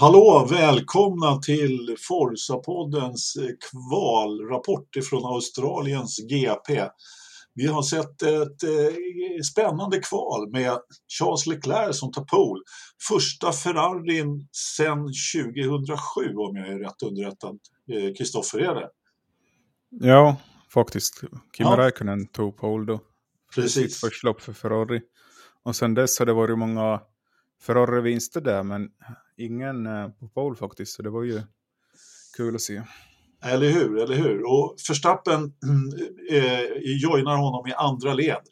Hallå, 0.00 0.46
välkomna 0.50 1.38
till 1.38 1.96
Forsa-poddens 2.08 3.36
kvalrapport 3.70 4.88
från 5.10 5.24
Australiens 5.24 6.18
GP. 6.18 6.88
Vi 7.54 7.66
har 7.66 7.82
sett 7.82 8.22
ett 8.22 8.62
eh, 8.62 9.42
spännande 9.52 9.98
kval 9.98 10.50
med 10.50 10.78
Charles 11.18 11.46
Leclerc 11.46 11.98
som 11.98 12.12
tar 12.12 12.24
pole. 12.24 12.62
Första 13.08 13.52
Ferrarin 13.52 14.48
sedan 14.52 14.98
2007 14.98 16.34
om 16.36 16.56
jag 16.56 16.68
är 16.68 16.78
rätt 16.78 17.02
underrättad. 17.02 17.58
Kristoffer, 18.18 18.58
eh, 18.62 18.68
är 18.68 18.74
det? 18.74 18.88
Ja, 19.90 20.36
faktiskt. 20.74 21.20
Kimi 21.56 21.70
ja. 21.70 21.76
Räikkönen 21.76 22.26
tog 22.26 22.56
pole 22.56 22.86
då. 22.86 23.00
Precis. 23.54 24.00
Första 24.00 24.26
lopp 24.26 24.40
för 24.40 24.52
Ferrari. 24.52 25.00
Och 25.62 25.76
sen 25.76 25.94
dess 25.94 26.18
har 26.18 26.26
det 26.26 26.32
varit 26.32 26.58
många 26.58 27.00
Ferrari-vinster 27.62 28.40
där, 28.40 28.62
men 28.62 28.88
ingen 29.38 29.86
eh, 29.86 30.08
på 30.08 30.28
pole 30.28 30.56
faktiskt. 30.56 30.92
Så 30.92 31.02
det 31.02 31.10
var 31.10 31.22
ju 31.22 31.42
kul 32.36 32.54
att 32.54 32.60
se. 32.60 32.82
Eller 33.44 33.70
hur, 33.70 33.98
eller 33.98 34.16
hur. 34.16 34.42
Och 34.50 34.76
Verstappen 34.88 35.40
eh, 36.30 36.62
joinar 37.02 37.36
honom 37.36 37.66
i 37.66 37.72
andra 37.72 38.14
led. 38.14 38.42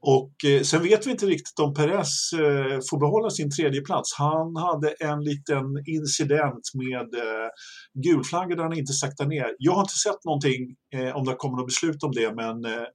Och 0.00 0.44
eh, 0.44 0.62
sen 0.62 0.82
vet 0.82 1.06
vi 1.06 1.10
inte 1.10 1.26
riktigt 1.26 1.58
om 1.58 1.74
Perez 1.74 2.32
eh, 2.32 2.80
får 2.90 3.00
behålla 3.00 3.30
sin 3.30 3.50
tredje 3.50 3.80
plats. 3.80 4.14
Han 4.18 4.56
hade 4.56 4.90
en 4.90 5.24
liten 5.24 5.64
incident 5.86 6.70
med 6.74 7.14
eh, 7.14 7.48
gulflaggor 7.94 8.56
där 8.56 8.62
han 8.62 8.78
inte 8.78 8.92
saktade 8.92 9.28
ner. 9.28 9.54
Jag 9.58 9.72
har 9.72 9.80
inte 9.80 9.94
sett 9.94 10.24
någonting 10.24 10.76
eh, 10.94 11.16
om 11.16 11.24
det 11.24 11.34
kommer 11.34 11.56
något 11.56 11.66
beslut 11.66 12.02
om 12.02 12.12
det, 12.12 12.34
men 12.34 12.64
eh, 12.64 12.86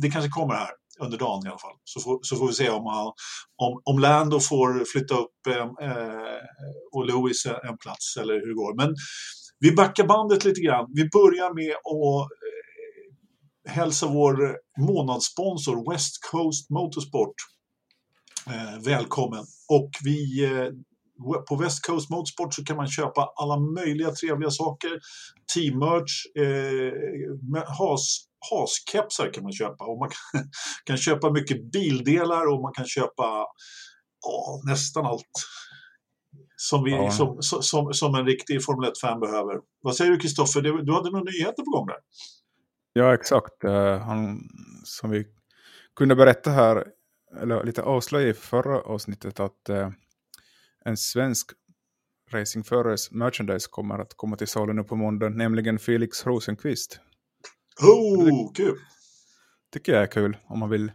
det 0.00 0.10
kanske 0.10 0.30
kommer 0.30 0.54
här 0.54 0.70
under 1.02 1.18
dagen 1.18 1.46
i 1.46 1.48
alla 1.48 1.58
fall. 1.58 1.76
Så 1.84 2.00
får, 2.00 2.18
så 2.22 2.36
får 2.36 2.46
vi 2.46 2.52
se 2.52 2.70
om, 2.70 2.86
han, 2.86 3.12
om, 3.56 3.82
om 3.84 3.98
Lando 3.98 4.40
får 4.40 4.84
flytta 4.92 5.14
upp 5.14 5.46
eh, 5.48 5.88
eh 5.88 6.42
och 6.92 7.06
Lewis 7.06 7.46
en 7.46 7.78
plats 7.78 8.16
eller 8.16 8.34
hur 8.34 8.48
det 8.48 8.54
går. 8.54 8.74
Men 8.76 8.94
vi 9.58 9.72
backar 9.72 10.06
bandet 10.06 10.44
lite 10.44 10.60
grann. 10.60 10.86
Vi 10.94 11.08
börjar 11.08 11.54
med 11.54 11.70
att 11.70 12.30
eh, 12.30 13.72
hälsa 13.72 14.06
vår 14.06 14.56
månadssponsor 14.78 15.92
West 15.92 16.30
Coast 16.30 16.70
Motorsport 16.70 17.34
eh, 18.46 18.82
välkommen. 18.84 19.44
Och 19.68 19.90
vi 20.04 20.44
eh, 20.44 20.68
på 21.48 21.56
West 21.56 21.86
Coast 21.86 22.10
Motorsport 22.10 22.54
så 22.54 22.64
kan 22.64 22.76
man 22.76 22.88
köpa 22.88 23.32
alla 23.36 23.56
möjliga 23.56 24.10
trevliga 24.10 24.50
saker. 24.50 24.90
Teammerch, 25.54 26.26
eh, 26.36 27.64
has, 27.78 28.18
haskepsar 28.50 29.32
kan 29.32 29.42
man 29.42 29.52
köpa 29.52 29.84
och 29.84 29.98
man 29.98 30.08
kan, 30.08 30.44
kan 30.84 30.96
köpa 30.96 31.30
mycket 31.30 31.72
bildelar 31.72 32.46
och 32.46 32.60
man 32.62 32.72
kan 32.72 32.86
köpa 32.86 33.46
ja, 34.22 34.60
nästan 34.64 35.06
allt 35.06 35.32
som, 36.56 36.84
vi, 36.84 36.90
ja. 36.90 37.10
som, 37.10 37.42
som, 37.42 37.92
som 37.92 38.14
en 38.14 38.26
riktig 38.26 38.64
Formel 38.64 38.90
1-fan 38.90 39.20
behöver. 39.20 39.60
Vad 39.82 39.96
säger 39.96 40.10
du 40.10 40.18
Kristoffer? 40.18 40.60
Du 40.60 40.92
hade 40.92 41.10
några 41.10 41.24
nyheter 41.24 41.62
på 41.62 41.70
gång 41.70 41.86
där? 41.86 41.96
Ja, 42.92 43.14
exakt. 43.14 43.64
Uh, 43.64 43.96
han, 43.96 44.40
som 44.84 45.10
vi 45.10 45.26
kunde 45.96 46.14
berätta 46.14 46.50
här, 46.50 46.84
eller 47.40 47.64
lite 47.64 47.82
avslöja 47.82 48.28
i 48.28 48.34
förra 48.34 48.80
avsnittet, 48.80 49.40
att 49.40 49.70
uh, 49.70 49.88
en 50.84 50.96
svensk 50.96 51.50
racingförares 52.30 53.10
merchandise 53.10 53.68
kommer 53.70 53.98
att 53.98 54.14
komma 54.16 54.36
till 54.36 54.48
salen 54.48 54.76
nu 54.76 54.84
på 54.84 54.96
måndag, 54.96 55.28
nämligen 55.28 55.78
Felix 55.78 56.26
Rosenqvist. 56.26 57.00
Oh, 57.80 58.52
kul! 58.52 58.78
Tycker 59.72 59.92
jag 59.92 60.02
är 60.02 60.06
kul. 60.06 60.36
Om 60.46 60.58
man 60.58 60.70
vill 60.70 60.92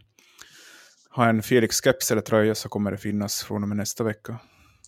ha 1.10 1.30
en 1.30 1.42
Felix-keps 1.42 2.12
eller 2.12 2.22
tröja 2.22 2.56
så 2.56 2.70
kommer 2.70 2.92
det 2.92 2.98
finnas 2.98 3.44
från 3.44 3.64
och 3.64 3.70
med 3.70 3.78
nästa 3.78 4.04
vecka. 4.04 4.40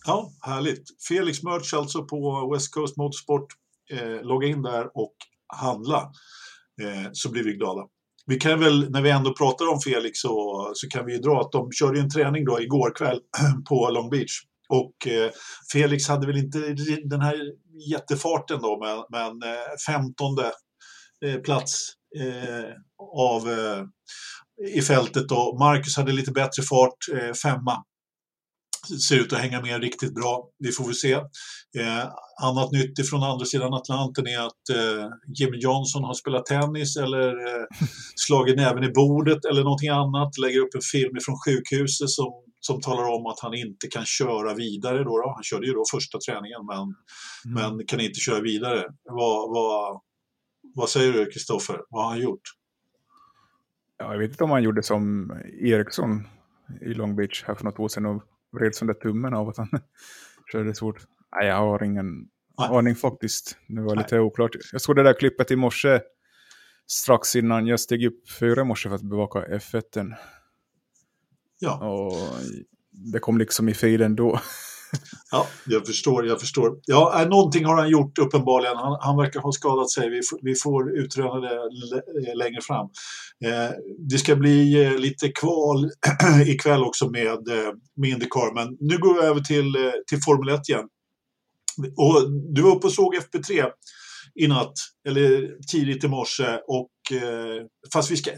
Ja, 0.06 0.32
härligt. 0.40 0.84
Felix 1.08 1.42
Merch 1.42 1.74
alltså 1.74 2.04
på 2.04 2.50
West 2.54 2.74
Coast 2.74 2.96
Motorsport. 2.96 3.46
Eh, 3.90 4.22
logga 4.22 4.48
in 4.48 4.62
där 4.62 4.90
och 4.94 5.14
handla 5.56 6.12
eh, 6.82 7.10
så 7.12 7.30
blir 7.30 7.44
vi 7.44 7.52
glada. 7.52 7.86
Vi 8.26 8.36
kan 8.36 8.60
väl, 8.60 8.90
när 8.90 9.02
vi 9.02 9.10
ändå 9.10 9.34
pratar 9.34 9.68
om 9.68 9.80
Felix 9.80 10.20
så, 10.20 10.70
så 10.74 10.88
kan 10.88 11.06
vi 11.06 11.12
ju 11.12 11.18
dra 11.18 11.40
att 11.40 11.52
de 11.52 11.72
körde 11.72 12.00
en 12.00 12.10
träning 12.10 12.44
då 12.44 12.60
igår 12.60 12.94
kväll 12.94 13.20
på 13.68 13.90
Long 13.90 14.10
Beach. 14.10 14.32
Och 14.68 15.06
eh, 15.06 15.30
Felix 15.72 16.08
hade 16.08 16.26
väl 16.26 16.36
inte 16.36 16.58
den 17.04 17.20
här 17.20 17.36
jättefarten 17.90 18.60
då, 18.60 18.78
men, 18.80 19.04
men 19.10 19.50
eh, 19.50 19.58
15 19.86 20.38
eh, 20.38 20.44
plats 21.44 21.92
eh, 22.18 22.70
av 23.16 23.50
eh, 23.50 23.84
i 24.76 24.82
fältet 24.82 25.28
då. 25.28 25.56
Marcus 25.58 25.96
hade 25.96 26.12
lite 26.12 26.32
bättre 26.32 26.62
fart, 26.62 26.96
eh, 27.14 27.32
femma 27.32 27.84
ser 29.08 29.16
ut 29.16 29.32
att 29.32 29.38
hänga 29.38 29.62
med 29.62 29.82
riktigt 29.82 30.14
bra. 30.14 30.48
Vi 30.58 30.72
får 30.72 30.84
väl 30.84 30.94
se. 30.94 31.12
Eh, 31.12 32.04
annat 32.42 32.72
nytt 32.72 33.08
från 33.10 33.22
andra 33.22 33.44
sidan 33.44 33.74
Atlanten 33.74 34.26
är 34.26 34.38
att 34.38 34.68
eh, 34.76 35.08
Jimmy 35.38 35.58
Johnson 35.58 36.04
har 36.04 36.14
spelat 36.14 36.46
tennis 36.46 36.96
eller 36.96 37.28
eh, 37.28 37.64
slagit 38.16 38.56
näven 38.56 38.84
i 38.84 38.90
bordet 38.92 39.44
eller 39.44 39.64
någonting 39.64 39.88
annat. 39.88 40.38
Lägger 40.38 40.60
upp 40.60 40.74
en 40.74 40.80
film 40.92 41.16
från 41.24 41.36
sjukhuset 41.46 42.10
som, 42.10 42.32
som 42.60 42.80
talar 42.80 43.04
om 43.04 43.26
att 43.26 43.40
han 43.40 43.54
inte 43.54 43.86
kan 43.88 44.06
köra 44.06 44.54
vidare. 44.54 44.98
Då, 44.98 45.16
då. 45.22 45.32
Han 45.34 45.42
körde 45.42 45.66
ju 45.66 45.72
då 45.72 45.84
första 45.92 46.18
träningen 46.18 46.66
men, 46.66 46.94
mm. 47.58 47.76
men 47.76 47.86
kan 47.86 48.00
inte 48.00 48.20
köra 48.20 48.40
vidare. 48.40 48.84
Vad, 49.04 49.50
vad, 49.54 50.00
vad 50.74 50.88
säger 50.88 51.12
du 51.12 51.26
Kristoffer? 51.26 51.80
Vad 51.88 52.04
har 52.04 52.10
han 52.10 52.20
gjort? 52.20 52.42
Ja, 53.98 54.12
jag 54.12 54.18
vet 54.18 54.30
inte 54.30 54.44
om 54.44 54.50
han 54.50 54.62
gjorde 54.62 54.82
som 54.82 55.32
Eriksson 55.60 56.28
i 56.80 56.94
Long 56.94 57.16
Beach 57.16 57.44
här 57.46 57.54
för 57.54 57.64
något 57.64 57.78
år 57.78 57.88
sedan 57.88 58.06
och 58.06 58.22
vred 58.52 58.74
som 58.74 58.86
där 58.86 58.94
tummen 58.94 59.34
av 59.34 59.48
att 59.48 59.56
han 59.56 59.68
körde 60.52 60.74
svårt. 60.74 61.06
Nej, 61.36 61.48
jag 61.48 61.56
har 61.56 61.82
ingen 61.82 62.28
Nej. 62.58 62.68
aning 62.68 62.94
faktiskt. 62.94 63.56
Det 63.68 63.80
var 63.80 63.96
lite 63.96 64.14
Nej. 64.14 64.24
oklart. 64.24 64.50
Jag 64.72 64.80
såg 64.80 64.96
det 64.96 65.02
där 65.02 65.18
klippet 65.18 65.50
i 65.50 65.56
morse 65.56 66.00
strax 66.86 67.36
innan 67.36 67.66
jag 67.66 67.80
steg 67.80 68.06
upp 68.06 68.30
fyra 68.30 68.60
i 68.60 68.64
morse 68.64 68.88
för 68.88 68.96
att 68.96 69.02
bevaka 69.02 69.38
F1. 69.38 70.14
Ja. 71.58 71.88
Och 71.88 72.12
det 72.90 73.18
kom 73.18 73.38
liksom 73.38 73.68
i 73.68 73.74
feeden 73.74 74.16
då. 74.16 74.40
Ja, 75.30 75.46
jag 75.66 75.86
förstår, 75.86 76.26
jag 76.26 76.40
förstår. 76.40 76.78
Ja, 76.86 77.22
eh, 77.22 77.28
någonting 77.28 77.64
har 77.64 77.76
han 77.76 77.90
gjort 77.90 78.18
uppenbarligen. 78.18 78.76
Han, 78.76 78.98
han 79.00 79.16
verkar 79.16 79.40
ha 79.40 79.52
skadat 79.52 79.90
sig. 79.90 80.10
Vi, 80.10 80.20
vi 80.42 80.54
får 80.54 80.98
utröna 80.98 81.40
det 81.40 81.54
eh, 81.54 82.36
längre 82.36 82.60
fram. 82.62 82.86
Eh, 83.44 83.70
det 83.98 84.18
ska 84.18 84.36
bli 84.36 84.84
eh, 84.84 84.98
lite 84.98 85.28
kval 85.28 85.90
ikväll 86.46 86.82
också 86.82 87.10
med, 87.10 87.48
eh, 87.48 87.72
med 87.96 88.10
Indycar, 88.10 88.54
men 88.54 88.76
nu 88.80 88.98
går 88.98 89.14
vi 89.14 89.20
över 89.20 89.40
till, 89.40 89.76
eh, 89.76 89.92
till 90.06 90.18
Formel 90.24 90.54
1 90.54 90.68
igen. 90.68 90.88
Och 91.96 92.30
du 92.54 92.62
var 92.62 92.76
uppe 92.76 92.86
och 92.86 92.92
såg 92.92 93.14
FP3 93.14 93.66
i 94.34 94.46
natt, 94.46 94.72
eller 95.08 95.56
tidigt 95.70 96.04
i 96.04 96.08
morse. 96.08 96.58
Och, 96.68 97.16
eh, 97.22 97.66
fast 97.92 98.10
vi 98.10 98.16
ska, 98.16 98.30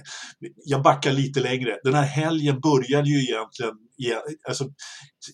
jag 0.65 0.83
backar 0.83 1.13
lite 1.13 1.41
längre. 1.41 1.79
Den 1.85 1.95
här 1.95 2.07
helgen 2.07 2.61
började 2.61 3.09
ju 3.09 3.23
egentligen, 3.23 3.75
alltså, 4.49 4.65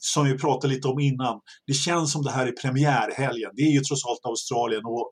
som 0.00 0.26
vi 0.26 0.38
pratade 0.38 0.74
lite 0.74 0.88
om 0.88 1.00
innan, 1.00 1.40
det 1.66 1.74
känns 1.74 2.12
som 2.12 2.22
det 2.22 2.30
här 2.30 2.46
är 2.46 2.52
premiärhelgen. 2.52 3.50
Det 3.54 3.62
är 3.62 3.72
ju 3.72 3.80
trots 3.80 4.06
allt 4.06 4.24
Australien 4.24 4.84
och 4.84 5.10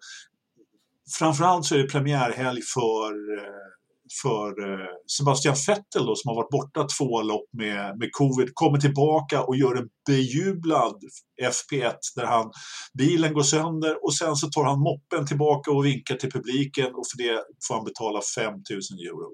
framförallt 1.19 1.67
så 1.67 1.75
är 1.75 1.79
det 1.79 1.89
premiärhelg 1.89 2.63
för 2.75 3.39
eh, 3.39 3.76
för 4.23 4.49
eh, 4.49 4.87
Sebastian 5.19 5.55
Vettel 5.67 6.07
då, 6.07 6.17
som 6.17 6.29
har 6.29 6.35
varit 6.37 6.51
borta 6.51 6.87
två 6.99 7.23
lopp 7.23 7.49
med, 7.53 7.99
med 7.99 8.09
covid, 8.13 8.51
kommer 8.55 8.79
tillbaka 8.79 9.43
och 9.43 9.57
gör 9.57 9.75
en 9.75 9.89
bejublad 10.07 10.97
FP1 11.43 11.95
där 12.17 12.25
han, 12.25 12.51
bilen 12.99 13.35
går 13.35 13.43
sönder 13.43 14.05
och 14.05 14.15
sen 14.15 14.37
så 14.37 14.49
tar 14.49 14.65
han 14.65 14.81
moppen 14.81 15.27
tillbaka 15.27 15.71
och 15.71 15.85
vinkar 15.85 16.17
till 16.17 16.33
publiken 16.33 16.95
och 16.95 17.07
för 17.11 17.19
det 17.19 17.45
får 17.69 17.75
han 17.75 17.85
betala 17.85 18.21
5 18.37 18.53
000 18.53 18.61
euro. 19.09 19.31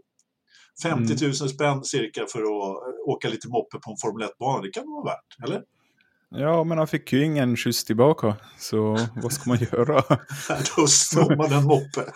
50 0.83 1.25
000 1.25 1.25
mm. 1.25 1.35
spänn 1.35 1.85
cirka 1.85 2.27
för 2.27 2.43
att 2.43 2.77
åka 3.07 3.29
lite 3.29 3.49
moppe 3.49 3.79
på 3.79 3.91
en 3.91 3.97
Formel 4.03 4.29
1-bana, 4.29 4.63
det 4.63 4.71
kan 4.71 4.85
vara 4.87 5.05
värt, 5.05 5.31
eller? 5.45 5.63
Ja, 6.35 6.65
men 6.65 6.79
han 6.79 6.87
fick 6.87 7.13
ju 7.13 7.25
ingen 7.25 7.57
skjuts 7.57 7.85
tillbaka, 7.85 8.37
så 8.59 8.99
vad 9.23 9.33
ska 9.33 9.51
man 9.51 9.59
göra? 9.59 9.95
Då 10.77 10.87
snor 10.87 11.37
man 11.37 11.53
en 11.53 11.65
moppe. 11.65 12.13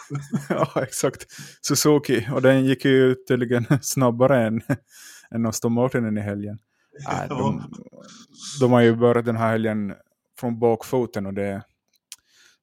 ja, 0.49 0.83
exakt. 0.83 1.27
Suzuki, 1.63 2.29
och 2.33 2.43
den 2.43 2.65
gick 2.65 2.85
ju 2.85 3.15
tydligen 3.29 3.67
snabbare 3.83 4.47
än, 4.47 4.63
än 5.31 5.47
Aston 5.47 5.73
Martinen 5.73 6.19
i 6.19 6.21
helgen. 6.21 6.59
Nej, 7.09 7.29
de, 7.29 7.63
de 8.61 8.73
har 8.73 8.81
ju 8.81 8.97
börjat 8.97 9.25
den 9.25 9.37
här 9.37 9.51
helgen 9.51 9.95
från 10.41 10.59
bakfoten 10.59 11.27
och 11.27 11.35
det, 11.35 11.63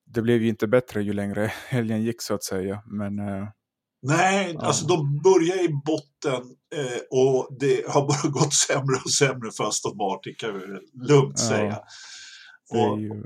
det 0.05 0.21
blev 0.21 0.41
ju 0.41 0.49
inte 0.49 0.67
bättre 0.67 1.03
ju 1.03 1.13
längre 1.13 1.51
helgen 1.67 2.03
gick 2.03 2.21
så 2.21 2.33
att 2.33 2.43
säga. 2.43 2.83
Men 2.85 3.19
uh, 3.19 3.47
Nej, 4.05 4.51
ja. 4.53 4.61
alltså 4.61 4.85
de 4.85 5.21
börjar 5.21 5.65
i 5.65 5.69
botten 5.85 6.55
eh, 6.75 7.01
och 7.09 7.57
det 7.59 7.87
har 7.87 8.07
bara 8.07 8.29
gått 8.39 8.53
sämre 8.53 8.95
och 9.05 9.11
sämre 9.11 9.51
för 9.51 9.63
Aston 9.63 9.97
Martin 9.97 10.35
kan 10.37 10.53
vi 10.53 10.59
lugnt 11.07 11.35
ja. 11.37 11.47
säga. 11.47 11.79
Det 12.71 12.79
är, 12.79 12.97
ju, 12.97 13.23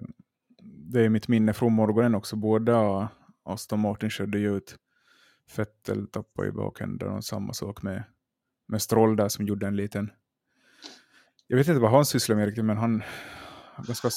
det 0.63 1.05
är 1.05 1.09
mitt 1.09 1.27
minne 1.27 1.53
från 1.53 1.73
morgonen 1.73 2.15
också. 2.15 2.35
Båda 2.35 3.09
Aston 3.45 3.79
Martin 3.79 4.09
körde 4.09 4.39
ju 4.39 4.57
ut 4.57 4.75
Fettel 5.49 6.07
tappade 6.07 6.47
i 6.47 6.51
bakänden 6.51 7.09
och 7.09 7.25
samma 7.25 7.53
sak 7.53 7.81
med, 7.81 8.03
med 8.67 8.81
Stroll 8.81 9.15
där 9.15 9.29
som 9.29 9.47
gjorde 9.47 9.67
en 9.67 9.75
liten... 9.75 10.11
Jag 11.47 11.57
vet 11.57 11.67
inte 11.67 11.79
vad 11.79 11.91
han 11.91 12.05
sysslar 12.05 12.35
med 12.35 12.45
riktigt 12.45 12.65
men 12.65 12.77
han 12.77 13.03
ganska 13.87 14.09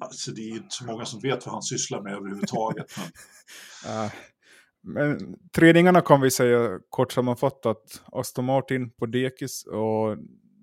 Alltså, 0.00 0.30
det 0.30 0.40
är 0.40 0.56
inte 0.56 0.74
så 0.74 0.84
många 0.84 1.04
som 1.04 1.20
vet 1.20 1.46
vad 1.46 1.54
han 1.54 1.62
sysslar 1.62 2.02
med 2.02 2.12
överhuvudtaget. 2.12 2.96
Men... 2.96 4.10
Men 4.82 5.36
tredningarna 5.54 6.00
kan 6.00 6.20
vi 6.20 6.30
säga 6.30 6.80
kort 6.88 7.12
sammanfattat. 7.12 8.02
Aston 8.12 8.44
Martin 8.44 8.90
på 8.90 9.06
dekis 9.06 9.66
och 9.66 10.16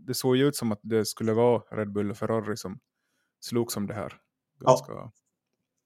det 0.07 0.13
såg 0.13 0.37
ju 0.37 0.47
ut 0.47 0.55
som 0.55 0.71
att 0.71 0.79
det 0.83 1.05
skulle 1.05 1.33
vara 1.33 1.59
Red 1.71 1.91
Bull 1.91 2.11
och 2.11 2.17
Ferrari 2.17 2.57
som 2.57 2.79
slog 3.39 3.71
som 3.71 3.87
det 3.87 3.93
här. 3.93 4.13
Ganska... 4.59 4.91
Ja. 4.91 5.11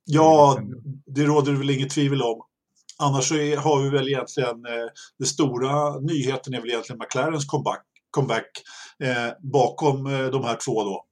ja, 0.05 0.59
det 1.05 1.25
råder 1.25 1.53
väl 1.53 1.69
inget 1.69 1.89
tvivel 1.89 2.21
om. 2.21 2.41
Annars 2.99 3.31
är, 3.31 3.57
har 3.57 3.83
vi 3.83 3.89
väl 3.89 4.07
egentligen, 4.07 4.65
eh, 4.65 4.89
den 5.17 5.27
stora 5.27 5.99
nyheten 5.99 6.53
är 6.53 6.61
väl 6.61 6.69
egentligen 6.69 6.99
McLarens 6.99 7.45
comeback, 7.45 7.83
comeback 8.11 8.63
eh, 9.03 9.33
bakom 9.39 10.05
eh, 10.05 10.27
de 10.27 10.43
här 10.43 10.57
två 10.65 10.83
då. 10.83 11.05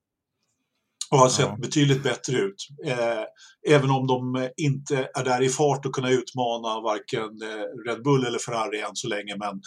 Och 1.12 1.18
har 1.18 1.30
sett 1.30 1.46
ja. 1.46 1.58
betydligt 1.60 2.04
bättre 2.04 2.38
ut. 2.38 2.68
Eh, 2.86 3.24
även 3.68 3.90
om 3.90 4.08
de 4.08 4.50
inte 4.58 5.10
är 5.14 5.24
där 5.24 5.42
i 5.42 5.50
fart 5.50 5.86
och 5.86 5.96
kunna 5.96 6.10
utmana 6.10 6.82
varken 6.82 7.42
eh, 7.42 7.90
Red 7.90 8.04
Bull 8.04 8.26
eller 8.26 8.40
Ferrari 8.40 8.82
än 8.82 8.96
så 8.96 9.08
länge. 9.08 9.36
Men 9.38 9.62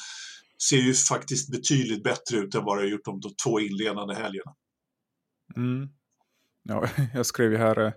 ser 0.68 0.76
ju 0.76 0.94
faktiskt 0.94 1.50
betydligt 1.50 2.02
bättre 2.02 2.38
ut 2.38 2.54
än 2.54 2.64
vad 2.64 2.76
det 2.76 2.82
har 2.82 2.88
gjort 2.88 3.04
de 3.04 3.20
två 3.44 3.60
inledande 3.60 4.14
helgerna. 4.14 4.52
Mm. 5.56 5.88
Ja, 6.68 6.88
jag 7.14 7.26
skrev 7.26 7.52
ju 7.52 7.58
här, 7.58 7.86
eh, 7.86 7.92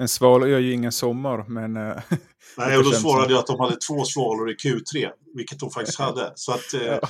en 0.00 0.08
sval 0.08 0.50
gör 0.50 0.58
ju 0.58 0.72
ingen 0.72 0.92
sommar, 0.92 1.44
men... 1.48 1.76
Eh, 1.76 1.96
Nej, 2.56 2.78
och 2.78 2.84
då 2.84 2.90
svarade 2.90 3.24
som... 3.24 3.32
jag 3.32 3.40
att 3.40 3.46
de 3.46 3.60
hade 3.60 3.76
två 3.76 4.04
svalor 4.04 4.50
i 4.50 4.54
Q3, 4.54 5.10
vilket 5.34 5.60
de 5.60 5.70
faktiskt 5.70 5.98
hade. 6.00 6.32
Så 6.34 6.52
att, 6.52 6.74
eh, 6.74 6.82
ja. 6.82 7.00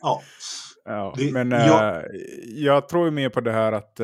ja. 0.00 0.22
ja 0.84 1.14
det, 1.16 1.32
men 1.32 1.50
jag... 1.50 2.04
jag 2.44 2.88
tror 2.88 3.04
ju 3.04 3.10
mer 3.10 3.28
på 3.28 3.40
det 3.40 3.52
här 3.52 3.72
att, 3.72 4.00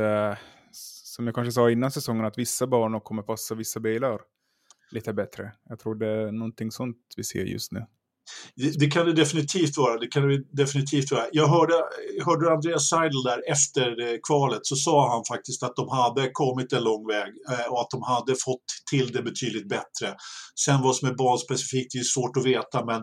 som 1.13 1.27
jag 1.27 1.35
kanske 1.35 1.53
sa 1.53 1.71
innan 1.71 1.91
säsongen, 1.91 2.25
att 2.25 2.39
vissa 2.39 2.67
banor 2.67 3.01
kommer 3.01 3.23
passa 3.23 3.55
vissa 3.55 3.81
bilar 3.81 4.21
lite 4.91 5.13
bättre. 5.13 5.53
Jag 5.69 5.79
tror 5.79 5.95
det 5.95 6.07
är 6.07 6.33
någonting 6.33 6.71
sånt 6.71 6.97
vi 7.17 7.25
ser 7.25 7.45
just 7.45 7.73
nu. 7.73 7.87
Det, 8.57 8.79
det, 8.79 8.87
kan 8.87 9.07
det 9.07 9.13
definitivt 9.13 9.77
vara. 9.77 9.99
Det 9.99 10.07
kan 10.07 10.29
det 10.29 10.43
definitivt 10.53 11.11
vara. 11.11 11.25
Jag 11.33 11.49
hörde, 11.49 11.75
hörde 12.25 12.53
Andreas 12.53 12.89
Seidel 12.89 13.23
där 13.25 13.51
efter 13.51 14.01
eh, 14.01 14.19
kvalet 14.29 14.61
så 14.63 14.77
sa 14.77 15.13
han 15.15 15.25
faktiskt 15.25 15.63
att 15.63 15.77
de 15.77 15.89
hade 15.89 16.31
kommit 16.33 16.73
en 16.73 16.85
lång 16.85 17.07
väg 17.07 17.33
eh, 17.51 17.73
och 17.73 17.81
att 17.81 17.91
de 17.91 18.03
hade 18.03 18.35
fått 18.45 18.65
till 18.91 19.13
det 19.13 19.23
betydligt 19.23 19.69
bättre. 19.69 20.15
Sen 20.65 20.83
vad 20.83 20.97
som 20.97 21.09
är 21.09 21.15
banspecifikt 21.15 21.95
är 21.95 22.03
svårt 22.03 22.37
att 22.37 22.47
veta 22.47 22.85
men 22.85 23.03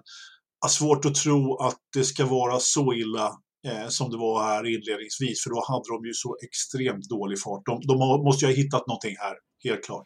svårt 0.70 1.06
att 1.06 1.16
tro 1.16 1.58
att 1.58 1.78
det 1.94 2.04
ska 2.04 2.26
vara 2.26 2.60
så 2.60 2.94
illa 2.94 3.32
eh, 3.68 3.88
som 3.88 4.12
det 4.12 4.18
var 4.18 4.44
här 4.44 4.66
inledningsvis 4.66 5.44
för 5.44 5.50
då 5.50 5.64
hade 5.68 5.90
de 5.90 6.08
ju 6.08 6.14
så 6.14 6.38
extremt 6.44 7.10
dålig 7.10 7.42
fart. 7.42 7.66
De, 7.66 7.82
de 7.82 7.98
måste 8.24 8.46
ju 8.46 8.52
ha 8.52 8.56
hittat 8.56 8.88
någonting 8.88 9.16
här, 9.20 9.36
helt 9.64 9.86
klart. 9.86 10.06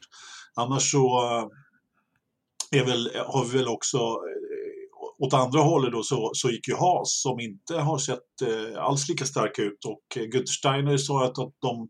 Annars 0.55 0.91
så 0.91 1.05
eh, 1.23 2.79
är 2.79 2.85
väl, 2.85 3.11
har 3.27 3.45
vi 3.45 3.57
väl 3.57 3.67
också 3.67 3.97
eh, 3.97 4.73
åt 5.19 5.33
andra 5.33 5.59
hållet 5.59 5.91
då 5.91 6.03
så, 6.03 6.31
så 6.33 6.49
gick 6.49 6.67
ju 6.67 6.75
Haas 6.75 7.21
som 7.21 7.39
inte 7.39 7.77
har 7.77 7.97
sett 7.97 8.41
eh, 8.41 8.83
alls 8.83 9.09
lika 9.09 9.25
starka 9.25 9.61
ut 9.61 9.85
och 9.85 10.17
eh, 10.17 10.43
Steiner 10.43 10.97
sa 10.97 11.25
att, 11.25 11.39
att 11.39 11.53
de, 11.61 11.89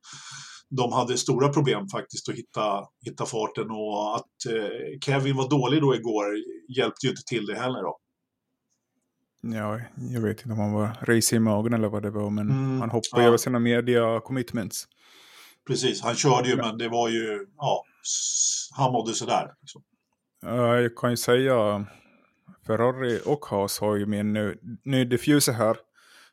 de 0.70 0.94
hade 0.94 1.18
stora 1.18 1.50
problem 1.50 1.88
faktiskt 1.88 2.30
att 2.30 2.36
hitta, 2.36 2.84
hitta 3.06 3.26
farten 3.26 3.72
och 3.72 4.16
att 4.16 4.54
eh, 4.56 5.00
Kevin 5.06 5.36
var 5.36 5.50
dålig 5.50 5.82
då 5.82 5.96
igår 5.96 6.26
hjälpte 6.78 7.06
ju 7.06 7.10
inte 7.10 7.24
till 7.24 7.46
det 7.46 7.60
heller 7.60 7.82
då. 7.82 7.98
Ja, 9.46 9.80
jag 9.96 10.22
vet 10.22 10.40
inte 10.40 10.54
om 10.54 10.60
han 10.60 10.74
var 10.74 10.98
race 11.02 11.36
i 11.36 11.40
magen 11.40 11.74
eller 11.74 11.88
vad 11.88 12.04
det 12.04 12.10
var, 12.10 12.30
men 12.30 12.50
mm, 12.50 12.80
han 12.80 12.90
hoppade 12.90 13.24
ja. 13.24 13.28
över 13.28 13.38
sina 13.38 13.60
media 13.60 14.20
commitments. 14.20 14.88
Precis, 15.68 16.02
han 16.02 16.16
körde 16.16 16.50
ju, 16.50 16.56
men 16.56 16.78
det 16.78 16.90
var 16.90 17.10
ju, 17.10 17.48
ja, 17.58 17.86
han 18.72 18.92
mådde 18.92 19.14
sådär. 19.14 19.54
Liksom. 19.62 19.84
Jag 20.42 20.96
kan 20.96 21.10
ju 21.10 21.18
säga 21.18 21.86
Ferrari 22.68 23.20
och 23.26 23.46
Haas 23.46 23.80
har 23.80 23.96
ju 23.96 24.06
med 24.06 24.20
en 24.20 24.34
ny, 24.34 24.54
ny 24.84 25.06
diffuser 25.06 25.54
här. 25.54 25.78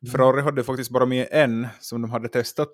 Mm. 0.02 0.12
Ferrari 0.12 0.42
hade 0.42 0.64
faktiskt 0.64 0.90
bara 0.90 1.06
med 1.06 1.28
en 1.30 1.68
som 1.80 2.02
de 2.02 2.10
hade 2.10 2.28
testat. 2.28 2.70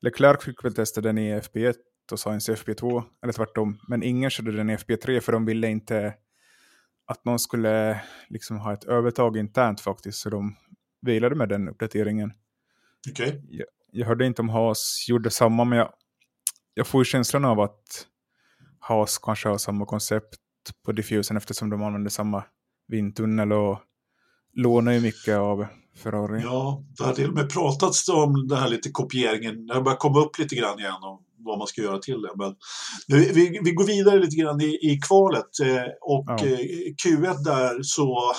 Leclerc 0.00 0.44
fick 0.44 0.64
väl 0.64 0.74
testa 0.74 1.00
den 1.00 1.18
i 1.18 1.40
FP1 1.40 1.74
och 2.12 2.20
Sainz 2.20 2.48
i 2.48 2.52
FP2, 2.52 3.02
eller 3.22 3.32
tvärtom. 3.32 3.78
Men 3.88 4.02
ingen 4.02 4.30
körde 4.30 4.52
den 4.52 4.70
i 4.70 4.76
FP3 4.76 5.20
för 5.20 5.32
de 5.32 5.44
ville 5.44 5.68
inte 5.68 6.14
att 7.06 7.24
någon 7.24 7.38
skulle 7.38 8.00
liksom 8.28 8.58
ha 8.58 8.72
ett 8.72 8.84
övertag 8.84 9.36
internt 9.36 9.80
faktiskt. 9.80 10.18
Så 10.18 10.30
de 10.30 10.56
vilade 11.00 11.34
med 11.34 11.48
den 11.48 11.68
uppdateringen. 11.68 12.32
Okay. 13.10 13.40
Jag, 13.48 13.66
jag 13.92 14.06
hörde 14.06 14.26
inte 14.26 14.42
om 14.42 14.48
Haas 14.48 15.06
gjorde 15.08 15.30
samma, 15.30 15.64
men 15.64 15.78
jag, 15.78 15.92
jag 16.74 16.86
får 16.86 17.04
känslan 17.04 17.44
av 17.44 17.60
att 17.60 18.06
Haas 18.78 19.18
kanske 19.18 19.48
har 19.48 19.58
samma 19.58 19.86
koncept 19.86 20.34
på 20.84 20.92
diffusen 20.92 21.36
eftersom 21.36 21.70
de 21.70 21.82
använder 21.82 22.10
samma 22.10 22.44
vindtunnel 22.88 23.52
och 23.52 23.78
lånar 24.52 24.92
ju 24.92 25.00
mycket 25.00 25.36
av 25.36 25.66
Ferrari. 25.96 26.40
Ja, 26.42 26.84
det 26.98 27.04
har 27.04 27.12
till 27.12 27.28
och 27.28 27.34
med 27.34 27.50
pratats 27.50 28.08
om 28.08 28.48
det 28.48 28.56
här 28.56 28.68
lite 28.68 28.90
kopieringen. 28.90 29.66
Det 29.66 29.74
har 29.74 29.82
börjat 29.82 30.00
komma 30.00 30.20
upp 30.20 30.38
lite 30.38 30.56
grann 30.56 30.78
igen 30.78 31.02
om 31.02 31.24
vad 31.44 31.58
man 31.58 31.66
ska 31.66 31.82
göra 31.82 31.98
till 31.98 32.22
det. 32.22 32.32
Men 32.36 32.54
vi, 33.08 33.60
vi, 33.64 33.72
går 33.72 33.86
vidare 33.86 34.20
lite 34.20 34.36
grann 34.36 34.60
i, 34.60 34.78
i 34.92 34.98
kvalet 35.08 35.60
eh, 35.62 35.90
och 36.00 36.24
ja. 36.26 36.46
eh, 36.46 36.58
Q1 37.04 37.44
där 37.44 37.82
så 37.82 38.32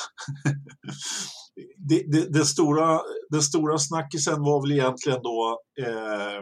det, 1.89 2.03
det, 2.11 2.33
den, 2.33 2.45
stora, 2.45 3.01
den 3.29 3.41
stora 3.41 3.77
snackisen 3.77 4.41
var 4.41 4.61
väl 4.61 4.71
egentligen 4.71 5.19
då 5.23 5.59
eh, 5.81 6.41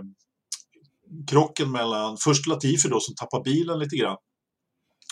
krocken 1.29 1.71
mellan 1.71 2.17
först 2.17 2.47
Latifi 2.47 2.89
då 2.89 2.99
som 2.99 3.15
tappar 3.15 3.43
bilen 3.43 3.79
lite 3.79 3.95
grann 3.95 4.17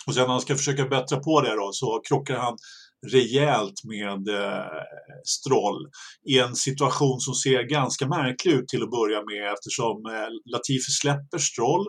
och 0.08 0.14
sen 0.14 0.24
när 0.24 0.32
han 0.32 0.42
ska 0.42 0.56
försöka 0.56 0.86
bättra 0.86 1.20
på 1.20 1.42
det 1.42 1.56
då 1.56 1.70
så 1.74 2.02
krockar 2.08 2.38
han 2.38 2.58
rejält 3.08 3.84
med 3.84 4.28
eh, 4.28 4.82
Stroll 5.26 5.90
i 6.30 6.40
en 6.40 6.56
situation 6.56 7.20
som 7.20 7.34
ser 7.34 7.64
ganska 7.64 8.08
märklig 8.08 8.52
ut 8.52 8.68
till 8.68 8.84
att 8.84 8.92
börja 8.92 9.24
med 9.24 9.54
eftersom 9.54 10.06
eh, 10.06 10.30
Latifi 10.54 10.92
släpper 11.02 11.38
Stroll 11.38 11.88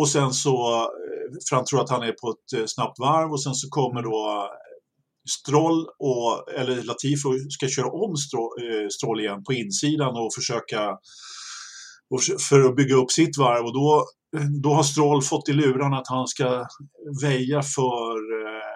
och 0.00 0.08
sen 0.08 0.32
så, 0.32 0.82
eh, 0.82 1.30
för 1.48 1.56
han 1.56 1.64
tror 1.64 1.80
att 1.80 1.90
han 1.90 2.02
är 2.02 2.12
på 2.12 2.30
ett 2.30 2.60
eh, 2.60 2.66
snabbt 2.66 2.98
varv 2.98 3.32
och 3.32 3.42
sen 3.42 3.54
så 3.54 3.68
kommer 3.68 4.02
då 4.02 4.18
eh, 4.28 4.50
Stroll 5.30 5.86
och, 5.98 6.52
eller 6.52 6.82
Latifi 6.82 7.50
ska 7.50 7.68
köra 7.68 7.90
om 7.90 8.16
Stroll, 8.16 8.52
eh, 8.62 8.88
Stroll 8.88 9.20
igen 9.20 9.44
på 9.44 9.52
insidan 9.52 10.16
och 10.16 10.34
försöka 10.34 10.98
för 12.48 12.60
att 12.60 12.76
bygga 12.76 12.94
upp 12.94 13.10
sitt 13.10 13.38
varv 13.38 13.64
och 13.64 13.74
då 13.74 14.06
då 14.62 14.72
har 14.72 14.82
Stroll 14.82 15.22
fått 15.22 15.48
i 15.48 15.52
luran 15.52 15.94
att 15.94 16.08
han 16.08 16.26
ska 16.26 16.66
väja 17.22 17.62
för 17.62 18.16
eh, 18.46 18.67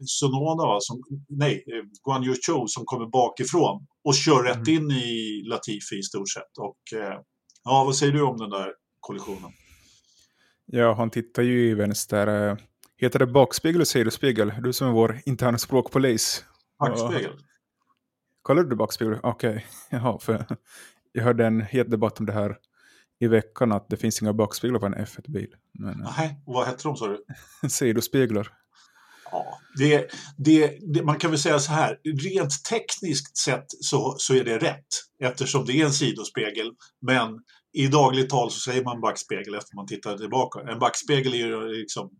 eh, 0.00 0.04
Sonoda, 0.06 0.80
som, 0.80 1.02
nej, 1.28 1.64
Guan 2.04 2.24
Yu 2.24 2.34
Chou 2.46 2.66
som 2.66 2.84
kommer 2.84 3.06
bakifrån 3.06 3.86
och 4.04 4.14
kör 4.14 4.42
rätt 4.42 4.68
mm. 4.68 4.74
in 4.74 4.90
i 4.90 5.42
Latifi 5.46 5.96
i 5.98 6.02
stort 6.02 6.30
sett. 6.30 6.58
Och, 6.58 6.98
eh, 6.98 7.20
ja, 7.64 7.84
vad 7.84 7.96
säger 7.96 8.12
du 8.12 8.22
om 8.22 8.36
den 8.36 8.50
där 8.50 8.72
kollisionen? 9.00 9.52
Ja, 10.66 10.94
han 10.94 11.10
tittar 11.10 11.42
ju 11.42 11.70
i 11.70 11.74
vänster. 11.74 12.48
Eh, 12.48 12.56
heter 12.96 13.18
det 13.18 13.26
bakspegel 13.26 13.76
eller 13.76 13.84
sidospegel? 13.84 14.52
Du 14.62 14.72
som 14.72 14.88
är 14.88 14.92
vår 14.92 15.20
interna 15.26 15.58
språkpolis. 15.58 16.44
Backspegel. 16.78 17.32
Kollar 18.42 18.62
du 18.62 18.76
backspegel? 18.76 19.18
Okej, 19.22 19.50
okay. 19.50 19.62
jaha, 19.90 20.18
för 20.18 20.46
jag 21.12 21.24
hörde 21.24 21.46
en 21.46 21.60
het 21.60 21.90
debatt 21.90 22.20
om 22.20 22.26
det 22.26 22.32
här 22.32 22.58
i 23.18 23.26
veckan 23.26 23.72
att 23.72 23.88
det 23.88 23.96
finns 23.96 24.22
inga 24.22 24.32
bakspeglar 24.32 24.80
på 24.80 24.86
en 24.86 24.94
F1-bil. 24.94 25.54
Men, 25.72 26.02
eh, 26.02 26.14
Nej, 26.18 26.42
och 26.46 26.54
vad 26.54 26.66
heter 26.66 26.84
de 26.84 26.96
sa 26.96 27.08
du? 27.08 27.24
Sidospeglar. 27.68 28.52
Ja, 29.34 29.58
det, 29.78 30.10
det, 30.36 30.78
det, 30.94 31.02
man 31.02 31.18
kan 31.18 31.30
väl 31.30 31.40
säga 31.40 31.58
så 31.58 31.72
här, 31.72 31.98
rent 32.04 32.64
tekniskt 32.64 33.36
sett 33.36 33.64
så, 33.68 34.14
så 34.18 34.34
är 34.34 34.44
det 34.44 34.58
rätt 34.58 34.86
eftersom 35.20 35.64
det 35.64 35.72
är 35.72 35.84
en 35.84 35.92
sidospegel. 35.92 36.72
Men 37.00 37.28
i 37.72 37.86
dagligt 37.86 38.30
tal 38.30 38.50
så 38.50 38.60
säger 38.60 38.84
man 38.84 39.00
backspegel 39.00 39.54
efter 39.54 39.76
man 39.76 39.86
tittar 39.86 40.18
tillbaka. 40.18 40.60
En 40.60 40.78
backspegel 40.78 41.34
är 41.34 41.38
ju 41.38 41.68
liksom 41.68 42.10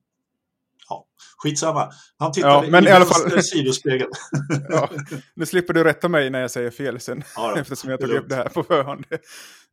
ja, 0.88 1.06
skitsamma. 1.42 1.90
Han 2.18 2.33
tittade 2.33 2.66
ja, 2.66 2.71
men 2.71 2.85
i, 2.85 2.87
i 2.87 2.90
alla 2.90 3.04
fall... 3.04 3.42
sidospegel. 3.42 4.09
ja, 4.68 4.90
nu 5.35 5.47
slipper 5.47 5.75
du 5.75 5.85
rätta 5.85 6.09
mig 6.09 6.30
när 6.30 6.40
jag 6.40 6.50
säger 6.50 6.71
fel 6.71 7.00
sen, 7.00 7.23
ja, 7.37 7.59
eftersom 7.59 7.90
jag 7.90 8.00
tog 8.00 8.11
upp 8.11 8.28
det 8.28 8.37
här 8.37 8.49
på 8.49 8.62
förhand. 8.62 9.04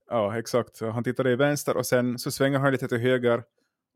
Ja, 0.09 0.39
exakt. 0.39 0.81
Han 0.81 1.03
tittade 1.03 1.31
i 1.31 1.35
vänster 1.35 1.77
och 1.77 1.85
sen 1.85 2.19
så 2.19 2.31
svänger 2.31 2.59
han 2.59 2.71
lite 2.71 2.87
till 2.87 2.97
höger 2.97 3.43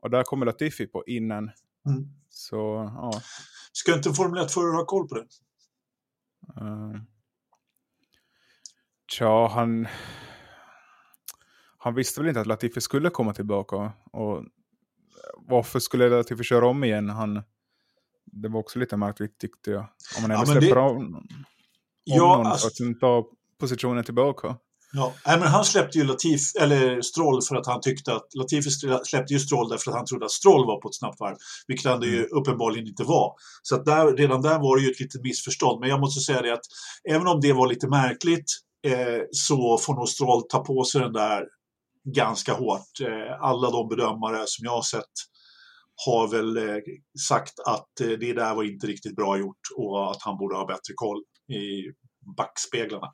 och 0.02 0.10
där 0.10 0.22
kommer 0.22 0.46
Latifi 0.46 0.86
på 0.86 1.04
innan. 1.06 1.50
Mm. 1.86 2.08
Så, 2.48 2.92
ja. 2.94 3.20
Ska 3.72 3.94
inte 3.94 4.12
Formel 4.12 4.44
1-förare 4.44 4.76
ha 4.76 4.84
koll 4.84 5.08
på 5.08 5.14
det? 5.14 5.26
Uh, 6.60 7.00
tja, 9.12 9.48
han... 9.48 9.88
Han 11.78 11.94
visste 11.94 12.20
väl 12.20 12.28
inte 12.28 12.40
att 12.40 12.46
Latifi 12.46 12.80
skulle 12.80 13.10
komma 13.10 13.34
tillbaka. 13.34 13.92
Och 14.12 14.44
varför 15.36 15.78
skulle 15.78 16.08
Latifi 16.08 16.44
köra 16.44 16.66
om 16.66 16.84
igen? 16.84 17.08
Han, 17.08 17.42
det 18.24 18.48
var 18.48 18.60
också 18.60 18.78
lite 18.78 18.96
märkligt 18.96 19.38
tyckte 19.38 19.70
jag. 19.70 19.86
Om 20.16 20.22
man 20.22 20.30
ändå 20.30 20.42
ja, 20.42 20.46
släpper 20.46 20.76
det... 20.76 20.82
av, 20.82 20.96
om 20.96 21.28
ja, 22.04 22.46
alltså... 22.46 22.84
att 22.84 23.00
ta 23.00 23.30
positionen 23.58 24.04
tillbaka. 24.04 24.56
Ja, 24.92 25.14
Nej, 25.26 25.38
men 25.38 25.48
han 25.48 25.64
släppte 25.64 25.98
ju 25.98 26.04
Latif, 26.04 26.40
eller 26.60 27.02
Stroll 27.02 27.42
för 27.42 27.56
att 27.56 27.66
han 27.66 27.80
tyckte 27.80 28.14
att 28.14 28.34
Latifi 28.34 28.70
släppte 29.04 29.32
ju 29.32 29.38
Stroll 29.38 29.68
därför 29.68 29.90
att 29.90 29.96
han 29.96 30.06
trodde 30.06 30.24
att 30.24 30.30
Stroll 30.30 30.66
var 30.66 30.80
på 30.80 30.88
ett 30.88 30.94
snabbt 30.94 31.20
varv, 31.20 31.36
vilket 31.66 31.90
han 31.90 32.02
ju 32.02 32.24
uppenbarligen 32.24 32.86
inte 32.86 33.04
var. 33.04 33.32
Så 33.62 33.74
att 33.74 33.84
där, 33.84 34.16
redan 34.16 34.42
där 34.42 34.58
var 34.58 34.76
det 34.76 34.82
ju 34.82 34.90
ett 34.90 35.00
litet 35.00 35.22
missförstånd. 35.22 35.80
Men 35.80 35.88
jag 35.88 36.00
måste 36.00 36.20
säga 36.20 36.42
det 36.42 36.52
att 36.52 36.64
även 37.10 37.26
om 37.26 37.40
det 37.40 37.52
var 37.52 37.66
lite 37.66 37.88
märkligt 37.88 38.50
eh, 38.86 39.22
så 39.30 39.78
får 39.78 39.94
nog 39.94 40.08
Stroll 40.08 40.42
ta 40.48 40.64
på 40.64 40.84
sig 40.84 41.00
den 41.00 41.12
där 41.12 41.44
ganska 42.14 42.52
hårt. 42.52 43.00
Eh, 43.00 43.40
alla 43.40 43.70
de 43.70 43.88
bedömare 43.88 44.44
som 44.46 44.64
jag 44.64 44.72
har 44.72 44.82
sett 44.82 45.14
har 46.06 46.28
väl 46.28 46.56
eh, 46.56 46.82
sagt 47.28 47.60
att 47.66 48.00
eh, 48.00 48.08
det 48.08 48.32
där 48.32 48.54
var 48.54 48.64
inte 48.64 48.86
riktigt 48.86 49.16
bra 49.16 49.38
gjort 49.38 49.60
och 49.76 50.10
att 50.10 50.22
han 50.22 50.38
borde 50.38 50.56
ha 50.56 50.66
bättre 50.66 50.94
koll 50.94 51.22
i 51.48 51.92
backspeglarna. 52.36 53.12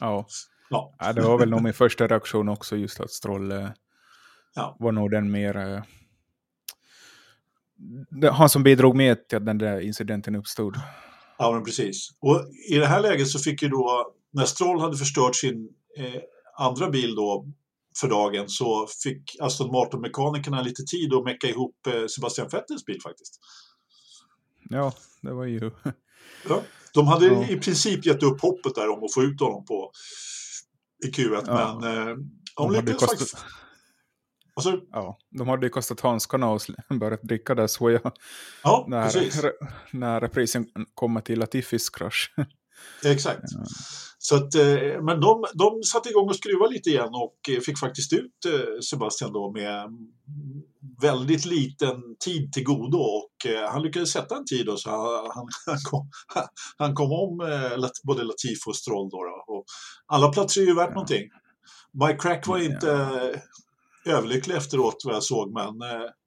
Ja. 0.00 0.26
ja. 0.70 0.94
ja 0.98 1.12
det 1.12 1.22
var 1.22 1.38
väl 1.38 1.50
nog 1.50 1.62
min 1.62 1.74
första 1.74 2.06
reaktion 2.06 2.48
också, 2.48 2.76
just 2.76 3.00
att 3.00 3.10
Stroll 3.10 3.52
ja. 4.54 4.76
var 4.78 4.92
nog 4.92 5.10
den 5.10 5.30
mer... 5.30 5.56
Eh, 5.56 5.82
han 8.32 8.48
som 8.48 8.62
bidrog 8.62 8.96
med 8.96 9.28
till 9.28 9.38
att 9.38 9.46
den 9.46 9.58
där 9.58 9.80
incidenten 9.80 10.34
uppstod. 10.34 10.76
Ja, 11.38 11.52
men 11.52 11.64
precis. 11.64 12.08
Och 12.20 12.44
i 12.70 12.74
det 12.74 12.86
här 12.86 13.00
läget 13.00 13.28
så 13.28 13.38
fick 13.38 13.62
ju 13.62 13.68
då, 13.68 14.12
när 14.32 14.44
Stroll 14.44 14.80
hade 14.80 14.96
förstört 14.96 15.36
sin 15.36 15.68
eh, 15.96 16.20
andra 16.58 16.90
bil 16.90 17.14
då 17.14 17.46
för 18.00 18.08
dagen 18.08 18.48
så 18.48 18.86
fick 19.02 19.36
Aston 19.40 19.72
Martin-mekanikerna 19.72 20.62
lite 20.62 20.82
tid 20.82 21.14
att 21.14 21.24
mecka 21.24 21.46
ihop 21.46 21.86
eh, 21.86 22.06
Sebastian 22.06 22.48
Vettels 22.48 22.84
bil 22.84 22.98
faktiskt. 23.02 23.40
Ja, 24.70 24.92
det 25.22 25.32
var 25.32 25.44
ju... 25.44 25.70
ja, 26.48 26.62
de 26.94 27.06
hade 27.06 27.26
ja. 27.26 27.48
i 27.48 27.56
princip 27.56 28.06
gett 28.06 28.22
upp 28.22 28.40
hoppet 28.40 28.74
där 28.74 28.88
om 28.88 29.04
att 29.04 29.14
få 29.14 29.22
ut 29.22 29.40
honom 29.40 29.64
på, 29.64 29.92
i 31.06 31.10
Q1, 31.10 31.44
ja. 31.46 31.78
men 31.82 31.98
eh, 31.98 32.06
de, 32.06 32.28
de 32.56 32.72
lyckades 32.72 32.92
kostat... 32.92 33.10
faktiskt... 33.10 33.36
Alltså... 34.54 34.80
Ja, 34.90 35.18
de 35.30 35.48
hade 35.48 35.66
ju 35.66 35.70
kastat 35.70 36.00
handskarna 36.00 36.50
och 36.50 36.60
börjat 37.00 37.22
dricka 37.22 37.54
där 37.54 37.66
så 37.66 37.90
jag... 37.90 38.12
Ja, 38.64 38.84
när, 38.88 39.04
precis. 39.04 39.42
när 39.92 40.20
reprisen 40.20 40.66
kommer 40.94 41.20
till 41.20 41.38
Latifis 41.38 41.90
krasch. 41.90 42.34
Exakt. 43.04 43.42
Ja. 43.42 43.64
Så 44.22 44.36
att, 44.36 44.54
eh, 44.54 45.02
men 45.02 45.20
de, 45.20 45.44
de 45.54 45.82
satte 45.82 46.08
igång 46.08 46.28
och 46.28 46.36
skruvade 46.36 46.72
lite 46.72 46.90
igen 46.90 47.14
och 47.14 47.54
eh, 47.54 47.60
fick 47.60 47.78
faktiskt 47.78 48.12
ut 48.12 48.44
eh, 48.46 48.80
Sebastian 48.90 49.32
då 49.32 49.52
med 49.52 49.88
väldigt 51.02 51.44
liten 51.44 51.96
tid 52.24 52.52
till 52.52 52.64
godo 52.64 52.98
och 52.98 53.32
han 53.70 53.82
lyckades 53.82 54.12
sätta 54.12 54.36
en 54.36 54.44
tid 54.44 54.68
och 54.68 54.80
så 54.80 54.90
han, 55.34 55.48
han, 55.66 55.78
kom, 55.90 56.10
han 56.78 56.94
kom 56.94 57.12
om 57.12 57.38
både 58.04 58.24
Latif 58.24 58.66
och 58.66 58.76
Stroll. 58.76 59.08
Då, 59.10 59.16
då 59.16 59.54
och 59.54 59.64
alla 60.06 60.32
platser 60.32 60.60
är 60.60 60.66
ju 60.66 60.74
värt 60.74 60.88
ja. 60.88 60.94
någonting. 60.94 61.28
Mike 61.92 62.18
Crack 62.18 62.46
var 62.46 62.58
inte 62.58 62.86
ja. 64.04 64.12
överlycklig 64.12 64.56
efteråt 64.56 65.02
vad 65.04 65.14
jag 65.14 65.22
såg 65.22 65.52
men 65.52 65.74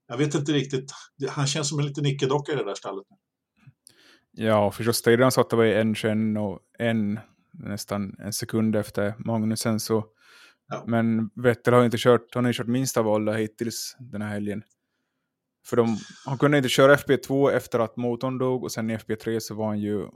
jag 0.08 0.18
vet 0.18 0.36
inte 0.36 0.52
riktigt. 0.52 0.92
Han 1.30 1.48
känns 1.48 1.70
som 1.70 1.80
en 1.80 1.86
liten 1.86 2.04
nickedocka 2.04 2.52
i 2.52 2.56
det 2.56 2.66
där 2.66 2.76
stallet. 2.76 3.06
Ja, 4.36 4.72
förstås 4.72 5.02
tidigare 5.02 5.32
så 5.32 5.42
att 5.42 5.50
det 5.50 5.56
var 5.56 5.66
en, 5.66 5.96
en 6.04 6.38
och 6.38 6.60
en 6.80 7.20
nästan 7.52 8.16
en 8.20 8.34
sekund 8.34 8.76
efter 8.76 9.14
Magnusen. 9.18 9.80
Så, 9.80 10.06
ja. 10.70 10.84
Men 10.88 11.30
Vettel 11.36 11.74
har 11.74 11.86
inte 11.86 11.98
kört, 12.00 12.36
han 12.36 12.46
har 12.46 12.54
kört 12.54 12.68
minst 12.68 12.98
av 12.98 13.08
alla 13.08 13.34
hittills 13.34 13.96
den 14.00 14.22
här 14.22 14.30
helgen. 14.30 14.64
För 15.66 15.78
de, 15.78 15.98
han 16.26 16.38
kunde 16.38 16.58
inte 16.58 16.70
köra 16.70 16.96
FP2 16.96 17.52
efter 17.52 17.80
att 17.80 17.98
motorn 17.98 18.38
dog 18.38 18.64
och 18.64 18.72
sen 18.72 18.90
i 18.90 18.98
FP3 18.98 19.40
så 19.40 19.56
var 19.56 19.68
han 19.68 19.80
ju 19.80 20.08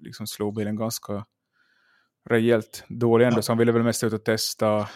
liksom 0.00 0.26
slog 0.26 0.54
bilen 0.54 0.76
ganska 0.76 1.24
rejält 2.24 2.84
dålig 2.88 3.26
ändå, 3.26 3.38
ja. 3.38 3.42
så 3.42 3.52
han 3.52 3.58
ville 3.58 3.72
väl 3.72 3.82
mest 3.82 4.04
ut 4.04 4.12
och 4.12 4.24
testa 4.24 4.88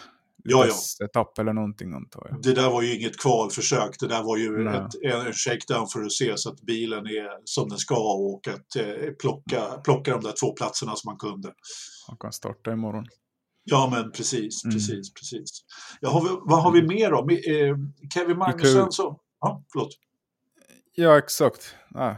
ja, 0.51 0.67
ja. 0.67 1.05
etapp 1.05 1.39
eller 1.39 1.53
någonting 1.53 1.93
antar 1.93 2.27
jag. 2.31 2.43
Det 2.43 2.53
där 2.53 2.71
var 2.71 2.83
ju 2.83 2.97
inget 2.97 3.19
kvalförsök, 3.19 3.97
det 4.01 4.09
där 4.09 4.23
var 4.23 4.37
ju 4.37 4.69
ett, 4.69 5.27
en 5.27 5.33
shakedown 5.33 5.89
för 5.89 6.03
att 6.03 6.13
se 6.13 6.33
så 6.37 6.51
att 6.51 6.61
bilen 6.61 7.07
är 7.07 7.29
som 7.45 7.69
den 7.69 7.79
ska 7.79 8.13
och 8.13 8.49
att 8.49 8.77
eh, 8.77 9.13
plocka, 9.21 9.81
plocka 9.85 10.13
de 10.13 10.21
där 10.23 10.35
två 10.41 10.53
platserna 10.53 10.97
som 10.97 11.09
man 11.09 11.19
kunde. 11.19 11.53
Han 12.09 12.17
kan 12.17 12.33
starta 12.33 12.73
imorgon. 12.73 13.07
Ja, 13.65 13.89
men 13.93 14.13
precis, 14.13 14.65
mm. 14.65 14.75
precis, 14.75 15.15
precis. 15.15 15.51
Ja, 16.01 16.11
har 16.11 16.23
vi, 16.23 16.29
vad 16.43 16.63
har 16.63 16.73
vi 16.73 16.83
mer 16.83 17.11
då? 17.11 17.19
Eh, 17.31 17.77
Kevin 18.15 18.39
Magnusson 18.39 18.93
så... 18.93 19.21
Ja, 19.41 19.65
förlåt. 19.73 19.91
Ja, 20.95 21.19
exakt. 21.19 21.75
Ah, 21.95 22.15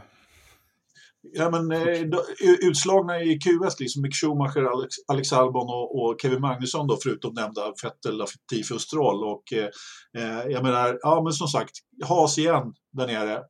Ja, 1.23 1.49
men, 1.49 1.71
eh, 1.71 2.01
utslagna 2.61 3.21
i 3.21 3.39
QS, 3.39 3.79
liksom 3.79 4.01
Mick 4.01 4.15
Schumacher, 4.15 4.63
Alex, 4.63 4.95
Alex 5.07 5.33
Albon 5.33 5.69
och, 5.69 6.01
och, 6.01 6.21
Kevin 6.21 6.41
Magnusson 6.41 6.87
då, 6.87 6.97
förutom 7.03 7.33
nämnda 7.33 7.73
Vettel, 7.83 8.17
Latifi 8.17 8.73
och 8.73 8.81
Stroll. 8.81 9.23
Och, 9.23 9.53
eh, 9.53 9.69
eh, 10.17 10.45
jag 10.51 10.63
menar, 10.63 10.99
ja 11.01 11.21
men 11.23 11.33
som 11.33 11.47
sagt, 11.47 11.71
has 12.03 12.37
igen 12.37 12.73
där 12.91 13.07
nere. 13.07 13.41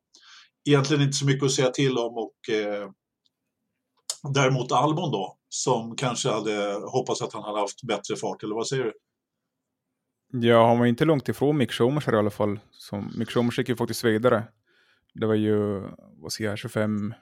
Egentligen 0.68 1.02
inte 1.02 1.16
så 1.16 1.26
mycket 1.26 1.44
att 1.44 1.52
säga 1.52 1.70
till 1.70 1.98
om 1.98 2.16
och 2.16 2.54
eh, 2.54 2.90
däremot 4.34 4.72
Albon 4.72 5.10
då, 5.10 5.36
som 5.48 5.96
kanske 5.96 6.28
hade 6.28 6.80
hoppats 6.92 7.22
att 7.22 7.32
han 7.32 7.42
hade 7.42 7.60
haft 7.60 7.82
bättre 7.82 8.16
fart, 8.16 8.42
eller 8.42 8.54
vad 8.54 8.66
säger 8.66 8.84
du? 8.84 8.92
Ja, 10.48 10.66
han 10.66 10.78
var 10.78 10.86
inte 10.86 11.04
långt 11.04 11.28
ifrån 11.28 11.56
Mick 11.56 11.72
Schumacher 11.72 12.14
i 12.14 12.18
alla 12.18 12.30
fall. 12.30 12.60
Som, 12.70 13.12
Mick 13.18 13.30
Schumacher 13.30 13.58
gick 13.58 13.68
ju 13.68 13.76
faktiskt 13.76 14.04
vidare. 14.04 14.44
Det 15.14 15.26
var 15.26 15.34
ju, 15.34 15.80
vad 16.22 16.32
säger 16.32 16.50
jag, 16.50 16.58
25 16.58 17.14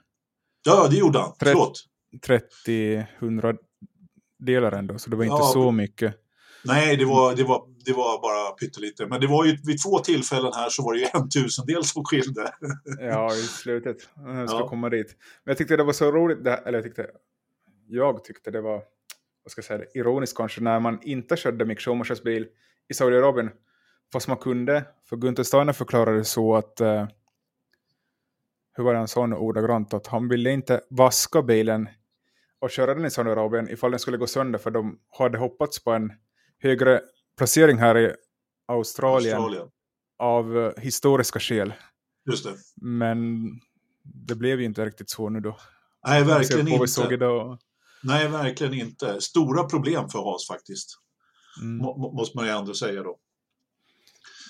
Ja, 0.63 0.89
det 0.91 0.97
gjorde 0.97 1.19
han. 1.19 1.33
Förlåt. 1.39 1.85
30-100 2.67 3.57
delar 4.39 4.73
ändå, 4.73 4.99
så 4.99 5.11
det 5.11 5.17
var 5.17 5.25
inte 5.25 5.37
ja, 5.37 5.51
så 5.53 5.71
mycket. 5.71 6.15
Nej, 6.65 6.97
det 6.97 7.05
var, 7.05 7.35
det, 7.35 7.45
var, 7.45 7.65
det 7.85 7.93
var 7.93 8.23
bara 8.23 8.51
pyttelite. 8.51 9.07
Men 9.07 9.21
det 9.21 9.27
var 9.27 9.45
ju 9.45 9.57
vid 9.65 9.83
två 9.83 9.99
tillfällen 9.99 10.53
här 10.55 10.69
så 10.69 10.83
var 10.83 10.95
det 10.95 11.01
ju 11.01 11.07
en 11.15 11.29
tusendel 11.29 11.85
som 11.85 12.05
skilde. 12.05 12.55
ja, 13.01 13.35
i 13.35 13.43
slutet. 13.43 13.97
Jag 14.17 14.49
ska 14.49 14.59
ja. 14.59 14.69
komma 14.69 14.89
dit. 14.89 15.17
Men 15.45 15.51
jag 15.51 15.59
tyckte 15.59 15.77
det 15.77 15.85
var 15.85 15.93
så 15.93 16.13
roligt, 16.13 16.45
det, 16.45 16.55
eller 16.55 16.79
jag 16.79 16.85
tyckte, 16.85 17.07
jag 17.89 18.25
tyckte 18.25 18.51
det 18.51 18.61
var, 18.61 18.83
vad 19.45 19.51
ska 19.51 19.59
jag 19.59 19.65
säga, 19.65 19.85
ironiskt 19.95 20.37
kanske, 20.37 20.61
när 20.61 20.81
man 20.81 20.99
inte 21.03 21.37
körde 21.37 21.65
Mick 21.65 21.81
Schumachers 21.81 22.23
bil 22.23 22.47
i 22.89 22.95
Saudiarabien. 22.95 23.51
Fast 24.13 24.29
man 24.29 24.37
kunde, 24.37 24.85
för 25.09 25.17
Gunther 25.17 25.43
Steiner 25.43 25.73
förklarade 25.73 26.25
så 26.25 26.57
att 26.57 26.81
uh, 26.81 27.07
hur 28.73 28.85
var 28.85 28.93
det 28.93 28.99
han 28.99 29.09
sa 29.09 29.27
nu 29.27 29.37
ordagrant, 29.37 29.95
att 29.95 30.07
han 30.07 30.29
ville 30.29 30.51
inte 30.51 30.81
vaska 30.91 31.43
bilen 31.43 31.89
och 32.61 32.71
köra 32.71 32.95
den 32.95 33.05
i 33.05 33.11
Saudiarabien 33.11 33.69
ifall 33.69 33.91
den 33.91 34.01
skulle 34.01 34.17
gå 34.17 34.27
sönder 34.27 34.59
för 34.59 34.71
de 34.71 34.99
hade 35.19 35.39
hoppats 35.39 35.85
på 35.85 35.91
en 35.91 36.13
högre 36.59 37.01
placering 37.39 37.79
här 37.79 37.99
i 37.99 38.15
Australien, 38.69 39.37
Australien. 39.37 39.71
av 40.19 40.57
uh, 40.57 40.73
historiska 40.77 41.41
skäl. 41.41 41.73
Just 42.31 42.45
det. 42.45 42.55
Men 42.83 43.49
det 44.03 44.35
blev 44.35 44.61
ju 44.61 44.67
inte 44.67 44.85
riktigt 44.85 45.11
så 45.11 45.29
nu 45.29 45.41
då. 45.41 45.57
Nej, 46.07 46.25
verkligen 46.25 46.69
inte. 46.69 47.59
Nej, 48.03 48.29
verkligen 48.29 48.75
inte. 48.75 49.21
Stora 49.21 49.65
problem 49.65 50.09
för 50.09 50.19
Haas 50.19 50.49
faktiskt. 50.49 50.89
Mm. 51.63 51.77
Måste 51.97 52.37
man 52.37 52.47
ju 52.47 52.53
ändå 52.53 52.75
säga 52.75 53.03
då. 53.03 53.19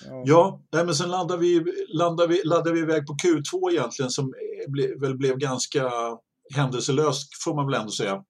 Ja, 0.05 0.61
ja 0.71 0.83
men 0.83 0.95
sen 0.95 1.09
landar 1.09 1.37
vi, 1.37 1.65
landar, 1.93 2.27
vi, 2.27 2.41
laddar 2.45 2.71
vi 2.71 2.79
iväg 2.79 3.07
på 3.07 3.13
Q2 3.13 3.71
egentligen 3.71 4.11
som 4.11 4.33
ble, 4.67 4.95
väl 4.95 5.17
blev 5.17 5.37
ganska 5.37 5.91
händelselöst 6.53 7.43
får 7.43 7.55
man 7.55 7.65
väl 7.65 7.81
ändå 7.81 7.91
säga. 7.91 8.23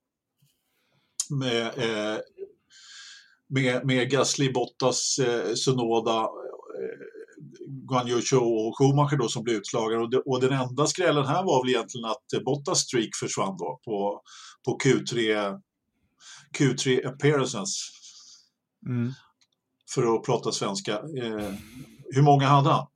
Med, 1.30 1.66
eh, 1.66 2.20
med, 3.50 3.86
med 3.86 4.12
Gasly, 4.12 4.52
Bottas, 4.52 5.20
eh, 5.20 5.54
Sunoda, 5.54 6.20
eh, 6.22 6.28
Guan 7.68 8.08
Yu 8.08 8.38
och 8.38 8.78
Schumacher 8.78 9.18
då 9.18 9.28
som 9.28 9.44
blev 9.44 9.56
utslagare. 9.56 10.02
Och, 10.02 10.14
och 10.14 10.42
den 10.42 10.54
enda 10.54 10.88
skrällen 10.88 11.26
här 11.26 11.44
var 11.44 11.64
väl 11.64 11.74
egentligen 11.74 12.06
att 12.06 12.44
Bottas 12.46 12.80
streak 12.80 13.10
försvann 13.20 13.58
då 13.58 13.80
på, 13.86 14.22
på 14.66 14.78
Q3, 14.78 15.60
Q3 16.58 17.08
appearances. 17.08 17.90
Mm 18.88 19.12
för 19.94 20.16
att 20.16 20.24
prata 20.24 20.52
svenska. 20.52 20.92
Eh, 20.94 21.54
hur 22.10 22.22
många 22.22 22.48
hade 22.48 22.70
han? 22.70 22.88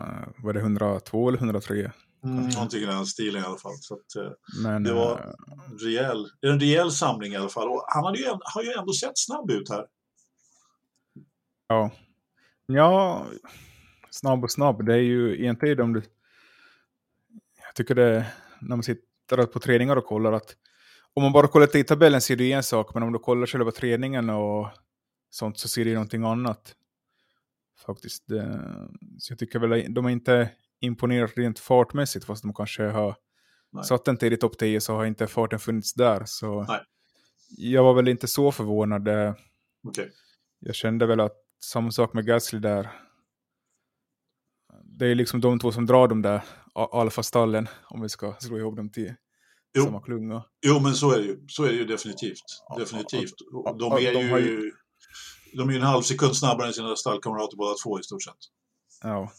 Uh, 0.00 0.44
var 0.44 0.52
det 0.52 0.60
102 0.60 1.28
eller 1.28 1.38
103? 1.38 1.92
Mm, 2.24 2.48
någonting 2.48 2.82
i 2.82 2.86
den 2.86 3.06
stilen 3.06 3.42
i 3.42 3.46
alla 3.46 3.58
fall. 3.58 3.76
Så 3.80 3.94
att, 3.94 4.22
uh, 4.24 4.30
Men, 4.62 4.82
det 4.82 4.92
var 4.92 5.34
en 5.70 5.78
rejäl, 5.78 6.26
en 6.40 6.60
rejäl 6.60 6.90
samling 6.90 7.32
i 7.32 7.36
alla 7.36 7.48
fall. 7.48 7.68
Och 7.68 7.84
han 7.88 8.04
hade 8.04 8.18
ju, 8.18 8.24
har 8.54 8.62
ju 8.62 8.72
ändå 8.72 8.92
sett 8.92 9.18
snabb 9.18 9.50
ut 9.50 9.68
här. 9.70 9.86
Ja. 11.68 11.90
Ja, 12.66 13.26
snabb 14.10 14.44
och 14.44 14.50
snabb. 14.50 14.86
Det 14.86 14.94
är 14.94 15.02
ju 15.02 15.40
egentligen 15.40 15.80
om 15.80 15.92
du... 15.92 16.02
Jag 17.66 17.74
tycker 17.74 17.94
det 17.94 18.26
när 18.60 18.76
man 18.76 18.82
sitter 18.82 19.46
på 19.46 19.60
träningar 19.60 19.96
och 19.96 20.04
kollar 20.04 20.32
att 20.32 20.56
om 21.14 21.22
man 21.22 21.32
bara 21.32 21.48
kollar 21.48 21.76
i 21.76 21.84
tabellen 21.84 22.20
ser 22.20 22.36
det 22.36 22.52
en 22.52 22.62
sak, 22.62 22.94
men 22.94 23.02
om 23.02 23.12
du 23.12 23.18
kollar 23.18 23.46
själva 23.46 23.70
träningen 23.70 24.30
och 24.30 24.68
sånt 25.30 25.58
så 25.58 25.68
ser 25.68 25.84
det 25.84 25.94
någonting 25.94 26.24
annat. 26.24 26.74
Faktiskt. 27.86 28.24
Så 29.18 29.32
jag 29.32 29.38
tycker 29.38 29.58
väl 29.58 29.94
de 29.94 30.04
har 30.04 30.10
inte 30.12 30.50
imponerat 30.80 31.32
rent 31.36 31.58
fartmässigt 31.58 32.24
fast 32.24 32.42
de 32.42 32.54
kanske 32.54 32.82
har 32.82 33.16
Nej. 33.72 33.84
satt 33.84 34.08
en 34.08 34.16
tid 34.16 34.32
i 34.32 34.36
topp 34.36 34.58
10 34.58 34.80
så 34.80 34.94
har 34.94 35.04
inte 35.04 35.26
farten 35.26 35.58
funnits 35.58 35.94
där. 35.94 36.22
Så 36.26 36.62
Nej. 36.62 36.80
Jag 37.56 37.84
var 37.84 37.94
väl 37.94 38.08
inte 38.08 38.28
så 38.28 38.52
förvånad. 38.52 39.08
eh, 39.08 39.34
Okej. 39.88 40.10
Jag 40.58 40.74
kände 40.74 41.06
väl 41.06 41.20
att 41.20 41.36
samma 41.64 41.90
sak 41.90 42.12
med 42.12 42.26
Gasly 42.26 42.58
där. 42.58 42.90
Det 44.84 45.06
är 45.06 45.14
liksom 45.14 45.40
de 45.40 45.58
två 45.58 45.72
som 45.72 45.86
drar 45.86 46.08
de 46.08 46.22
där 46.22 46.42
alfastallen, 46.92 47.68
om 47.90 48.00
vi 48.00 48.08
ska 48.08 48.34
slå 48.40 48.58
ihop 48.58 48.76
dem 48.76 48.90
till 48.90 49.14
Jo. 49.74 49.82
samma 49.84 50.00
klunga. 50.02 50.44
Jo, 50.66 50.80
men 50.80 50.94
så 50.94 51.12
är 51.12 51.18
det 51.18 51.24
ju. 51.24 51.44
Så 51.48 51.64
är 51.64 51.68
det 51.68 51.74
ju 51.74 51.84
definitivt. 51.84 52.44
Definitivt. 52.78 53.34
De 53.78 53.92
är 53.92 53.98
ju, 54.38 54.40
ju- 54.40 54.72
de 55.56 55.68
är 55.68 55.72
ju 55.72 55.78
en 55.78 55.84
halv 55.86 56.02
sekund 56.02 56.36
snabbare 56.36 56.66
än 56.66 56.72
sina 56.72 56.96
stallkamrater 56.96 57.56
båda 57.56 57.74
två 57.84 58.00
i 58.00 58.02
stort 58.02 58.22
sett. 58.22 58.34
Ja. 59.02 59.32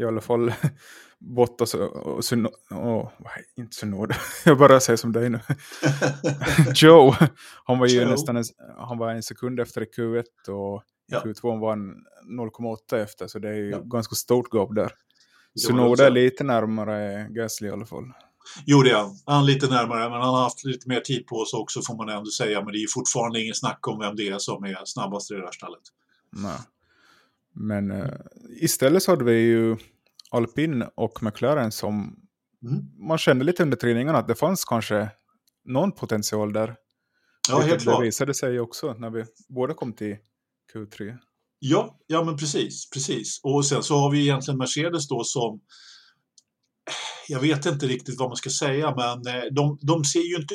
I 0.00 0.04
alla 0.04 0.20
fall 0.20 0.52
Bottas 1.18 1.74
och, 1.74 1.96
och 1.96 2.24
Suno... 2.24 2.50
Åh, 2.70 3.10
nej, 3.18 3.44
inte 3.56 3.76
Sunoda. 3.76 4.14
Jag 4.44 4.58
bara 4.58 4.80
säger 4.80 4.96
som 4.96 5.12
dig 5.12 5.30
nu. 5.30 5.40
Joe, 6.74 7.14
han 7.64 7.78
var 7.78 7.86
ju 7.86 8.00
Joe. 8.02 8.08
nästan 8.10 8.36
en, 8.36 8.44
han 8.78 8.98
var 8.98 9.10
en 9.10 9.22
sekund 9.22 9.60
efter 9.60 9.82
i 9.82 9.86
Q1 9.96 10.48
och 10.48 10.82
i 10.82 11.14
Ja. 11.14 11.20
Q2 11.24 11.60
var 11.60 11.70
han 11.70 11.94
0,8 12.38 12.96
efter, 13.02 13.26
så 13.26 13.38
det 13.38 13.48
är 13.48 13.54
ju 13.54 13.70
Ja. 13.70 13.78
ganska 13.80 14.14
stort 14.14 14.54
gap 14.54 14.74
där. 14.74 14.92
Sunoda 15.66 16.06
är 16.06 16.10
lite 16.10 16.44
närmare 16.44 17.26
Gasly 17.30 17.68
i 17.68 17.70
alla 17.70 17.86
fall. 17.86 18.04
Jo, 18.66 18.82
det 18.82 18.90
är 18.90 18.96
han. 18.96 19.16
Han 19.26 19.42
är 19.42 19.46
lite 19.46 19.66
närmare, 19.70 20.10
men 20.10 20.20
han 20.20 20.34
har 20.34 20.42
haft 20.42 20.64
lite 20.64 20.88
mer 20.88 21.00
tid 21.00 21.26
på 21.26 21.44
sig 21.44 21.58
också 21.58 21.82
får 21.82 21.96
man 21.96 22.08
ändå 22.08 22.30
säga. 22.30 22.64
Men 22.64 22.72
det 22.72 22.78
är 22.78 22.86
fortfarande 22.94 23.40
ingen 23.42 23.54
snack 23.54 23.88
om 23.88 23.98
vem 23.98 24.16
det 24.16 24.28
är 24.28 24.38
som 24.38 24.64
är 24.64 24.76
snabbast 24.84 25.30
i 25.30 25.34
det 25.34 25.40
där 25.40 25.50
stallet. 25.52 25.80
Nej. 26.32 26.58
Men 27.54 27.90
eh, 27.90 28.08
istället 28.60 29.02
så 29.02 29.12
hade 29.12 29.24
vi 29.24 29.32
ju 29.40 29.76
Alpin 30.30 30.84
och 30.94 31.22
McLaren 31.22 31.72
som 31.72 32.18
Mm. 32.64 32.82
man 33.08 33.18
kände 33.18 33.44
lite 33.44 33.62
under 33.62 33.76
träningarna 33.76 34.18
att 34.18 34.28
det 34.28 34.34
fanns 34.34 34.64
kanske 34.64 35.10
någon 35.64 35.92
potential 35.92 36.52
där. 36.52 36.74
Ja, 37.48 37.58
helt 37.58 37.72
det 37.72 37.78
klart. 37.82 38.04
visade 38.04 38.34
sig 38.34 38.60
också 38.60 38.92
när 38.98 39.10
vi 39.10 39.24
båda 39.48 39.74
kom 39.74 39.92
till 39.92 40.16
Q3. 40.74 41.16
Ja, 41.58 41.98
ja, 42.06 42.24
men 42.24 42.36
precis, 42.36 42.90
precis. 42.90 43.40
Och 43.42 43.66
sen 43.66 43.82
så 43.82 43.96
har 43.96 44.10
vi 44.10 44.20
egentligen 44.22 44.58
Mercedes 44.58 45.08
då 45.08 45.24
som 45.24 45.60
jag 47.28 47.40
vet 47.40 47.66
inte 47.66 47.86
riktigt 47.86 48.18
vad 48.18 48.28
man 48.28 48.36
ska 48.36 48.50
säga, 48.50 48.94
men 48.96 49.34
eh, 49.36 49.42
de, 49.52 49.78
de 49.82 50.04
ser 50.04 50.20
ju 50.30 50.36
inte, 50.36 50.54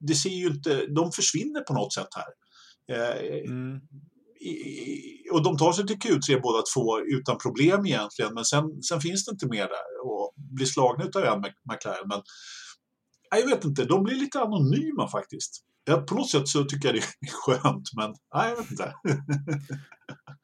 det 0.00 0.14
ser 0.14 0.30
ju 0.30 0.46
inte, 0.46 0.86
de 0.86 1.12
försvinner 1.12 1.60
på 1.60 1.74
något 1.74 1.92
sätt 1.94 2.08
här. 2.16 2.26
Eh, 2.96 3.40
Mm. 3.50 3.80
i- 4.40 5.30
och 5.32 5.42
de 5.42 5.56
tar 5.56 5.72
sig 5.72 5.86
till 5.86 5.96
Q3 5.98 6.40
båda 6.42 6.62
två 6.74 7.00
utan 7.00 7.38
problem 7.38 7.86
egentligen, 7.86 8.34
men 8.34 8.44
sen, 8.44 8.82
sen 8.82 9.00
finns 9.00 9.24
det 9.24 9.32
inte 9.32 9.46
mer 9.48 9.62
där 9.68 10.04
och 10.06 10.34
blir 10.36 10.66
slagna 10.66 11.04
utav 11.04 11.24
en 11.24 11.40
Mc- 11.44 11.52
McLaren. 11.72 12.08
Men 12.08 12.22
jag 13.40 13.46
vet 13.48 13.64
inte, 13.64 13.84
de 13.84 14.02
blir 14.04 14.14
lite 14.16 14.40
anonyma 14.40 15.08
faktiskt. 15.10 15.64
Ja, 15.84 15.96
på 15.96 16.14
något 16.14 16.30
sätt 16.30 16.48
så 16.48 16.64
tycker 16.64 16.88
jag 16.88 16.94
det 16.94 16.98
är 17.00 17.30
skönt, 17.62 17.88
men 17.96 18.14
nej, 18.34 18.50
jag 18.50 18.56
vet 18.56 18.70
inte. 18.70 18.94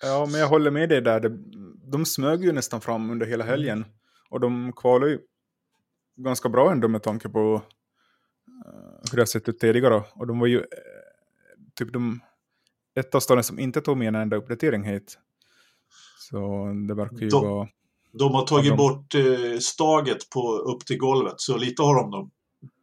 Ja, 0.03 0.27
men 0.31 0.41
jag 0.41 0.49
håller 0.49 0.71
med 0.71 0.89
dig 0.89 1.01
där. 1.03 1.39
De 1.91 2.05
smög 2.05 2.45
ju 2.45 2.53
nästan 2.53 2.81
fram 2.81 3.11
under 3.11 3.27
hela 3.27 3.45
helgen. 3.45 3.85
Och 4.31 4.41
de 4.41 4.73
kvalade 4.73 5.11
ju 5.13 5.19
ganska 6.17 6.49
bra 6.49 6.73
ändå 6.73 6.89
med 6.89 7.03
tanke 7.03 7.29
på 7.29 7.63
eh, 8.67 9.11
hur 9.11 9.17
det 9.17 9.21
har 9.21 9.27
sett 9.27 9.49
ut 9.49 9.59
tidigare. 9.59 10.03
Och 10.15 10.27
de 10.27 10.39
var 10.39 10.47
ju 10.47 10.59
eh, 10.59 10.65
typ 11.79 11.93
de 11.93 12.21
ett 12.99 13.15
av 13.15 13.21
staden 13.21 13.45
som 13.45 13.59
inte 13.59 13.81
tog 13.81 13.97
med 13.97 14.09
en 14.09 14.15
enda 14.15 14.37
uppdatering 14.37 14.85
hit. 14.85 15.19
Så 16.19 16.67
det 16.89 16.95
verkar 16.95 17.17
ju 17.19 17.29
De- 17.29 17.45
vara... 17.49 17.69
De 18.13 18.35
har 18.35 18.47
tagit 18.47 18.71
de- 18.71 18.77
bort 18.77 19.15
eh, 19.15 19.59
staget 19.61 20.31
på, 20.31 20.53
upp 20.59 20.87
till 20.87 20.99
golvet, 20.99 21.35
så 21.37 21.57
lite 21.57 21.83
har 21.83 21.95
de 21.95 22.11
nog 22.11 22.31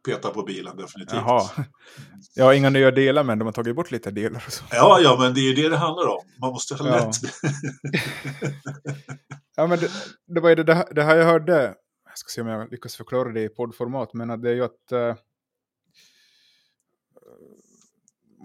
petat 0.06 0.34
på 0.34 0.42
bilen 0.42 0.76
definitivt. 0.76 1.14
Jaha. 1.16 1.50
Jag 2.34 2.44
har 2.44 2.52
inga 2.52 2.70
nya 2.70 2.90
delar 2.90 3.24
men 3.24 3.38
de 3.38 3.44
har 3.44 3.52
tagit 3.52 3.76
bort 3.76 3.90
lite 3.90 4.10
delar. 4.10 4.44
och 4.46 4.52
Så. 4.52 4.64
Ja, 4.70 4.98
ja, 5.02 5.16
men 5.20 5.34
det 5.34 5.40
är 5.40 5.42
ju 5.56 5.62
det 5.62 5.68
det 5.68 5.76
handlar 5.76 6.06
om. 6.08 6.20
Man 6.40 6.50
måste 6.50 6.74
ha 6.74 6.88
Ja. 6.88 6.96
lätt. 7.06 7.16
Ja, 9.56 9.66
men 9.66 9.78
det, 9.78 9.90
det 10.26 10.40
var 10.40 10.48
ju 10.48 10.54
det, 10.54 10.88
det 10.90 11.02
här 11.02 11.16
jag 11.16 11.24
hörde. 11.24 11.74
Jag 12.14 12.18
ska 12.18 12.28
se 12.28 12.40
om 12.40 12.46
jag 12.46 12.70
lyckas 12.70 12.96
förklara 12.96 13.32
det 13.32 13.42
i 13.42 13.48
poddformat. 13.48 14.14
Men 14.14 14.40
det 14.40 14.50
är 14.50 14.54
ju 14.54 14.64
att 14.64 14.92
eh, 14.92 15.16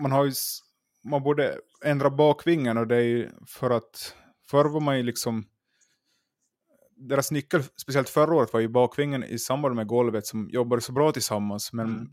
man 0.02 0.12
har 0.12 0.26
ju 0.26 0.32
man 1.04 1.24
borde 1.24 1.60
ändra 1.86 2.10
bakvingen 2.10 2.78
och 2.78 2.88
det 2.88 2.96
är 2.96 3.02
ju 3.02 3.30
för 3.48 3.70
att 3.70 4.16
förr 4.50 4.66
var 4.66 4.80
man 4.80 4.98
ju 4.98 5.04
liksom 5.04 5.46
deras 6.96 7.32
nyckel, 7.32 7.64
speciellt 7.64 8.10
förra 8.10 8.36
året, 8.36 8.54
var 8.54 8.60
ju 8.60 8.68
bakvingen 8.68 9.24
i 9.24 9.40
samband 9.40 9.76
med 9.76 9.88
golvet 9.88 10.26
som 10.26 10.50
jobbade 10.50 10.82
så 10.82 10.92
bra 10.92 11.12
tillsammans. 11.12 11.74
Men 11.74 11.86
Mm. 11.88 12.08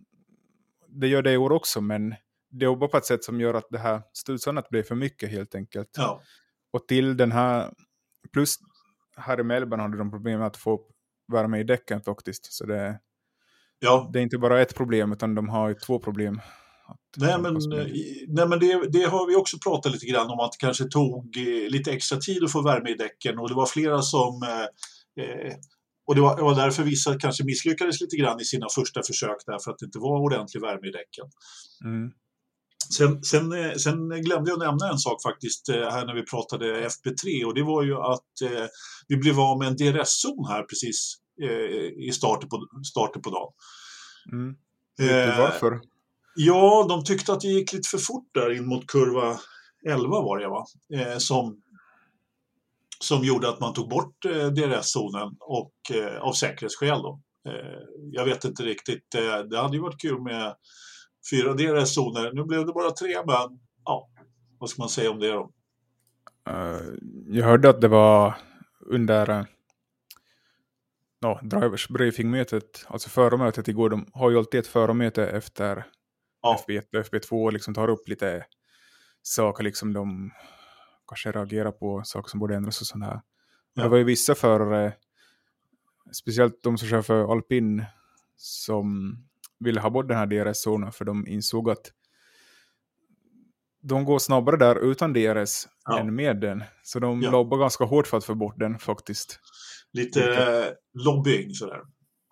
det 0.88 1.09
gör 1.09 1.23
det 1.23 1.33
i 1.33 1.37
år 1.37 1.53
också, 1.53 1.81
men 1.81 2.14
det 2.51 2.64
jobbar 2.64 2.88
på 2.88 2.97
ett 2.97 3.05
sätt 3.07 3.25
som 3.25 3.40
gör 3.40 3.55
att 3.55 3.66
det 3.71 3.79
här 3.79 4.03
studsandet 4.12 4.69
blir 4.69 4.83
för 4.83 4.95
mycket 4.95 5.31
helt 5.31 5.55
enkelt. 5.55 5.90
Ja, 5.97 6.23
Och 6.71 6.88
till 6.88 7.16
den 7.16 7.33
här, 7.33 7.75
plus 8.33 8.57
här 9.16 9.40
i 9.40 9.42
Melbourne 9.42 9.83
hade 9.83 9.99
de 9.99 10.11
problem 10.11 10.38
med 10.38 10.47
att 10.47 10.57
få 10.57 10.75
upp 10.75 10.95
värme 11.33 11.61
i 11.61 11.65
däcken 11.65 12.01
faktiskt. 12.01 12.53
Så 12.53 12.67
det, 12.67 13.01
ja. 13.79 14.11
det 14.12 14.19
är 14.19 14.23
inte 14.23 14.39
bara 14.39 14.62
ett 14.62 14.75
problem, 14.75 15.12
utan 15.12 15.35
de 15.35 15.49
har 15.49 15.69
ju 15.69 15.75
två 15.75 15.99
problem. 15.99 16.41
Nej, 17.17 17.39
men, 17.41 17.57
eh, 17.57 17.87
nej, 18.29 18.49
men 18.49 18.59
det, 18.59 18.89
det 18.89 19.05
har 19.05 19.27
vi 19.27 19.37
också 19.37 19.59
pratat 19.59 19.93
lite 19.93 20.07
grann 20.07 20.31
om 20.31 20.41
att 20.41 20.53
det 20.53 20.67
kanske 20.67 20.85
tog 20.85 21.37
eh, 21.37 21.71
lite 21.71 21.93
extra 21.93 22.19
tid 22.19 22.45
att 22.45 22.53
få 22.53 22.62
värme 22.62 22.91
i 22.91 22.95
däcken 22.95 23.39
och 23.39 23.49
det 23.49 23.55
var 23.55 23.67
flera 23.67 24.03
som 24.03 24.43
eh, 24.43 25.25
eh, 25.25 25.55
och 26.07 26.15
det 26.15 26.21
var, 26.21 26.37
det 26.37 26.43
var 26.43 26.55
därför 26.55 26.83
vissa 26.83 27.19
kanske 27.19 27.45
misslyckades 27.45 28.01
lite 28.01 28.17
grann 28.17 28.41
i 28.41 28.45
sina 28.45 28.67
första 28.75 29.03
försök 29.03 29.37
därför 29.47 29.71
att 29.71 29.79
det 29.79 29.87
inte 29.87 29.99
var 29.99 30.21
ordentlig 30.21 30.61
värme 30.61 30.89
i 30.89 30.91
däcken. 30.91 31.25
Mm. 31.85 32.12
Sen, 32.94 33.22
sen, 33.22 33.53
eh, 33.53 33.75
sen 33.75 34.09
glömde 34.09 34.51
jag 34.51 34.59
nämna 34.59 34.90
en 34.90 34.99
sak 34.99 35.22
faktiskt 35.22 35.68
eh, 35.68 35.75
här 35.75 36.07
när 36.07 36.14
vi 36.14 36.22
pratade 36.22 36.88
FP3 36.88 37.44
och 37.44 37.55
det 37.55 37.62
var 37.62 37.83
ju 37.83 37.96
att 37.96 38.40
eh, 38.42 38.66
vi 39.09 39.16
blev 39.16 39.40
av 39.40 39.59
med 39.59 39.68
en 39.68 39.77
DRS-zon 39.77 40.46
här 40.49 40.62
precis 40.62 41.16
eh, 41.42 42.07
i 42.09 42.12
starten 42.12 42.49
på, 42.49 42.66
starten 42.92 43.22
på 43.22 43.31
dagen. 43.31 43.53
Mm. 44.33 44.57
Vet 44.99 45.27
du 45.27 45.33
Eh, 45.33 45.38
varför? 45.38 45.81
Ja, 46.37 46.87
de 46.88 47.05
tyckte 47.05 47.33
att 47.33 47.40
det 47.40 47.49
gick 47.49 47.72
lite 47.72 47.88
för 47.88 47.99
fort 47.99 48.29
där 48.35 48.51
in 48.57 48.66
mot 48.66 48.87
kurva 48.87 49.38
11 49.88 50.09
var 50.09 50.38
det 50.38 50.49
va? 50.49 50.66
Eh, 50.94 51.18
som, 51.18 51.62
som 53.01 53.25
gjorde 53.25 53.49
att 53.49 53.61
man 53.61 53.75
tog 53.75 53.88
bort 53.88 54.25
eh, 54.25 54.46
DRS-zonen 54.46 55.37
och 55.40 55.75
eh, 55.94 56.22
av 56.22 56.33
säkerhetsskäl 56.33 57.03
då. 57.03 57.20
Eh, 57.49 57.79
jag 58.12 58.25
vet 58.25 58.44
inte 58.44 58.62
riktigt, 58.62 59.14
eh, 59.14 59.38
det 59.38 59.59
hade 59.59 59.77
ju 59.77 59.83
varit 59.83 60.01
kul 60.01 60.22
med 60.22 60.55
fyra 61.31 61.53
DRS-zoner. 61.53 62.33
Nu 62.33 62.45
blev 62.45 62.67
det 62.67 62.73
bara 62.73 62.91
tre, 62.91 63.17
men 63.27 63.59
ja, 63.85 64.11
vad 64.59 64.71
ska 64.71 64.83
man 64.83 64.89
säga 64.89 65.11
om 65.11 65.21
det 65.21 65.29
då? 65.29 65.51
Eh, 66.49 66.81
jag 67.29 67.45
hörde 67.45 67.71
att 67.71 67.81
det 67.81 67.89
var 67.89 68.35
under 68.81 69.31
uh, 69.31 69.45
no, 71.23 71.39
drivers 71.43 71.89
briefing-mötet, 71.89 72.87
alltså 72.89 73.09
förarmötet 73.09 73.69
igår. 73.69 73.91
De 73.91 74.07
har 74.12 74.31
ju 74.31 74.39
alltid 74.39 74.61
ett 74.61 74.67
förarmöte 74.67 75.27
efter 75.27 75.87
Ja. 76.43 76.65
FB1 76.69 76.97
och 76.97 77.05
FB2 77.05 77.45
och 77.45 77.53
liksom 77.53 77.75
tar 77.75 77.89
upp 77.89 78.09
lite 78.09 78.45
saker 79.23 79.65
liksom 79.65 79.93
de 79.93 80.31
kanske 81.09 81.33
reagerar 81.33 81.71
på, 81.71 82.03
saker 82.05 82.31
som 82.31 82.41
borde 82.41 82.57
ändras 82.57 82.81
och 82.81 82.87
sånt 82.87 83.05
här. 83.05 83.21
Ja. 83.75 83.83
Det 83.83 83.89
var 83.89 83.97
ju 83.97 84.05
vissa 84.05 84.35
förare, 84.35 84.93
speciellt 86.12 86.62
de 86.62 86.79
som 86.79 86.89
kör 86.89 87.03
för 87.03 87.33
alpin, 87.33 87.85
som 88.37 89.19
ville 89.59 89.81
ha 89.81 89.90
bort 89.90 90.09
den 90.09 90.16
här 90.16 90.27
DRS-zonen 90.27 90.92
för 90.92 91.05
de 91.05 91.27
insåg 91.27 91.71
att 91.71 91.92
de 93.83 94.05
går 94.05 94.19
snabbare 94.19 94.57
där 94.57 94.77
utan 94.90 95.12
DRS 95.12 95.66
Ja. 95.85 95.99
än 95.99 96.14
med 96.14 96.40
den. 96.40 96.64
Så 96.83 96.99
de 96.99 97.23
Ja. 97.23 97.31
lobbar 97.31 97.59
ganska 97.59 97.85
hårt 97.85 98.07
för 98.07 98.16
att 98.16 98.25
få 98.25 98.35
bort 98.35 98.59
den 98.59 98.79
faktiskt. 98.79 99.40
Lite 99.92 100.35
eh, 100.35 100.73
lobbying 101.05 101.55
sådär. 101.55 101.81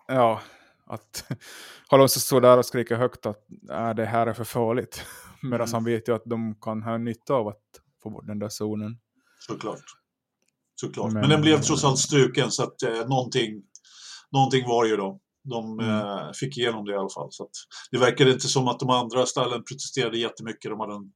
Ja, 0.07 0.41
att 0.85 1.25
Alonso 1.89 2.19
står 2.19 2.41
där 2.41 2.57
och 2.57 2.65
skriker 2.65 2.95
högt 2.95 3.25
att 3.25 3.45
äh, 3.71 3.93
det 3.93 4.05
här 4.05 4.27
är 4.27 4.33
för 4.33 4.43
farligt. 4.43 5.05
Medan 5.41 5.61
Mm. 5.67 5.73
han 5.73 5.83
vet 5.83 6.07
ju 6.07 6.15
att 6.15 6.23
de 6.25 6.55
kan 6.61 6.83
ha 6.83 6.97
nytta 6.97 7.33
av 7.33 7.47
att 7.47 7.61
få 8.03 8.09
bort 8.09 8.27
den 8.27 8.39
där 8.39 8.49
zonen. 8.49 8.99
Såklart. 9.39 9.81
Såklart. 10.75 11.11
Men, 11.13 11.21
Men- 11.21 11.29
den 11.29 11.41
blev 11.41 11.61
trots 11.61 11.83
allt 11.83 11.99
struken 11.99 12.51
så 12.51 12.63
att 12.63 12.81
eh, 12.83 13.07
någonting, 13.07 13.63
någonting 14.31 14.67
var 14.67 14.85
ju 14.85 14.95
då. 14.97 15.19
De 15.45 15.79
Mm. 15.79 15.89
eh, 15.89 16.31
fick 16.39 16.57
igenom 16.57 16.85
det 16.85 16.91
i 16.91 16.95
alla 16.95 17.09
fall. 17.09 17.27
Så 17.31 17.49
det 17.91 17.97
verkade 17.97 18.31
inte 18.31 18.47
som 18.47 18.67
att 18.67 18.79
de 18.79 18.89
andra 18.89 19.25
stallen 19.25 19.63
protesterade 19.63 20.17
jättemycket. 20.17 20.71
De 20.71 20.79
hade 20.79 20.93
en, 20.93 21.11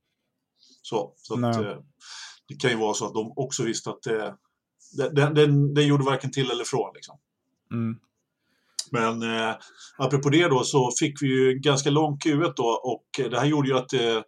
så 0.81 1.13
så 1.17 1.33
att, 1.33 1.55
eh, 1.55 1.77
det 2.47 2.55
kan 2.59 2.71
ju 2.71 2.77
vara 2.77 2.93
så 2.93 3.05
att 3.05 3.13
de 3.13 3.33
också 3.35 3.63
visste 3.63 3.89
att 3.89 4.07
eh, 4.07 4.33
den, 4.97 5.33
den, 5.33 5.73
den, 5.73 5.87
gjorde 5.87 6.03
varken 6.05 6.31
till 6.31 6.51
eller 6.51 6.63
från. 6.63 6.91
Liksom. 6.95 7.17
Mm. 7.71 7.99
Men 8.91 9.23
eh, 9.23 9.55
apropå 9.97 10.29
det 10.29 10.47
då 10.47 10.63
så 10.63 10.91
fick 10.99 11.21
vi 11.21 11.27
ju 11.27 11.51
en 11.51 11.61
ganska 11.61 11.89
lång 11.89 12.17
Q1 12.17 12.53
då 12.55 12.63
och 12.83 13.29
det 13.29 13.39
här 13.39 13.45
gjorde 13.45 13.67
ju 13.69 13.77
att 13.77 13.89
det 13.89 14.23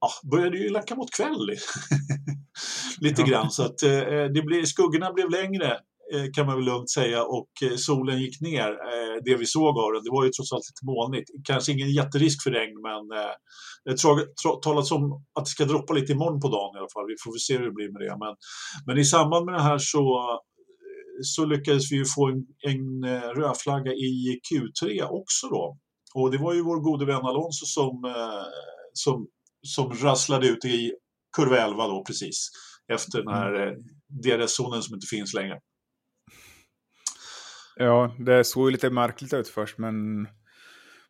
ja, 0.00 0.10
började 0.30 0.58
ju 0.58 0.68
lacka 0.68 0.94
mot 0.94 1.10
kväll. 1.10 1.50
Lite 3.00 3.20
Ja. 3.22 3.26
grann 3.26 3.50
så 3.50 3.62
att 3.62 3.82
eh, 3.82 3.90
det 4.34 4.42
blev, 4.46 4.64
skuggorna 4.64 5.12
blev 5.12 5.30
längre 5.30 5.66
eh, 5.72 5.80
kan 6.34 6.46
man 6.46 6.56
väl 6.56 6.64
lugnt 6.64 6.90
säga 6.90 7.24
och 7.24 7.50
eh, 7.62 7.76
solen 7.76 8.20
gick 8.20 8.40
ner. 8.40 8.70
Eh, 8.70 9.16
det 9.24 9.36
vi 9.36 9.46
såg 9.46 9.78
av 9.78 9.92
den, 9.92 10.04
det 10.04 10.10
var 10.10 10.24
ju 10.24 10.30
trots 10.30 10.52
allt 10.52 10.70
lite 10.70 10.86
molnigt. 10.92 11.28
Kanske 11.44 11.72
ingen 11.72 11.92
jätterisk 11.92 12.42
för 12.42 12.50
regn 12.50 12.78
men 12.88 13.02
det 13.84 13.96
talats 14.62 14.92
om 14.92 15.24
att 15.34 15.44
det 15.44 15.50
ska 15.50 15.64
droppa 15.64 15.92
lite 15.92 16.12
imorgon 16.12 16.40
på 16.40 16.48
dagen 16.48 16.76
i 16.76 16.78
alla 16.78 16.94
fall. 16.94 17.06
Vi 17.12 17.16
får 17.24 17.32
väl 17.32 17.40
se 17.40 17.58
hur 17.58 17.64
det 17.64 17.78
blir 17.78 17.92
med 17.92 18.02
det. 18.02 18.16
Men, 18.24 18.34
men 18.86 18.98
i 18.98 19.04
samband 19.04 19.44
med 19.46 19.54
det 19.54 19.62
här 19.62 19.78
så, 19.78 20.04
så 21.22 21.44
lyckades 21.44 21.92
vi 21.92 21.96
ju 21.96 22.04
få 22.04 22.28
en, 22.28 22.40
en 22.70 22.84
rödflagga 23.38 23.92
i 23.92 24.40
Q3 24.46 25.02
också 25.02 25.48
då. 25.48 25.78
Och 26.14 26.30
det 26.30 26.38
var 26.38 26.52
ju 26.54 26.62
vår 26.62 26.80
gode 26.80 27.06
vän 27.06 27.26
Alonso 27.26 27.66
som, 27.66 28.14
som, 28.92 29.26
som 29.66 29.92
rasslade 29.92 30.46
ut 30.48 30.64
i 30.64 30.92
kurva 31.36 31.56
11 31.56 31.88
då 31.88 32.04
precis 32.06 32.50
efter 32.92 33.22
den 33.22 33.34
här 33.34 33.54
mm. 33.54 33.74
DRS-zonen 34.22 34.82
som 34.82 34.94
inte 34.94 35.06
finns 35.10 35.34
längre. 35.34 35.58
Ja, 37.82 38.14
det 38.18 38.44
såg 38.44 38.66
ju 38.66 38.72
lite 38.72 38.90
märkligt 38.90 39.34
ut 39.34 39.48
först, 39.48 39.78
men 39.78 40.28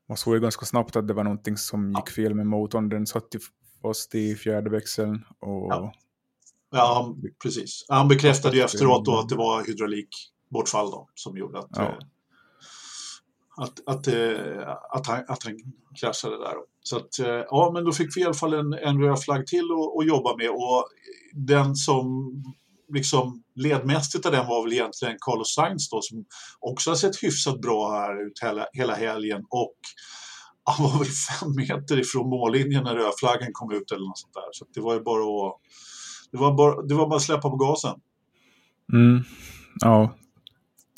man 0.08 0.16
såg 0.16 0.34
ju 0.34 0.40
ganska 0.40 0.66
snabbt 0.66 0.96
att 0.96 1.08
det 1.08 1.14
var 1.14 1.24
någonting 1.24 1.56
som 1.56 1.88
gick 1.88 2.08
ja. 2.08 2.12
fel 2.12 2.34
med 2.34 2.46
motorn. 2.46 2.88
Den 2.88 3.06
satt 3.06 3.24
fast 3.82 4.14
i 4.14 4.34
fjärde 4.34 4.70
växeln. 4.70 5.24
Och... 5.40 5.66
Ja. 5.72 5.92
ja, 6.70 7.16
precis. 7.42 7.84
Han 7.88 8.08
bekräftade 8.08 8.56
ju 8.56 8.62
efteråt 8.62 9.04
då 9.04 9.18
att 9.18 9.28
det 9.28 9.36
var 9.36 9.66
hydraulikbortfall 9.66 10.90
då, 10.90 11.08
som 11.14 11.36
gjorde 11.36 11.58
att, 11.58 11.70
ja. 11.70 11.82
eh, 11.82 11.98
att, 13.56 13.88
att, 13.88 14.06
eh, 14.06 14.68
att, 14.90 15.06
han, 15.06 15.24
att 15.28 15.44
han 15.44 15.58
kraschade 16.00 16.38
där. 16.38 16.54
Så 16.82 16.96
att, 16.96 17.18
eh, 17.18 17.26
ja, 17.26 17.70
men 17.74 17.84
då 17.84 17.92
fick 17.92 18.16
vi 18.16 18.20
i 18.20 18.24
alla 18.24 18.34
fall 18.34 18.54
en, 18.54 18.72
en 18.72 19.02
röd 19.02 19.22
flagg 19.22 19.46
till 19.46 19.64
att 20.00 20.06
jobba 20.06 20.36
med 20.36 20.50
och 20.50 20.88
den 21.32 21.74
som 21.74 22.32
liksom 22.94 23.42
ledmästret 23.54 24.26
av 24.26 24.32
den 24.32 24.46
var 24.46 24.64
väl 24.64 24.72
egentligen 24.72 25.16
Carlos 25.20 25.54
Sainz 25.54 25.90
då 25.90 26.00
som 26.02 26.24
också 26.60 26.90
har 26.90 26.96
sett 26.96 27.22
hyfsat 27.22 27.60
bra 27.60 27.90
här 27.90 28.26
ut 28.26 28.42
hela, 28.42 28.66
hela 28.72 28.94
helgen 28.94 29.42
och 29.48 29.74
han 30.64 30.84
var 30.84 30.98
väl 30.98 31.08
fem 31.08 31.56
meter 31.56 32.00
ifrån 32.00 32.28
mållinjen 32.28 32.84
när 32.84 32.94
rödflaggen 32.94 33.50
kom 33.52 33.72
ut 33.72 33.92
eller 33.92 34.06
något 34.06 34.18
sånt 34.18 34.34
där. 34.34 34.48
Så 34.52 34.66
det 34.74 34.80
var 34.80 34.94
ju 34.94 35.00
bara 35.00 35.46
att 35.46 35.60
det 36.32 36.38
var 36.38 36.54
bara, 36.54 36.82
det 36.82 36.94
var 36.94 37.08
bara 37.08 37.16
att 37.16 37.22
släppa 37.22 37.50
på 37.50 37.56
gasen. 37.56 38.00
Mm. 38.92 39.22
Ja, 39.80 40.14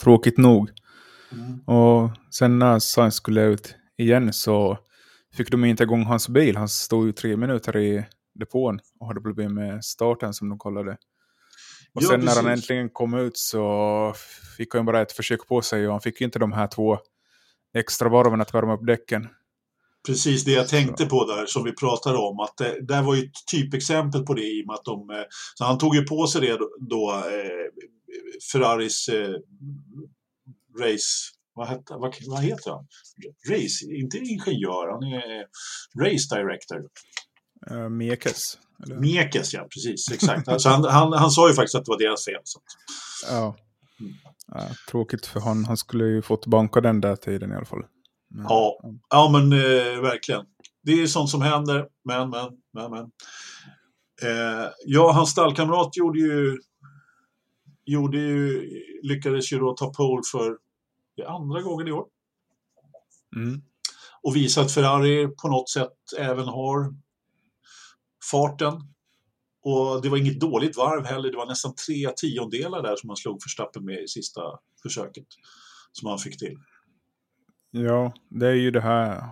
tråkigt 0.02 0.38
nog. 0.38 0.70
Mm. 1.32 1.60
Och 1.60 2.10
sen 2.30 2.58
när 2.58 2.78
Sainz 2.78 3.14
skulle 3.14 3.42
ut 3.42 3.74
igen 3.96 4.32
så 4.32 4.78
fick 5.36 5.50
de 5.50 5.64
inte 5.64 5.82
igång 5.82 6.04
hans 6.04 6.28
bil. 6.28 6.56
Han 6.56 6.68
stod 6.68 7.06
ju 7.06 7.12
tre 7.12 7.36
minuter 7.36 7.76
i 7.76 8.04
depån 8.34 8.78
och 9.00 9.06
hade 9.06 9.20
problem 9.20 9.54
med 9.54 9.84
starten 9.84 10.34
som 10.34 10.48
de 10.48 10.58
kollade. 10.58 10.96
Och 11.94 12.02
ja, 12.02 12.08
sen 12.08 12.20
precis. 12.20 12.36
när 12.36 12.42
han 12.42 12.52
äntligen 12.52 12.88
kom 12.88 13.14
ut 13.14 13.38
så 13.38 14.14
fick 14.56 14.74
han 14.74 14.86
bara 14.86 15.02
ett 15.02 15.12
försök 15.12 15.46
på 15.46 15.62
sig 15.62 15.86
och 15.86 15.92
han 15.92 16.00
fick 16.00 16.20
inte 16.20 16.38
de 16.38 16.52
här 16.52 16.66
två 16.66 16.98
extra 17.74 18.08
varven 18.08 18.40
att 18.40 18.54
värma 18.54 18.74
upp 18.74 18.86
däcken. 18.86 19.28
Precis 20.06 20.44
det 20.44 20.52
jag 20.52 20.68
tänkte 20.68 21.06
på 21.06 21.24
där 21.24 21.46
som 21.46 21.64
vi 21.64 21.72
pratade 21.72 22.18
om. 22.18 22.40
Att 22.40 22.56
det 22.56 22.86
där 22.86 23.02
var 23.02 23.14
ju 23.14 23.22
ett 23.24 23.46
typexempel 23.50 24.22
på 24.22 24.34
det 24.34 24.42
i 24.42 24.62
och 24.62 24.66
med 24.66 24.74
att 24.74 24.84
de... 24.84 25.10
Eh, 25.10 25.24
så 25.54 25.64
han 25.64 25.78
tog 25.78 25.94
ju 25.96 26.02
på 26.02 26.26
sig 26.26 26.40
det 26.40 26.56
då, 26.56 26.68
då 26.80 27.12
eh, 27.12 27.84
Ferraris 28.52 29.08
eh, 29.08 29.34
race... 30.80 31.30
Vad, 31.56 31.68
hette, 31.68 31.94
vad, 31.94 32.14
vad 32.26 32.42
heter 32.42 32.70
han? 32.70 32.86
Race, 33.50 33.94
inte 33.94 34.18
ingenjör, 34.18 34.92
han 34.92 35.02
är 35.02 35.46
race 36.04 36.36
director. 36.36 36.88
Uh, 37.70 37.88
Mekes. 37.88 38.58
Eller? 38.84 38.96
Mekes, 38.96 39.54
ja 39.54 39.66
precis. 39.74 40.12
Exakt. 40.12 40.48
alltså 40.48 40.68
han, 40.68 40.84
han, 40.84 41.12
han 41.12 41.30
sa 41.30 41.48
ju 41.48 41.54
faktiskt 41.54 41.74
att 41.74 41.84
det 41.84 41.90
var 41.90 41.98
deras 41.98 42.24
fel. 42.24 42.40
Så. 42.44 42.60
Ja. 43.30 43.56
Mm. 44.00 44.12
ja. 44.46 44.68
Tråkigt 44.90 45.26
för 45.26 45.40
han. 45.40 45.64
Han 45.64 45.76
skulle 45.76 46.04
ju 46.04 46.22
fått 46.22 46.46
banka 46.46 46.80
den 46.80 47.00
där 47.00 47.16
tiden 47.16 47.52
i 47.52 47.54
alla 47.54 47.64
fall. 47.64 47.84
Men, 48.30 48.46
ja. 48.48 48.80
ja, 49.10 49.30
men 49.32 49.52
eh, 49.52 50.00
verkligen. 50.00 50.44
Det 50.82 50.92
är 50.92 51.06
sånt 51.06 51.30
som 51.30 51.42
händer. 51.42 51.86
Men, 52.04 52.30
men, 52.30 52.50
men, 52.72 52.90
men. 52.90 53.04
Eh, 54.22 54.68
ja, 54.86 55.12
hans 55.12 55.30
stallkamrat 55.30 55.96
gjorde 55.96 56.18
ju, 56.18 56.58
gjorde 57.84 58.18
ju, 58.18 58.70
lyckades 59.02 59.52
ju 59.52 59.58
då 59.58 59.74
ta 59.74 59.92
pole 59.92 60.22
för 60.32 60.56
andra 61.26 61.62
gången 61.62 61.88
i 61.88 61.92
år. 61.92 62.06
Mm. 63.36 63.62
Och 64.22 64.36
visa 64.36 64.60
att 64.60 64.72
Ferrari 64.72 65.28
på 65.42 65.48
något 65.48 65.70
sätt 65.70 65.92
även 66.18 66.48
har 66.48 66.94
farten. 68.30 68.72
Och 69.62 70.02
det 70.02 70.08
var 70.08 70.16
inget 70.16 70.40
dåligt 70.40 70.76
varv 70.76 71.04
heller. 71.04 71.30
Det 71.30 71.36
var 71.36 71.46
nästan 71.46 71.74
tre 71.74 72.10
tiondelar 72.16 72.82
där 72.82 72.96
som 72.96 73.10
han 73.10 73.16
slog 73.16 73.42
Verstappen 73.44 73.84
med 73.84 74.02
i 74.02 74.08
sista 74.08 74.42
försöket. 74.82 75.26
Som 75.92 76.08
han 76.08 76.18
fick 76.18 76.38
till. 76.38 76.58
Ja, 77.70 78.12
det 78.28 78.46
är 78.46 78.54
ju 78.54 78.70
det 78.70 78.80
här 78.80 79.28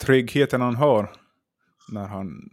tryggheten 0.00 0.60
han 0.60 0.76
har. 0.76 1.12
När 1.92 2.06
han... 2.06 2.50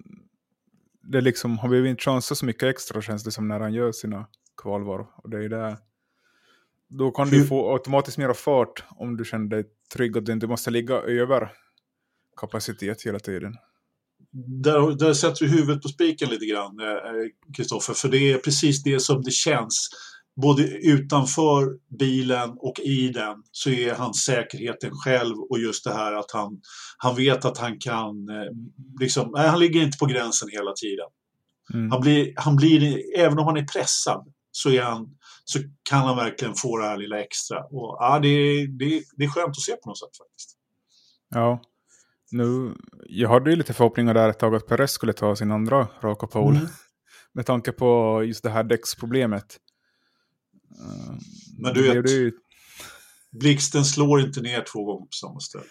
Det 1.02 1.22
liksom, 1.22 1.58
han 1.58 1.70
behöver 1.70 1.89
inte 1.89 2.04
chansa 2.04 2.36
så 2.36 2.46
mycket 2.46 2.63
extra 2.63 3.02
känns 3.02 3.24
det 3.24 3.32
som 3.32 3.48
när 3.48 3.60
han 3.60 3.74
gör 3.74 3.91
sina 3.91 4.28
kvalvarv. 4.58 5.06
Och 5.15 5.30
det 5.30 5.46
är 5.46 5.50
det. 5.50 5.78
Då 6.88 7.12
kan 7.12 7.30
du 7.30 7.48
få 7.48 7.74
automatiskt 7.74 8.18
mera 8.18 8.34
fart 8.34 8.84
om 8.89 9.18
du 9.18 9.26
känner 9.26 9.48
dig 9.48 9.63
trygg 9.94 10.18
att 10.18 10.26
du 10.26 10.32
inte 10.32 10.48
måste 10.48 10.72
ligga 10.72 10.96
över 10.96 11.52
kapacitet 12.38 13.02
hela 13.02 13.20
tiden 13.20 13.58
där, 14.36 14.98
där 14.98 15.13
sätter 15.13 15.45
du 15.45 15.52
huvudet 15.52 15.82
på 15.82 15.88
spiken 15.88 16.30
lite 16.30 16.45
grann, 16.45 16.80
eh, 16.80 17.56
Kristoffer. 17.58 17.93
För 17.93 18.10
det 18.10 18.32
är 18.32 18.38
precis 18.38 18.84
det 18.84 19.00
som 19.00 19.21
det 19.21 19.32
känns. 19.32 19.89
Både 20.41 20.63
utanför 20.63 21.78
bilen 22.00 22.56
och 22.58 22.80
i 22.80 23.10
den 23.10 23.43
så 23.52 23.69
är 23.69 23.95
han 23.95 24.13
säkerheten 24.13 24.91
själv 24.91 25.36
och 25.50 25.60
just 25.60 25.84
det 25.84 25.93
här 25.93 26.13
att 26.13 26.32
han, 26.32 26.62
han 26.98 27.15
vet 27.15 27.45
att 27.45 27.58
han 27.58 27.80
kan, 27.80 28.30
eh, 28.30 28.52
liksom, 29.00 29.32
nej, 29.32 29.48
han 29.48 29.60
ligger 29.60 29.82
inte 29.82 29.98
på 29.98 30.06
gränsen 30.06 30.50
hela 30.52 30.74
tiden. 30.74 31.08
Mm. 31.74 31.91
Han, 31.91 32.02
blir, 32.02 32.34
han 32.36 32.56
blir, 32.56 33.04
även 33.17 33.39
om 33.39 33.45
han 33.45 33.58
är 33.58 33.67
pressad 33.67 34.34
så, 34.52 34.69
är 34.69 34.82
han, 34.82 35.08
så 35.45 35.60
kan 35.89 36.00
han 36.00 36.17
verkligen 36.17 36.56
få 36.56 36.78
det 36.78 36.86
här 36.86 36.98
lilla 36.98 37.19
extra. 37.19 37.63
Och, 37.63 37.98
ja, 38.00 38.19
det, 38.19 38.67
det, 38.67 39.04
det 39.17 39.24
är 39.24 39.30
skönt 39.30 39.50
att 39.50 39.62
se 39.62 39.76
på 39.76 39.89
något 39.89 40.00
sätt 40.00 40.17
faktiskt. 40.17 40.58
Ja, 41.30 41.62
nu, 42.36 42.76
jag 43.10 43.30
hade 43.30 43.50
ju 43.50 43.56
lite 43.56 43.74
förhoppningar 43.74 44.13
där 44.13 44.30
ett 44.30 44.39
tag 44.39 44.56
att 44.56 44.67
Perez 44.67 44.91
skulle 44.91 45.13
ta 45.13 45.36
sin 45.36 45.52
andra 45.52 45.88
raka 46.02 46.28
pole. 46.28 46.58
Mm. 46.58 46.69
Med 47.34 47.45
tanke 47.45 47.71
på 47.71 48.21
just 48.24 48.43
det 48.43 48.50
här 48.50 48.63
däcksproblemet. 48.63 49.60
Uh, 50.82 51.17
Men 51.60 51.74
du 51.74 51.93
vet, 51.93 52.12
ju... 52.12 52.32
blixten 53.32 53.86
slår 53.86 54.21
inte 54.21 54.41
ner 54.41 54.65
två 54.74 54.86
gånger 54.86 55.06
på 55.06 55.12
samma 55.12 55.39
ställe. 55.39 55.65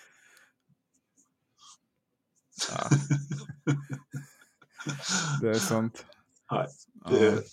Ja. 2.70 2.88
det 5.40 5.48
är 5.48 5.54
sant. 5.54 6.06
Nej, 6.52 6.66
det, 7.10 7.44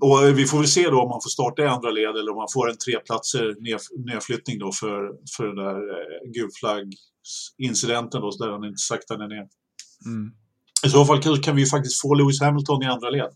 och 0.00 0.38
vi 0.38 0.44
får 0.46 0.58
väl 0.58 0.68
se 0.68 0.90
då 0.90 1.02
om 1.02 1.08
man 1.08 1.20
får 1.22 1.30
starta 1.30 1.62
i 1.62 1.66
andra 1.66 1.90
led 1.90 2.16
eller 2.16 2.30
om 2.30 2.36
man 2.36 2.48
får 2.52 2.70
en 2.70 2.76
treplatser 2.76 3.56
nedflyttning 4.04 4.58
då 4.58 4.72
för, 4.72 5.12
för 5.36 5.46
den 5.46 5.56
där 5.56 5.76
eh, 5.76 6.30
gulflagg-incidenten 7.58 8.20
då, 8.20 8.30
där 8.30 8.50
han 8.50 8.64
inte 8.64 8.78
saktade 8.78 9.28
ner. 9.28 9.48
Mm. 10.06 10.32
I 10.86 10.88
så 10.88 11.04
fall 11.04 11.42
kan 11.42 11.56
vi 11.56 11.66
faktiskt 11.66 12.00
få 12.00 12.14
Lewis 12.14 12.40
Hamilton 12.40 12.82
i 12.82 12.86
andra 12.86 13.10
led. 13.10 13.30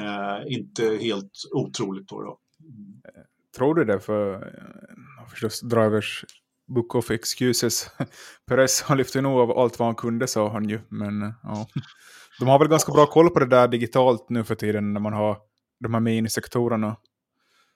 Eh, 0.00 0.54
inte 0.56 0.82
helt 0.82 1.32
otroligt 1.52 2.08
då. 2.08 2.22
då. 2.22 2.38
Mm. 2.60 3.00
Tror 3.56 3.74
du 3.74 3.84
det? 3.84 4.00
För 4.00 4.34
eh, 4.34 5.28
förstås 5.30 5.60
drivers 5.60 6.24
book 6.68 6.94
of 6.94 7.10
excuses. 7.10 7.90
Perez 8.48 8.82
han 8.82 8.98
lyfte 8.98 9.20
nog 9.20 9.38
av 9.38 9.58
allt 9.58 9.78
vad 9.78 9.88
han 9.88 9.94
kunde 9.94 10.26
sa 10.26 10.52
han 10.52 10.68
ju. 10.68 10.80
Men 10.88 11.34
ja. 11.42 11.66
De 12.38 12.48
har 12.48 12.58
väl 12.58 12.68
ganska 12.68 12.92
bra 12.92 13.06
koll 13.06 13.30
på 13.30 13.38
det 13.38 13.46
där 13.46 13.68
digitalt 13.68 14.26
nu 14.30 14.44
för 14.44 14.54
tiden 14.54 14.92
när 14.92 15.00
man 15.00 15.12
har 15.12 15.38
de 15.80 15.94
här 15.94 16.00
minisektorerna. 16.00 16.96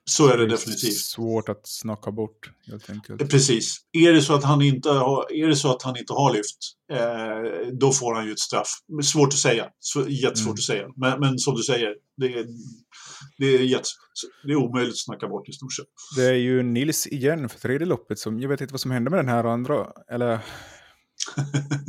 Så 0.09 0.27
är 0.27 0.37
det 0.37 0.47
definitivt. 0.47 0.97
Svårt 0.97 1.49
att 1.49 1.67
snacka 1.67 2.11
bort 2.11 2.49
helt 2.67 2.89
enkelt. 2.89 3.29
Precis. 3.29 3.77
Är 3.91 4.13
det 4.13 4.21
så 4.21 4.35
att 4.35 4.43
han 4.43 4.61
inte 4.61 4.89
har, 4.89 5.33
är 5.33 5.47
det 5.47 5.55
så 5.55 5.71
att 5.71 5.81
han 5.81 5.97
inte 5.97 6.13
har 6.13 6.33
lyft, 6.33 6.57
eh, 6.91 7.77
då 7.79 7.91
får 7.91 8.15
han 8.15 8.25
ju 8.25 8.31
ett 8.31 8.39
straff. 8.39 8.67
Svårt 9.03 9.27
att 9.27 9.33
säga. 9.33 9.67
Jättesvårt 10.07 10.45
mm. 10.45 10.53
att 10.53 10.63
säga. 10.63 10.87
Men, 10.95 11.19
men, 11.19 11.39
som 11.39 11.55
du 11.55 11.63
säger, 11.63 11.89
det 12.17 12.25
är, 12.25 12.45
det, 13.37 13.45
är 13.45 13.59
jättes, 13.59 13.91
det 14.43 14.51
är 14.51 14.55
omöjligt 14.55 14.93
att 14.93 14.99
snacka 14.99 15.27
bort 15.27 15.49
i 15.49 15.51
stort 15.51 15.73
sett. 15.73 15.85
Det 16.15 16.25
är 16.25 16.33
ju 16.33 16.63
Nils 16.63 17.07
igen 17.07 17.49
för 17.49 17.59
tredje 17.59 17.87
loppet. 17.87 18.19
Som, 18.19 18.39
jag 18.39 18.49
vet 18.49 18.61
inte 18.61 18.73
vad 18.73 18.81
som 18.81 18.91
hände 18.91 19.09
med 19.09 19.19
den 19.19 19.29
här 19.29 19.43
andra. 19.43 19.87
Eller... 20.11 20.39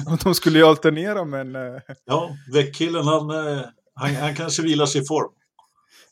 De 0.25 0.35
skulle 0.35 0.59
ju 0.59 0.65
alternera 0.65 1.25
men... 1.25 1.57
Eh, 1.57 1.81
ja, 2.05 2.37
väckkillen 2.53 3.05
han, 3.05 3.31
eh, 3.31 3.63
han, 3.95 4.15
han 4.15 4.35
kanske 4.35 4.63
vilar 4.63 4.87
sig 4.87 5.03
i 5.03 5.05
form. 5.05 5.33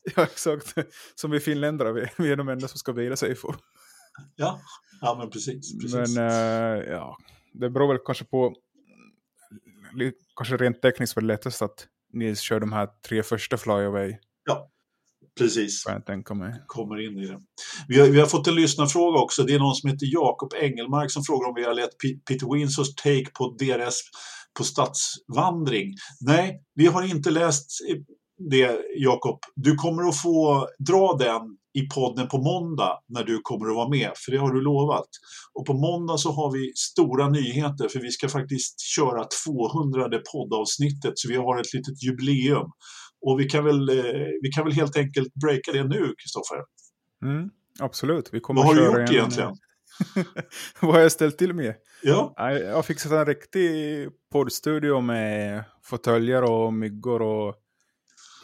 Ja, 0.17 0.23
exakt. 0.23 0.75
Som 1.15 1.31
vi 1.31 1.41
finländare, 1.41 1.93
vi, 1.93 2.07
vi 2.19 2.33
är 2.33 2.37
de 2.37 2.49
enda 2.49 2.69
som 2.69 2.79
ska 2.79 2.93
vila 2.93 3.17
sig 3.17 3.35
för. 3.35 3.55
Ja, 4.37 4.61
ja 5.01 5.17
men 5.19 5.31
precis. 5.31 5.79
precis. 5.79 6.17
Men 6.17 6.31
äh, 6.31 6.85
ja, 6.85 7.17
det 7.53 7.71
beror 7.71 7.89
väl 7.89 7.99
kanske 8.07 8.25
på, 8.25 8.55
kanske 10.37 10.57
rent 10.57 10.83
tekniskt 10.83 11.17
var 11.17 11.21
det 11.21 11.27
lättast 11.27 11.63
att 11.63 11.87
Nils 12.13 12.41
kör 12.41 12.61
de 12.61 12.73
här 12.73 12.89
tre 13.09 13.23
första 13.23 13.57
flyaway. 13.57 14.17
Ja. 14.45 14.71
Precis. 15.39 15.85
Jag. 15.87 16.67
Kommer 16.67 17.01
in 17.07 17.19
i 17.19 17.27
det. 17.27 17.41
Vi 17.89 18.01
har, 18.01 18.09
vi 18.09 18.21
har 18.21 18.27
fått 18.27 18.47
en 18.47 18.55
lyssnarfråga 18.55 19.19
också. 19.19 19.43
Det 19.43 19.55
är 19.55 19.59
någon 19.59 19.75
som 19.75 19.91
heter 19.91 20.07
Jakob 20.13 20.53
Engelmark 20.55 21.11
som 21.11 21.25
frågar 21.25 21.49
om 21.49 21.55
vi 21.55 21.65
har 21.65 21.75
lett 21.75 21.99
P- 22.03 22.19
Peter 22.29 22.55
Windsors 22.55 22.95
take 22.95 23.31
på 23.35 23.57
DRS 23.59 24.01
på 24.59 24.65
stadsvandring. 24.65 25.95
Nej, 26.21 26.63
vi 26.75 26.87
har 26.87 27.03
inte 27.03 27.31
läst 27.31 27.71
det, 28.51 28.81
Jakob. 28.97 29.39
Du 29.57 29.75
kommer 29.75 30.09
att 30.09 30.23
få 30.23 30.69
dra 30.79 31.17
den 31.19 31.41
i 31.79 31.89
podden 31.95 32.29
på 32.29 32.39
måndag 32.39 32.99
när 33.09 33.25
du 33.25 33.41
kommer 33.43 33.69
att 33.69 33.75
vara 33.77 33.89
med, 33.89 34.11
för 34.17 34.33
det 34.33 34.39
har 34.39 34.53
du 34.53 34.61
lovat. 34.61 35.07
Och 35.55 35.67
på 35.67 35.75
måndag 35.75 36.19
så 36.19 36.31
har 36.33 36.53
vi 36.53 36.73
stora 36.77 37.29
nyheter, 37.29 37.89
för 37.89 38.01
vi 38.01 38.11
ska 38.11 38.29
faktiskt 38.29 38.81
köra 38.81 39.25
200 39.47 40.09
poddavsnittet, 40.33 41.13
så 41.15 41.29
vi 41.29 41.37
har 41.37 41.61
ett 41.61 41.75
litet 41.75 42.03
jubileum. 42.03 42.67
Och 43.27 43.41
vi 43.41 43.45
kan 43.45 43.65
väl, 43.65 43.89
eh, 43.89 44.05
vi 44.43 44.49
kan 44.55 44.65
väl 44.65 44.73
helt 44.73 44.97
enkelt 44.97 45.35
breaka 45.35 45.73
det 45.73 45.85
nu, 45.85 46.15
Kristoffer. 46.23 46.59
Mm, 47.25 47.51
absolut. 47.81 48.29
Vi 48.33 48.41
kommer 48.41 48.61
Vad 48.63 48.67
har 48.67 48.75
du 48.75 48.87
att 48.87 48.93
köra 48.93 49.01
gjort 49.01 49.11
en- 49.11 49.15
egentligen? 49.17 49.53
Vad 50.81 50.93
har 50.95 51.01
jag 51.01 51.13
ställt 51.13 51.39
till 51.39 51.53
med? 51.53 51.75
Ja, 52.03 52.35
Jag 52.37 52.75
har 52.75 52.83
fixat 52.83 53.13
en 53.13 53.27
riktig 53.27 54.09
poddstudio 54.33 55.01
med 55.01 55.65
fåtöljer 55.85 56.43
och 56.51 56.73
myggor 56.73 57.23
och 57.23 57.55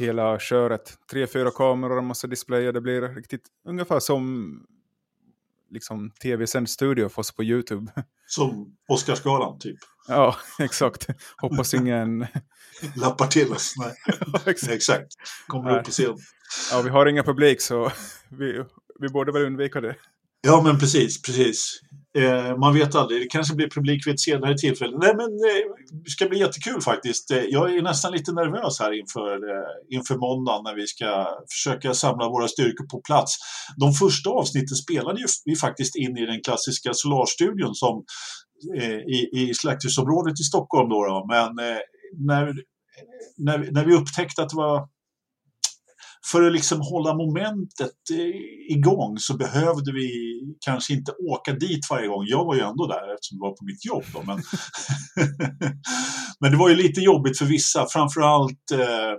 hela 0.01 0.39
köret. 0.39 0.99
Tre, 1.11 1.27
fyra 1.27 1.51
kameror 1.51 1.97
och 1.97 2.05
massa 2.05 2.27
displayer. 2.27 2.73
Det 2.73 2.81
blir 2.81 3.01
riktigt 3.01 3.45
ungefär 3.65 4.01
som 4.01 4.53
liksom 5.71 6.11
tv-sänd 6.11 6.71
studio 6.71 7.09
fast 7.09 7.37
på 7.37 7.45
YouTube. 7.45 7.93
som 8.27 8.77
Oscarsgalan, 8.89 9.59
typ. 9.59 9.79
ja, 10.09 10.37
exakt. 10.59 11.07
Hoppas 11.37 11.75
ingen... 11.75 12.27
Lappar 12.97 13.27
till 13.27 13.53
oss. 13.53 13.75
Nej, 13.77 13.95
exakt. 14.47 14.73
exakt. 14.73 15.07
Kommer 15.47 15.71
Nej. 15.71 15.79
upp 15.81 15.85
på 15.85 15.91
scen. 15.91 16.19
Ja, 16.73 16.83
vi 16.83 16.91
har 16.91 17.07
ingen 17.07 17.25
publik 17.25 17.61
så 17.61 17.93
vi, 18.29 18.65
vi 18.99 19.09
borde 19.09 19.33
väl 19.33 19.45
undvika 19.45 19.81
det. 19.81 19.97
Ja, 20.43 20.63
men 20.65 20.79
precis, 20.79 21.23
precis. 21.23 21.81
Eh, 22.19 22.59
man 22.59 22.75
vet 22.75 22.95
aldrig, 22.95 23.21
det 23.21 23.27
kanske 23.27 23.55
blir 23.55 23.71
publik 23.71 24.07
vid 24.07 24.15
ett 24.15 24.21
senare 24.21 24.59
tillfälle. 24.59 24.97
Nej, 24.99 25.15
men 25.17 25.27
eh, 25.27 25.65
det 26.05 26.11
ska 26.11 26.29
bli 26.29 26.39
jättekul 26.39 26.81
faktiskt. 26.81 27.31
Eh, 27.31 27.39
jag 27.39 27.75
är 27.75 27.83
nästan 27.83 28.13
lite 28.13 28.33
nervös 28.33 28.81
här 28.81 28.93
inför, 29.01 29.35
eh, 29.35 29.97
inför 29.97 30.17
måndagen 30.17 30.63
när 30.65 30.75
vi 30.75 30.87
ska 30.87 31.27
försöka 31.51 31.95
samla 31.95 32.29
våra 32.29 32.49
styrkor 32.49 32.87
på 32.87 33.01
plats. 33.01 33.37
De 33.77 33.93
första 33.93 34.31
avsnitten 34.31 34.77
spelade 34.77 35.21
ju 35.21 35.27
vi 35.45 35.57
faktiskt 35.57 35.97
in 35.97 36.17
i 36.17 36.27
den 36.27 36.41
klassiska 36.41 36.91
Solarstudion 36.95 37.75
som 37.75 38.05
eh, 38.77 38.99
i, 38.99 39.29
i 39.33 39.55
Slakthusområdet 39.55 40.41
i 40.41 40.45
Stockholm. 40.45 40.89
Då, 40.89 41.05
då. 41.05 41.27
Men 41.29 41.49
eh, 41.69 41.81
när, 42.19 42.55
när, 43.37 43.69
när 43.73 43.85
vi 43.85 43.95
upptäckte 43.95 44.43
att 44.43 44.49
det 44.49 44.57
var 44.57 44.89
för 46.27 46.47
att 46.47 46.53
liksom 46.53 46.81
hålla 46.81 47.15
momentet 47.15 48.11
eh, 48.13 48.77
igång 48.77 49.19
så 49.19 49.37
behövde 49.37 49.93
vi 49.93 50.41
kanske 50.61 50.93
inte 50.93 51.13
åka 51.13 51.53
dit 51.53 51.81
varje 51.91 52.09
gång. 52.09 52.25
Jag 52.27 52.45
var 52.45 52.55
ju 52.55 52.61
ändå 52.61 52.87
där 52.87 53.15
eftersom 53.15 53.39
det 53.39 53.43
var 53.43 53.57
på 53.57 53.65
mitt 53.65 53.85
jobb. 53.85 54.05
Då, 54.13 54.23
men, 54.23 54.37
men 56.41 56.51
det 56.51 56.57
var 56.57 56.69
ju 56.69 56.75
lite 56.75 57.01
jobbigt 57.01 57.39
för 57.39 57.45
vissa, 57.45 57.87
framförallt 57.87 58.71
eh, 58.73 59.15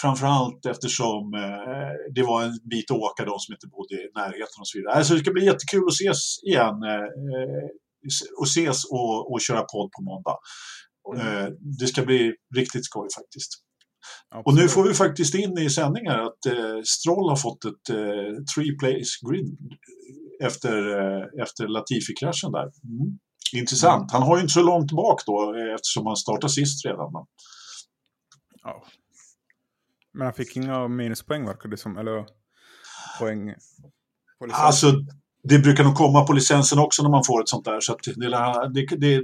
Framförallt 0.00 0.66
eftersom 0.66 1.34
eh, 1.34 2.12
det 2.14 2.22
var 2.22 2.42
en 2.42 2.58
bit 2.70 2.90
att 2.90 2.96
åka 2.96 3.24
de 3.24 3.38
som 3.38 3.54
inte 3.54 3.66
bodde 3.66 3.94
i 3.94 4.10
närheten 4.14 4.60
och 4.60 4.68
så 4.68 4.78
vidare. 4.78 4.94
Alltså 4.94 5.14
det 5.14 5.20
ska 5.20 5.32
bli 5.32 5.44
jättekul 5.44 5.84
att 5.86 5.92
ses 5.92 6.42
igen 6.42 6.82
eh, 6.82 7.68
och 8.38 8.46
ses 8.46 8.84
och, 8.84 9.32
och 9.32 9.40
köra 9.40 9.62
podd 9.62 9.90
på 9.92 10.02
måndag. 10.02 10.36
Eh, 11.16 11.48
det 11.80 11.86
ska 11.86 12.04
bli 12.04 12.34
riktigt 12.56 12.84
skoj 12.84 13.08
faktiskt. 13.18 13.65
Och 14.44 14.54
nu 14.54 14.68
får 14.68 14.88
vi 14.88 14.94
faktiskt 14.94 15.34
in 15.34 15.58
i 15.58 15.70
sändningar 15.70 16.18
att 16.18 16.46
eh, 16.46 16.82
Stroll 16.84 17.28
har 17.28 17.36
fått 17.36 17.64
ett 17.64 17.90
eh, 17.90 18.44
three 18.54 18.78
place 18.78 19.28
grid 19.28 19.58
efter, 20.42 20.76
eh, 20.98 21.42
efter 21.42 21.68
Latifi-kraschen 21.68 22.52
där. 22.52 22.62
Mm. 22.62 23.18
Intressant. 23.52 24.12
Han 24.12 24.22
har 24.22 24.36
ju 24.36 24.42
inte 24.42 24.52
så 24.52 24.62
långt 24.62 24.92
bak 24.92 25.22
då 25.26 25.54
eh, 25.56 25.74
eftersom 25.74 26.06
han 26.06 26.16
startade 26.16 26.52
sist 26.52 26.86
redan. 26.86 27.12
Men, 27.12 27.22
Ja. 28.66 28.84
Men 30.12 30.24
han 30.24 30.34
fick 30.34 30.56
inga 30.56 30.88
minuspoäng 30.88 31.46
verkar 31.46 31.68
det 31.68 31.76
som. 31.76 31.96
Eller 31.96 32.26
poäng 33.18 33.54
på 34.38 34.46
alltså, 34.52 34.92
det 35.42 35.58
brukar 35.58 35.84
nog 35.84 35.94
komma 35.94 36.24
på 36.24 36.32
licensen 36.32 36.78
också 36.78 37.02
när 37.02 37.10
man 37.10 37.24
får 37.24 37.40
ett 37.42 37.48
sånt 37.48 37.64
där. 37.64 37.80
Så 37.80 37.96
det, 38.04 38.28
det, 38.74 38.96
det, 38.96 39.22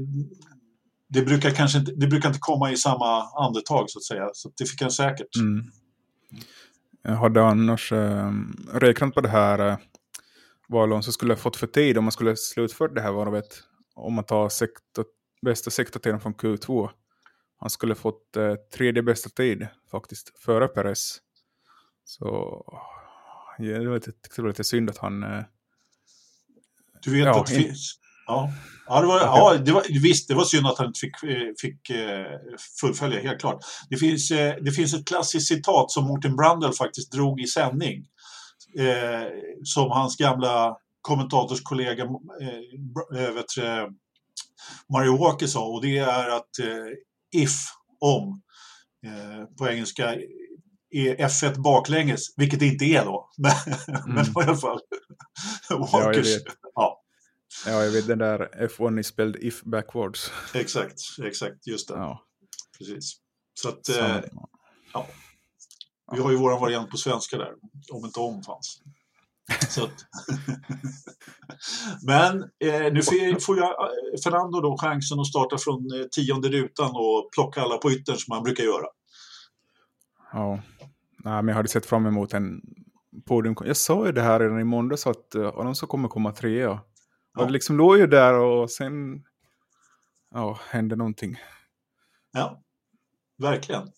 det, 1.12 1.22
brukar 1.22 1.50
kanske 1.50 1.78
inte, 1.78 1.92
det 1.92 2.06
brukar 2.06 2.28
inte 2.28 2.40
komma 2.40 2.72
i 2.72 2.76
samma 2.76 3.22
andetag 3.46 3.90
så 3.90 3.98
att 3.98 4.04
säga. 4.04 4.30
Så 4.32 4.52
det 4.58 4.66
fick 4.66 4.82
han 4.82 4.90
säkert. 4.90 5.36
Mm. 5.36 5.64
Jag 7.02 7.16
hade 7.16 7.44
annars 7.44 7.92
eh, 7.92 8.32
räknat 8.72 9.14
på 9.14 9.20
det 9.20 9.28
här 9.28 9.58
eh, 9.58 9.76
vad 10.68 10.82
Alonso 10.82 11.12
skulle 11.12 11.32
ha 11.32 11.38
fått 11.38 11.56
för 11.56 11.66
tid 11.66 11.98
om 11.98 12.04
man 12.04 12.12
skulle 12.12 12.36
slutfört 12.36 12.94
det 12.94 13.00
här 13.00 13.12
varvet. 13.12 13.62
Om 13.94 14.14
man 14.14 14.24
tar 14.24 14.48
sektor, 14.48 15.04
bästa 15.42 15.70
sektortiden 15.70 16.20
från 16.20 16.34
Q2. 16.34 16.88
Han 17.58 17.70
skulle 17.70 17.94
fått 17.94 18.36
eh, 18.36 18.54
tredje 18.54 19.02
bästa 19.02 19.30
tid 19.30 19.66
faktiskt, 19.90 20.38
före 20.38 20.68
Perez. 20.68 21.18
Så 22.04 22.26
ja, 23.58 23.78
det 23.78 23.88
var 23.88 23.94
lite, 23.94 24.12
det 24.36 24.42
var 24.42 24.48
lite 24.48 24.64
synd 24.64 24.90
att 24.90 24.98
han... 24.98 25.22
Eh, 25.22 25.42
Du 27.02 27.10
vet 27.10 27.24
Ja, 27.24 27.40
att 27.40 27.50
in-. 27.50 27.74
Ja, 28.26 28.52
ja, 28.86 29.00
det 29.00 29.06
var, 29.06 29.20
ja 29.20 29.54
det 29.58 29.72
var, 29.72 30.02
visst, 30.02 30.28
det 30.28 30.34
var 30.34 30.44
synd 30.44 30.66
att 30.66 30.78
han 30.78 30.86
inte 30.86 31.00
fick, 31.00 31.22
eh, 31.22 31.52
fick 31.60 31.90
eh, 31.90 32.26
fullfölja, 32.80 33.20
helt 33.20 33.40
klart. 33.40 33.58
Det 33.90 33.96
finns, 33.96 34.30
eh, 34.30 34.54
det 34.60 34.72
finns 34.72 34.94
ett 34.94 35.08
klassiskt 35.08 35.48
citat 35.48 35.90
som 35.90 36.08
Martin 36.08 36.36
Brundle 36.36 36.72
faktiskt 36.72 37.12
drog 37.12 37.40
i 37.40 37.46
sändning. 37.46 38.06
Eh, 38.78 39.28
som 39.64 39.90
hans 39.90 40.16
gamla 40.16 40.76
kommentatorskollega 41.00 42.02
eh, 42.02 43.30
vet, 43.34 43.58
eh, 43.58 43.86
Mario 44.92 45.16
Walker 45.18 45.46
sa 45.46 45.66
och 45.66 45.82
det 45.82 45.98
är 45.98 46.28
att 46.28 46.58
eh, 46.58 47.42
if, 47.42 47.52
om, 48.00 48.42
på 49.58 49.68
engelska 49.68 50.14
är 50.90 51.16
F1 51.16 51.62
baklänges, 51.62 52.34
vilket 52.36 52.60
det 52.60 52.66
inte 52.66 52.84
är 52.84 53.04
då. 53.04 53.28
Men, 53.38 53.52
men 54.06 54.18
Mm. 54.18 54.32
var 54.32 54.42
i 54.42 54.46
alla 54.46 54.56
fall 54.56 54.80
Walkers. 55.92 56.28
Ja, 56.44 56.61
ja, 57.66 57.84
jag 57.84 57.90
vet 57.90 58.06
den 58.06 58.18
där 58.18 58.68
F1 58.68 59.00
is 59.00 59.06
spelled 59.06 59.42
if 59.42 59.62
backwards. 59.62 60.32
exakt, 60.54 61.00
exakt, 61.22 61.66
just 61.66 61.88
det. 61.88 61.94
Ja, 61.94 62.24
Precis. 62.78 63.16
Så 63.54 63.68
att 63.68 63.88
eh, 63.88 64.20
vi 66.12 66.20
har 66.20 66.30
ju 66.30 66.36
våran 66.36 66.60
variant 66.60 66.90
på 66.90 66.96
svenska 66.96 67.38
där, 67.38 67.52
om 67.92 68.04
inte 68.04 68.20
om 68.20 68.42
fanns. 68.42 68.82
Så 69.68 69.84
att, 69.84 69.92
Men 72.06 72.42
eh, 72.42 72.92
nu 72.92 73.02
får, 73.40 73.58
jag, 73.58 73.68
eh, 73.68 74.20
Fernando 74.24 74.60
då 74.60 74.78
chansen 74.78 75.20
att 75.20 75.26
starta 75.26 75.58
från 75.58 76.00
eh, 76.00 76.06
tionde 76.10 76.48
rutan 76.48 76.90
och 76.94 77.30
plocka 77.32 77.60
alla 77.60 77.78
på 77.78 77.90
yttern 77.90 78.16
som 78.16 78.32
han 78.32 78.42
brukar 78.42 78.64
göra. 78.64 78.86
Ja, 80.32 80.62
Nej, 81.24 81.42
men 81.42 81.48
jag 81.48 81.54
hade 81.54 81.68
sett 81.68 81.86
fram 81.86 82.06
emot 82.06 82.34
en 82.34 82.60
podium. 83.26 83.56
Jag 83.64 83.76
sa 83.76 84.06
ju 84.06 84.12
det 84.12 84.22
här 84.22 84.40
redan 84.40 84.60
i 84.60 84.64
måndags 84.64 85.06
att 85.06 85.34
uh, 85.36 85.46
Alonso 85.46 85.86
kommer 85.86 86.08
komma 86.08 86.32
trea. 86.32 86.80
Ja. 87.34 87.40
Och 87.40 87.46
det 87.46 87.52
liksom 87.52 87.76
låg 87.76 87.98
ju 87.98 88.06
där 88.06 88.34
och 88.34 88.70
sen 88.70 88.94
ja, 90.34 90.58
hände 90.68 90.96
någonting. 90.96 91.36
Ja, 92.32 92.62
verkligen. 93.38 93.88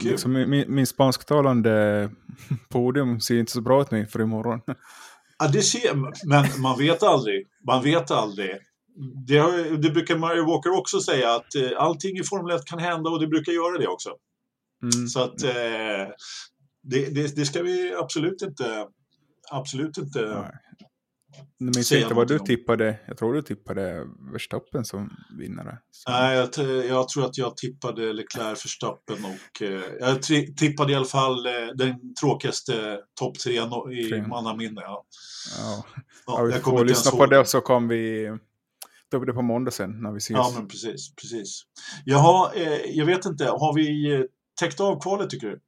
Kul. 0.00 0.10
Liksom, 0.10 0.32
min, 0.32 0.64
min 0.74 0.86
spansktalande 0.86 2.10
podium 2.68 3.20
ser 3.20 3.38
inte 3.38 3.52
så 3.52 3.60
bra 3.60 3.82
ut 3.82 3.90
nu 3.90 4.06
för 4.06 4.20
imorgon. 4.20 4.60
Ja, 5.38 5.48
det 5.48 5.62
ser, 5.62 5.94
men 6.28 6.62
man 6.62 6.78
vet 6.78 7.02
aldrig. 7.02 7.46
Man 7.66 7.82
vet 7.82 8.10
aldrig. 8.10 8.58
Det, 9.26 9.38
har, 9.38 9.76
det 9.76 9.90
brukar 9.90 10.16
Mario 10.16 10.46
Walker 10.46 10.78
också 10.78 11.00
säga 11.00 11.34
att 11.34 11.54
eh, 11.54 11.70
allting 11.76 12.18
i 12.18 12.22
Formel 12.22 12.56
1 12.56 12.64
kan 12.64 12.78
hända 12.78 13.10
och 13.10 13.20
det 13.20 13.26
brukar 13.26 13.52
göra 13.52 13.78
det 13.78 13.86
också. 13.86 14.10
Mm. 14.82 15.08
Så 15.08 15.22
att 15.22 15.42
eh, 15.42 16.14
det, 16.82 17.14
det, 17.14 17.36
det 17.36 17.46
ska 17.46 17.62
vi 17.62 17.94
absolut 17.94 18.42
inte 18.42 18.86
absolut 19.50 19.98
inte. 19.98 20.20
Nej. 20.20 20.50
Nu 21.58 21.70
minns 21.74 21.92
inte 21.92 22.14
vad 22.14 22.28
du 22.28 22.38
om. 22.38 22.46
tippade. 22.46 22.98
Jag 23.06 23.18
tror 23.18 23.34
du 23.34 23.42
tippade 23.42 24.06
Verstappen 24.32 24.84
som 24.84 25.10
vinnare. 25.38 25.78
Så, 25.90 26.10
Nej, 26.10 26.36
jag, 26.36 26.84
jag 26.84 27.08
tror 27.08 27.24
att 27.24 27.38
jag 27.38 27.56
tippade 27.56 28.12
Leclerc, 28.12 28.64
Verstappen 28.64 29.24
och 29.24 29.62
eh, 29.62 29.82
jag 30.00 30.22
tippade 30.56 30.92
i 30.92 30.94
alla 30.94 31.04
fall 31.04 31.46
eh, 31.46 31.52
den 31.74 32.14
tråkigaste 32.14 33.00
topp 33.20 33.38
tre 33.38 33.52
i 33.92 34.08
Tre. 34.08 34.26
mannaminne. 34.26 34.80
Ja. 34.80 35.04
ja. 35.58 35.84
Ja, 36.26 36.42
vi 36.42 36.52
får 36.52 36.84
lyssna 36.84 37.10
på 37.10 37.26
det 37.26 37.38
och 37.38 37.48
så 37.48 37.60
kommer 37.60 37.88
vi 37.94 38.30
ta 39.10 39.16
upp 39.16 39.26
det 39.26 39.32
på 39.32 39.42
måndag 39.42 39.70
sen 39.70 40.02
när 40.02 40.12
vi 40.12 40.18
ses. 40.18 40.34
Ja, 40.34 40.52
men 40.54 40.68
precis, 40.68 41.14
precis. 41.14 41.62
Jaha, 42.04 42.52
eh, 42.54 42.96
jag 42.98 43.06
vet 43.06 43.24
inte, 43.24 43.44
har 43.44 43.74
vi 43.74 44.14
eh, 44.14 44.20
täckt 44.60 44.80
av 44.80 45.00
kvalet 45.00 45.30
tycker 45.30 45.46
du? 45.46 45.60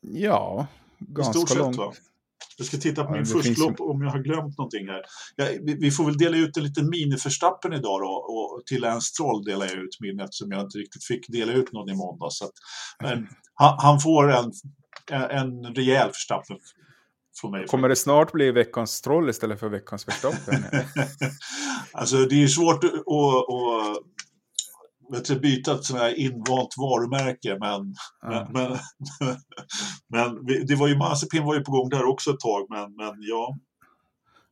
Ja, 0.00 0.66
ganska 0.98 1.38
långt. 1.38 1.76
sett 1.76 1.76
va? 1.76 1.92
Jag 2.58 2.66
ska 2.66 2.76
titta 2.76 3.04
på 3.04 3.10
Ja, 3.10 3.16
min 3.16 3.26
förstlopp 3.26 3.80
om 3.80 4.02
jag 4.02 4.10
har 4.10 4.18
glömt 4.18 4.58
någonting 4.58 4.86
här. 4.86 5.02
Ja, 5.36 5.46
vi, 5.62 5.74
vi 5.74 5.90
får 5.90 6.04
väl 6.04 6.18
dela 6.18 6.36
ut 6.36 6.56
en 6.56 6.62
liten 6.62 6.90
miniförstappen 6.90 7.72
idag 7.72 8.00
då 8.00 8.08
och 8.08 8.62
till 8.66 8.80
Lance 8.80 9.08
Stroll 9.08 9.44
delar 9.44 9.66
jag 9.66 9.74
ut 9.74 9.96
min 10.00 10.20
eftersom 10.20 10.50
jag 10.50 10.60
inte 10.60 10.78
riktigt 10.78 11.04
fick 11.04 11.28
dela 11.28 11.52
ut 11.52 11.72
någon 11.72 11.90
i 11.90 11.94
måndag. 11.94 12.30
Så 12.30 12.44
att, 12.44 12.52
men 13.02 13.28
han, 13.54 13.78
han 13.78 14.00
får 14.00 14.32
en 14.32 14.52
en 15.10 15.74
rejäl 15.74 16.06
Verstappen 16.06 16.56
för 17.40 17.48
mig. 17.48 17.66
Kommer 17.66 17.88
det 17.88 17.96
snart 17.96 18.32
bli 18.32 18.50
veckans 18.50 18.90
Stroll 18.90 19.30
istället 19.30 19.60
för 19.60 19.68
veckans 19.68 20.08
Verstappen? 20.08 20.64
alltså 21.92 22.16
det 22.16 22.42
är 22.42 22.48
svårt 22.48 22.84
att, 22.84 22.92
att, 22.92 23.04
vet 25.10 25.24
du, 25.24 25.40
byta 25.40 25.74
ett 25.74 25.84
sånt 25.84 26.00
här 26.00 26.18
invant 26.18 26.74
varumärke 26.76 27.56
men, 27.60 27.94
ja. 28.22 28.48
men, 28.52 28.70
men, 28.70 28.78
men, 30.46 30.66
det 30.66 30.74
var 30.74 30.88
ju 30.88 30.98
Mazepin 30.98 31.44
var 31.44 31.54
ju 31.54 31.60
på 31.60 31.72
gång 31.72 31.88
där 31.88 32.04
också 32.04 32.30
ett 32.30 32.40
tag 32.40 32.66
men, 32.70 32.96
men 32.96 33.14
ja. 33.20 33.58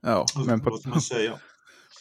Ja, 0.01 0.27
men 0.47 0.61
på, 0.61 0.71
vad 0.71 0.87
man 0.87 1.01
säga? 1.01 1.39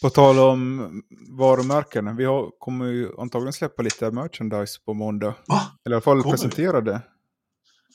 På 0.01 0.09
tal 0.09 0.39
om 0.39 0.91
varumärken, 1.37 2.15
vi 2.15 2.25
har, 2.25 2.51
kommer 2.59 2.85
ju 2.85 3.09
antagligen 3.19 3.53
släppa 3.53 3.81
lite 3.81 4.11
merchandise 4.11 4.79
på 4.85 4.93
måndag. 4.93 5.35
Va? 5.47 5.61
Eller 5.85 5.93
i 5.93 5.95
alla 5.95 6.01
fall 6.01 6.23
presentera 6.23 6.81
det. 6.81 7.01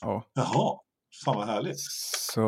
Ja. 0.01 0.23
Jaha, 0.33 0.79
fan 1.25 1.35
vad 1.35 1.47
härligt. 1.47 1.79
Så, 2.33 2.41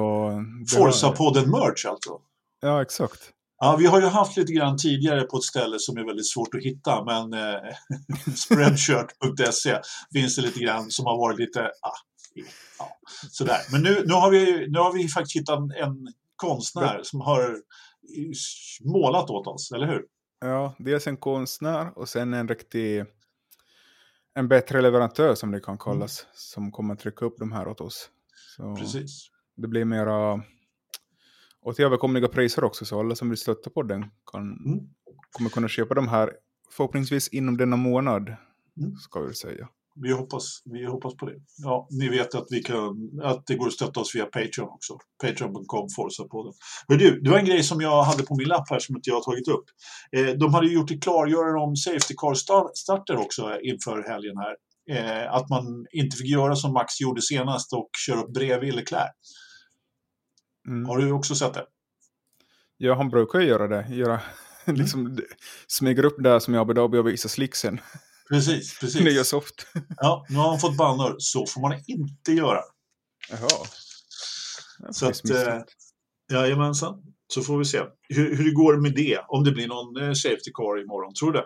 Forza-podden 0.77 1.45
merch 1.45 1.85
alltså? 1.85 2.21
Ja, 2.61 2.81
exakt. 2.81 3.19
Ja, 3.59 3.75
vi 3.79 3.85
har 3.85 4.01
ju 4.01 4.07
haft 4.07 4.37
lite 4.37 4.53
grann 4.53 4.77
tidigare 4.77 5.21
på 5.21 5.37
ett 5.37 5.43
ställe 5.43 5.79
som 5.79 5.97
är 5.97 6.05
väldigt 6.05 6.27
svårt 6.27 6.55
att 6.55 6.63
hitta, 6.63 7.03
men 7.03 7.33
eh, 7.33 7.75
spreadshirt.se 8.35 9.79
finns 10.13 10.35
det 10.35 10.41
lite 10.41 10.59
grann 10.59 10.91
som 10.91 11.05
har 11.05 11.17
varit 11.17 11.39
lite, 11.39 11.61
ah, 11.61 11.97
ja, 12.79 12.97
sådär. 13.31 13.59
Men 13.71 13.81
nu, 13.81 14.03
nu, 14.05 14.13
har 14.13 14.31
vi, 14.31 14.67
nu 14.69 14.79
har 14.79 14.93
vi 14.93 15.07
faktiskt 15.07 15.35
hittat 15.35 15.59
en, 15.59 16.13
konstnär 16.35 16.99
som 17.03 17.21
har 17.21 17.57
målat 18.93 19.29
åt 19.29 19.47
oss, 19.47 19.71
eller 19.71 19.87
hur? 19.87 20.05
Ja, 20.41 20.75
dels 20.77 21.07
en 21.07 21.17
konstnär 21.17 21.97
och 21.97 22.09
sen 22.09 22.33
en 22.33 22.47
riktig 22.47 23.05
en 24.33 24.47
bättre 24.47 24.81
leverantör 24.81 25.35
som 25.35 25.51
det 25.51 25.59
kan 25.59 25.77
kallas, 25.77 26.21
mm. 26.21 26.31
som 26.33 26.71
kommer 26.71 26.93
att 26.93 26.99
trycka 26.99 27.25
upp 27.25 27.35
de 27.37 27.51
här 27.51 27.67
åt 27.67 27.81
oss. 27.81 28.09
Så 28.55 28.75
Precis. 28.75 29.29
Det 29.55 29.67
blir 29.67 29.85
mera 29.85 30.43
åt 31.65 31.79
överkomliga 31.79 32.27
priser 32.27 32.63
också, 32.63 32.85
så 32.85 32.99
alla 32.99 33.15
som 33.15 33.29
vill 33.29 33.37
stötta 33.37 33.69
på 33.69 33.83
den 33.83 34.05
kan, 34.31 34.41
mm. 34.41 34.79
kommer 35.31 35.49
kunna 35.49 35.67
köpa 35.67 35.93
de 35.93 36.07
här 36.07 36.33
förhoppningsvis 36.71 37.27
inom 37.27 37.57
denna 37.57 37.75
månad, 37.75 38.35
mm. 38.77 38.95
ska 38.95 39.19
vi 39.19 39.33
säga 39.33 39.67
vi 40.01 40.11
hoppas, 40.11 40.61
vi 40.65 40.85
hoppas 40.85 41.15
på 41.15 41.25
det. 41.25 41.35
Ja, 41.63 41.87
ni 41.91 42.09
vet 42.09 42.35
att, 42.35 42.47
vi 42.49 42.63
kan, 42.63 43.19
att 43.23 43.47
det 43.47 43.55
går 43.55 43.67
att 43.67 43.73
stötta 43.73 43.99
oss 43.99 44.15
via 44.15 44.25
Patreon 44.25 44.69
också. 44.69 44.97
Patreon.com 45.23 45.87
Forza 45.95 46.23
på 46.23 46.43
det. 46.43 46.53
Men 46.87 46.97
du, 46.97 47.21
det 47.21 47.29
var 47.29 47.37
en 47.37 47.45
grej 47.45 47.63
som 47.63 47.81
jag 47.81 48.03
hade 48.03 48.23
på 48.23 48.35
min 48.35 48.47
lapp 48.47 48.69
här 48.69 48.79
som 48.79 48.95
inte 48.95 49.09
jag 49.09 49.15
har 49.15 49.21
tagit 49.23 49.47
upp. 49.47 49.65
Eh, 50.11 50.37
de 50.37 50.53
hade 50.53 50.67
gjort 50.67 50.91
ett 50.91 51.03
klargörande 51.03 51.59
om 51.61 51.75
Safety 51.75 52.13
Car-starter 52.17 53.17
också 53.17 53.59
inför 53.61 54.09
helgen 54.09 54.37
här. 54.37 54.55
Eh, 54.91 55.33
att 55.33 55.49
man 55.49 55.85
inte 55.91 56.17
fick 56.17 56.27
göra 56.27 56.55
som 56.55 56.73
Max 56.73 57.01
gjorde 57.01 57.21
senast 57.21 57.73
och 57.73 57.89
köra 58.05 58.21
upp 58.21 58.33
bredvid 58.33 58.75
Leclerc. 58.75 59.11
Mm. 60.69 60.85
Har 60.85 60.97
du 60.97 61.11
också 61.11 61.35
sett 61.35 61.53
det? 61.53 61.65
Ja, 62.77 62.95
han 62.95 63.09
brukar 63.09 63.39
ju 63.39 63.47
göra 63.47 63.67
det. 63.67 63.87
Göra, 63.89 64.21
mm. 64.65 64.81
liksom, 64.81 65.19
smyger 65.67 66.05
upp 66.05 66.15
där 66.17 66.39
som 66.39 66.55
i 66.55 66.57
Abu 66.57 66.73
Dhabi 66.73 66.97
och 66.97 67.07
visar 67.07 67.29
slicksen. 67.29 67.79
Precis, 68.29 68.79
precis. 68.81 69.01
Nya 69.01 69.23
soft. 69.23 69.67
Ja, 69.97 70.25
nu 70.29 70.37
har 70.37 70.49
han 70.49 70.59
fått 70.59 70.77
bannor. 70.77 71.15
Så 71.19 71.45
får 71.45 71.61
man 71.61 71.79
inte 71.87 72.31
göra. 72.31 72.59
Jaha. 73.29 73.65
Så 74.91 75.07
att, 75.07 75.29
eh, 75.29 75.61
jajamensan. 76.31 77.03
Så 77.27 77.41
får 77.41 77.57
vi 77.57 77.65
se 77.65 77.81
hur, 78.09 78.35
hur 78.35 78.43
det 78.43 78.51
går 78.51 78.77
med 78.77 78.95
det. 78.95 79.19
Om 79.27 79.43
det 79.43 79.51
blir 79.51 79.67
någon 79.67 80.03
eh, 80.03 80.13
safety 80.13 80.51
car 80.53 80.81
imorgon. 80.81 81.13
Tror 81.13 81.31
du 81.31 81.39
det? 81.39 81.45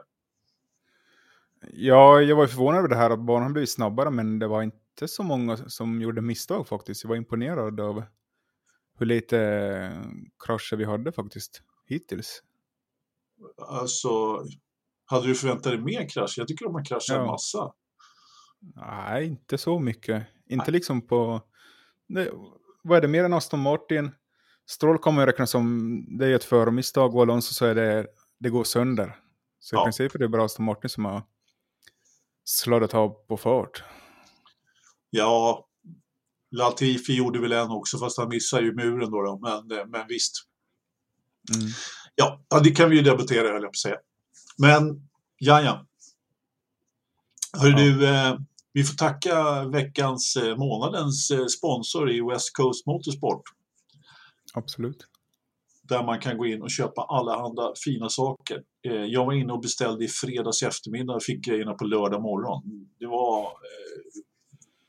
Ja, 1.71 2.21
jag 2.21 2.35
var 2.35 2.47
förvånad 2.47 2.79
över 2.79 2.87
det 2.87 2.95
här 2.95 3.09
att 3.09 3.25
banan 3.25 3.53
blivit 3.53 3.69
snabbare, 3.69 4.09
men 4.09 4.39
det 4.39 4.47
var 4.47 4.63
inte 4.63 5.07
så 5.07 5.23
många 5.23 5.57
som 5.57 6.01
gjorde 6.01 6.21
misstag 6.21 6.67
faktiskt. 6.67 7.03
Jag 7.03 7.09
var 7.09 7.15
imponerad 7.15 7.79
av 7.79 8.03
hur 9.03 9.07
lite 9.07 9.39
eh, 9.39 10.01
krascher 10.45 10.75
vi 10.75 10.85
hade 10.85 11.11
faktiskt 11.11 11.61
hittills. 11.85 12.43
Alltså, 13.57 14.43
hade 15.05 15.27
du 15.27 15.35
förväntat 15.35 15.63
dig 15.63 15.81
mer 15.81 16.09
krasch? 16.09 16.35
Jag 16.37 16.47
tycker 16.47 16.65
de 16.65 16.75
har 16.75 16.85
kraschat 16.85 17.15
ja. 17.15 17.25
massa. 17.25 17.73
Nej, 18.75 19.25
inte 19.25 19.57
så 19.57 19.79
mycket. 19.79 20.27
Inte 20.45 20.65
Nej. 20.65 20.71
liksom 20.71 21.07
på... 21.07 21.41
Det, 22.07 22.31
vad 22.83 22.97
är 22.97 23.01
det 23.01 23.07
mer 23.07 23.23
än 23.23 23.33
Aston 23.33 23.59
Martin? 23.59 24.11
Stroll 24.65 24.97
kommer 24.97 25.25
räknas 25.25 25.49
som 25.49 26.05
det 26.17 26.27
är 26.27 26.35
ett 26.35 26.43
förmisstag 26.43 27.15
och 27.15 27.21
Alonso 27.21 27.53
så 27.53 27.65
är 27.65 27.75
det, 27.75 28.07
det 28.39 28.49
går 28.49 28.63
sönder. 28.63 29.15
Så 29.59 29.75
ja. 29.75 29.81
i 29.81 29.83
princip 29.83 30.15
är 30.15 30.19
det 30.19 30.27
bara 30.27 30.43
Aston 30.43 30.65
Martin 30.65 30.89
som 30.89 31.05
har 31.05 31.21
sladdat 32.43 32.93
av 32.93 33.09
på 33.09 33.37
fart. 33.37 33.83
Ja, 35.09 35.67
Latifi 36.53 37.15
gjorde 37.15 37.41
väl 37.41 37.51
en 37.51 37.71
också 37.71 37.97
fast 37.97 38.17
han 38.17 38.29
missade 38.29 38.63
ju 38.63 38.75
muren 38.75 39.11
då, 39.11 39.21
då 39.21 39.39
men, 39.41 39.89
men 39.89 40.07
visst. 40.07 40.33
Mm. 41.55 41.69
Ja, 42.15 42.59
det 42.63 42.71
kan 42.71 42.89
vi 42.89 42.95
ju 42.95 43.01
debattera 43.01 43.47
höll 43.47 43.61
jag 43.61 43.61
på 43.61 43.67
att 43.67 43.77
säga. 43.77 43.97
Men, 44.57 45.09
ja, 45.37 45.61
ja. 45.61 45.85
Hör 47.57 47.69
ja. 47.69 47.77
du, 47.77 48.07
eh, 48.07 48.37
vi 48.73 48.83
får 48.83 48.95
tacka 48.95 49.63
veckans, 49.63 50.35
eh, 50.35 50.57
månadens 50.57 51.31
eh, 51.31 51.45
sponsor 51.45 52.11
i 52.11 52.21
West 52.21 52.55
Coast 52.55 52.85
Motorsport. 52.85 53.41
Absolut. 54.53 55.07
Där 55.83 56.03
man 56.03 56.19
kan 56.19 56.37
gå 56.37 56.45
in 56.45 56.61
och 56.61 56.71
köpa 56.71 57.01
allehanda 57.01 57.73
fina 57.85 58.09
saker. 58.09 58.63
Eh, 58.87 58.93
jag 59.05 59.25
var 59.25 59.33
inne 59.33 59.53
och 59.53 59.61
beställde 59.61 60.05
i 60.05 60.07
fredags 60.07 60.63
eftermiddag 60.63 61.13
och 61.13 61.23
fick 61.23 61.45
grejerna 61.45 61.73
på 61.73 61.85
lördag 61.85 62.21
morgon. 62.21 62.87
Det 62.99 63.07
var 63.07 63.41
eh, 63.41 64.23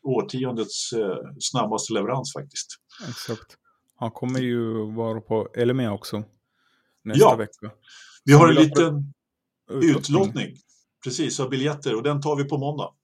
årtiondets 0.04 0.92
eh, 0.92 1.16
snabbaste 1.40 1.92
leverans 1.92 2.32
faktiskt. 2.32 2.68
Exakt. 3.08 3.56
Han 3.96 4.10
kommer 4.10 4.40
ju 4.40 4.92
vara 4.92 5.20
på 5.20 5.48
Elmia 5.54 5.92
också 5.92 6.24
nästa 7.02 7.24
ja. 7.24 7.36
vecka. 7.36 7.70
Vi 8.24 8.32
har 8.32 8.48
en 8.48 8.54
liten 8.54 9.14
Utlottning. 9.70 10.56
Precis, 11.04 11.40
av 11.40 11.50
biljetter 11.50 11.94
och 11.94 12.02
den 12.02 12.20
tar 12.20 12.36
vi 12.36 12.44
på 12.44 12.58
måndag. 12.58 12.94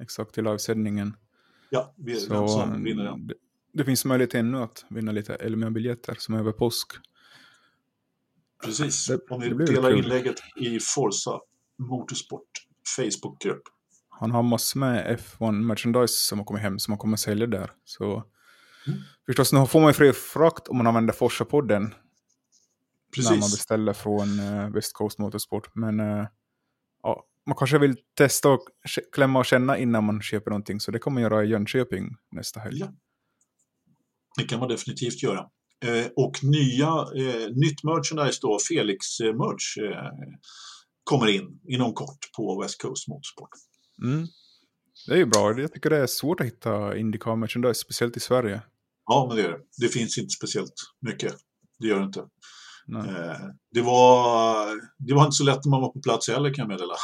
Exakt, 0.00 0.34
till 0.34 0.44
livesändningen. 0.44 1.16
Ja, 1.70 1.94
vi, 1.96 2.14
Så, 2.14 2.34
vem 2.34 2.48
som 2.48 2.84
vinner 2.84 3.04
den. 3.04 3.26
Det, 3.26 3.34
det 3.72 3.84
finns 3.84 4.04
möjlighet 4.04 4.34
ännu 4.34 4.58
att 4.58 4.84
vinna 4.90 5.12
lite 5.12 5.34
Elmia-biljetter 5.34 6.16
som 6.18 6.34
är 6.34 6.38
över 6.38 6.52
påsk. 6.52 6.92
Precis, 8.64 9.06
det, 9.06 9.20
om 9.30 9.40
ni 9.40 9.48
delar 9.48 9.90
kul. 9.90 9.98
inlägget 9.98 10.36
i 10.56 10.80
Forza 10.80 11.40
Motorsport 11.78 12.50
Facebookgrupp. 12.96 13.62
Han 14.20 14.30
har 14.30 14.42
massor 14.42 14.80
med 14.80 15.18
F1-merchandise 15.18 16.14
som 16.28 16.38
har 16.38 16.44
kommit 16.44 16.62
hem 16.62 16.78
som 16.78 16.92
han 16.92 16.98
kommer 16.98 17.16
sälja 17.16 17.46
där. 17.46 17.70
Så 17.84 18.04
mm. 18.86 18.98
förstås, 19.26 19.52
nu 19.52 19.66
får 19.66 19.80
man 19.80 19.88
ju 19.88 19.94
fri 19.94 20.12
frakt 20.12 20.68
om 20.68 20.76
man 20.76 20.86
använder 20.86 21.14
Forsa-podden 21.14 21.94
Precis. 23.14 23.30
när 23.30 23.38
man 23.38 23.50
beställer 23.50 23.92
från 23.92 24.40
uh, 24.40 24.70
West 24.70 24.92
Coast 24.92 25.18
Motorsport. 25.18 25.74
Men 25.74 26.00
uh, 26.00 26.26
ja, 27.02 27.24
man 27.46 27.56
kanske 27.56 27.78
vill 27.78 27.96
testa 28.14 28.48
och 28.48 28.60
klämma 29.12 29.38
och 29.38 29.46
känna 29.46 29.78
innan 29.78 30.04
man 30.04 30.22
köper 30.22 30.50
någonting. 30.50 30.80
Så 30.80 30.90
det 30.90 30.98
kommer 30.98 31.14
man 31.14 31.22
göra 31.22 31.44
i 31.44 31.48
Jönköping 31.48 32.16
nästa 32.30 32.60
helg. 32.60 32.78
Ja. 32.78 32.88
Det 34.36 34.44
kan 34.44 34.60
man 34.60 34.68
definitivt 34.68 35.22
göra. 35.22 35.46
Eh, 35.84 36.06
och 36.16 36.44
nya, 36.44 36.88
eh, 36.88 37.48
nytt 37.54 37.84
merchandise 37.84 38.38
då, 38.42 38.58
Felix-merch, 38.68 39.78
eh, 39.78 40.10
kommer 41.04 41.26
in 41.26 41.60
inom 41.68 41.94
kort 41.94 42.18
på 42.36 42.62
West 42.62 42.82
Coast 42.82 43.08
Motorsport. 43.08 43.50
Mm. 44.02 44.26
Det 45.06 45.12
är 45.12 45.16
ju 45.16 45.26
bra. 45.26 45.60
Jag 45.60 45.72
tycker 45.72 45.90
det 45.90 45.96
är 45.96 46.06
svårt 46.06 46.40
att 46.40 46.46
hitta 46.46 46.96
Indycar 46.96 47.36
merchandise, 47.36 47.80
speciellt 47.80 48.16
i 48.16 48.20
Sverige. 48.20 48.62
Ja, 49.06 49.26
men 49.28 49.36
det 49.36 49.42
är 49.42 49.48
det. 49.48 49.58
Det 49.78 49.88
finns 49.88 50.18
inte 50.18 50.30
speciellt 50.30 50.74
mycket. 51.00 51.34
Det 51.78 51.86
gör 51.86 51.98
det 51.98 52.04
inte. 52.04 52.20
Eh, 52.94 53.48
det, 53.72 53.80
var, 53.80 54.66
det 54.98 55.14
var 55.14 55.24
inte 55.24 55.36
så 55.36 55.44
lätt 55.44 55.64
när 55.64 55.70
man 55.70 55.80
var 55.80 55.92
på 55.92 56.00
plats 56.00 56.28
heller 56.28 56.54
kan 56.54 56.62
jag 56.62 56.68
meddela. 56.68 56.94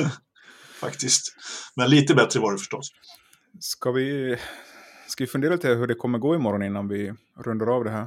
Faktiskt. 0.80 1.36
Men 1.76 1.90
lite 1.90 2.14
bättre 2.14 2.40
var 2.40 2.52
det 2.52 2.58
förstås. 2.58 2.90
Ska 3.60 3.90
vi, 3.90 4.36
ska 5.08 5.24
vi 5.24 5.28
fundera 5.28 5.52
lite 5.52 5.68
hur 5.68 5.86
det 5.86 5.94
kommer 5.94 6.18
gå 6.18 6.34
imorgon 6.34 6.62
innan 6.62 6.88
vi 6.88 7.12
rundar 7.44 7.66
av 7.66 7.84
det 7.84 7.90
här? 7.90 8.06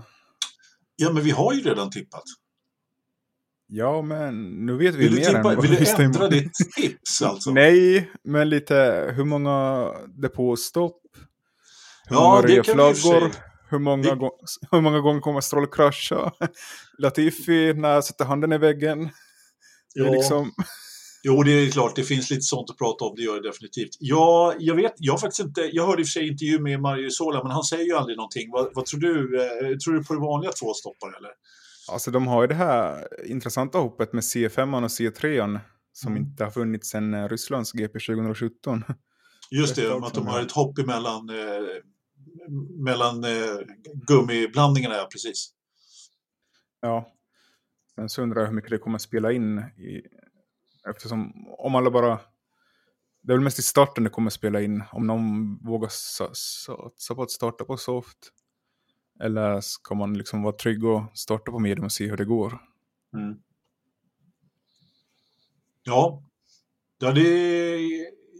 Ja, 0.95 1.13
men 1.13 1.23
vi 1.23 1.31
har 1.31 1.53
ju 1.53 1.61
redan 1.61 1.89
tippat. 1.89 2.23
Ja, 3.73 4.01
men 4.01 4.65
nu 4.65 4.77
vet 4.77 4.95
vi 4.95 4.99
vill 5.03 5.15
mer 5.15 5.25
tippa, 5.25 5.37
än 5.37 5.43
vad 5.43 5.61
Vill 5.61 5.75
du 5.75 6.03
ändra 6.03 6.27
ditt 6.27 6.53
tips 6.53 7.21
alltså? 7.25 7.51
Nej, 7.51 8.11
men 8.23 8.49
lite 8.49 9.13
hur 9.15 9.23
många 9.23 9.87
depåstopp? 10.21 11.01
Hur 12.09 12.15
ja, 12.15 12.21
många 12.21 12.41
reflaggor? 12.41 13.31
Hur 13.69 13.79
många, 13.79 14.09
det... 14.09 14.15
gång, 14.15 14.31
hur 14.71 14.81
många 14.81 14.99
gånger 14.99 15.21
kommer 15.21 15.41
Stroll 15.41 15.67
krascha? 15.67 16.31
Latifi, 16.97 17.73
när 17.73 18.01
sätter 18.01 18.25
handen 18.25 18.53
i 18.53 18.57
väggen? 18.57 19.09
Ja. 19.93 20.03
Det 20.03 20.11
liksom... 20.11 20.51
Jo, 21.23 21.43
det 21.43 21.51
är 21.51 21.71
klart, 21.71 21.95
det 21.95 22.03
finns 22.03 22.29
lite 22.29 22.41
sånt 22.41 22.69
att 22.69 22.77
prata 22.77 23.05
om, 23.05 23.15
det 23.15 23.21
gör 23.21 23.41
det 23.41 23.49
definitivt. 23.49 23.97
Ja, 23.99 24.53
jag 24.59 24.75
vet, 24.75 24.93
jag 24.97 25.19
faktiskt 25.19 25.47
inte, 25.47 25.61
jag 25.61 25.87
hörde 25.87 26.01
i 26.01 26.03
och 26.03 26.07
för 26.07 26.11
sig 26.11 26.27
intervju 26.27 26.59
med 26.59 26.81
Mario 26.81 27.09
Sola, 27.09 27.43
men 27.43 27.51
han 27.51 27.63
säger 27.63 27.85
ju 27.85 27.93
aldrig 27.93 28.17
någonting. 28.17 28.51
Vad, 28.51 28.69
vad 28.73 28.85
tror 28.85 28.99
du? 28.99 29.41
Eh, 29.41 29.77
tror 29.77 29.93
du 29.93 30.03
på 30.03 30.13
det 30.13 30.19
vanliga 30.19 30.51
tvåstoppare 30.51 31.11
eller? 31.17 31.31
Alltså 31.91 32.11
de 32.11 32.27
har 32.27 32.41
ju 32.41 32.47
det 32.47 32.55
här 32.55 33.07
intressanta 33.25 33.77
hoppet 33.77 34.13
med 34.13 34.21
C5 34.21 34.83
och 34.83 34.87
C3 34.89 35.59
som 35.93 36.11
mm. 36.11 36.23
inte 36.23 36.43
har 36.43 36.51
funnits 36.51 36.89
sedan 36.89 37.13
eh, 37.13 37.29
Rysslands 37.29 37.71
GP 37.71 37.99
2017. 37.99 38.83
Just 39.51 39.75
det, 39.75 39.93
att 39.93 40.13
de 40.13 40.27
har 40.27 40.41
ett 40.41 40.51
hopp 40.51 40.77
emellan 40.77 41.29
eh, 41.29 41.35
mellan 42.83 43.23
eh, 43.23 43.57
gummiblandningarna, 44.07 44.95
ja 44.95 45.07
precis. 45.11 45.53
Ja. 46.81 47.11
Sen 47.95 48.09
så 48.09 48.21
undrar 48.21 48.41
jag 48.41 48.47
hur 48.47 48.55
mycket 48.55 48.71
det 48.71 48.77
kommer 48.77 48.95
att 48.95 49.01
spela 49.01 49.31
in 49.31 49.57
i, 49.59 50.01
eftersom 50.89 51.33
om 51.57 51.75
alla 51.75 51.91
bara 51.91 52.19
det 53.23 53.33
är 53.33 53.37
väl 53.37 53.43
mest 53.43 53.59
i 53.59 53.61
starten 53.61 54.03
det 54.03 54.09
kommer 54.09 54.27
att 54.27 54.33
spela 54.33 54.61
in 54.61 54.83
om 54.91 55.07
någon 55.07 55.57
vågar 55.57 55.89
satsa 55.89 57.15
på 57.15 57.21
att 57.21 57.31
starta 57.31 57.63
på 57.63 57.77
soft. 57.77 58.17
Eller 59.21 59.61
ska 59.61 59.95
man 59.95 60.17
liksom 60.17 60.43
vara 60.43 60.55
trygg 60.55 60.85
och 60.85 61.03
starta 61.13 61.51
på 61.51 61.59
medium 61.59 61.85
och 61.85 61.91
se 61.91 62.09
hur 62.09 62.17
det 62.17 62.25
går? 62.25 62.61
Mm. 63.13 63.35
Ja, 65.83 66.23
ja 66.99 67.11
det, 67.11 67.21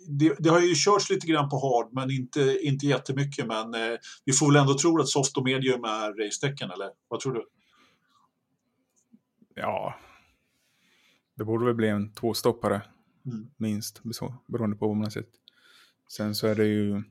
det, 0.08 0.36
det, 0.40 0.50
har 0.50 0.60
ju 0.60 0.76
körts 0.76 1.10
lite 1.10 1.28
grann 1.28 1.50
på 1.50 1.56
hard 1.56 1.94
men 1.94 2.12
inte, 2.12 2.60
inte 2.62 2.86
jättemycket. 2.86 3.48
Men 3.48 3.74
eh, 3.74 3.98
vi 4.26 4.34
får 4.34 4.48
väl 4.48 4.62
ändå 4.62 4.78
tro 4.78 5.00
att 5.00 5.08
soft 5.08 5.38
och 5.38 5.44
medium 5.44 5.84
är 5.84 6.26
racetecken 6.26 6.72
eller 6.72 6.90
vad 7.08 7.20
tror 7.20 7.34
du? 7.34 7.48
Ja, 9.56 9.96
det 11.36 11.46
borde 11.46 11.66
väl 11.66 11.76
bli 11.76 11.88
en 11.88 12.14
tvåstoppare 12.14 12.82
mm. 13.26 13.50
minst 13.58 14.02
beroende 14.48 14.78
på 14.78 14.88
vad 14.88 14.98
man 14.98 15.04
har 15.04 15.12
sett. 15.12 15.30
Sen 16.10 16.36
så 16.36 16.48
är 16.48 16.56
det 16.56 16.66
ju 16.66 17.04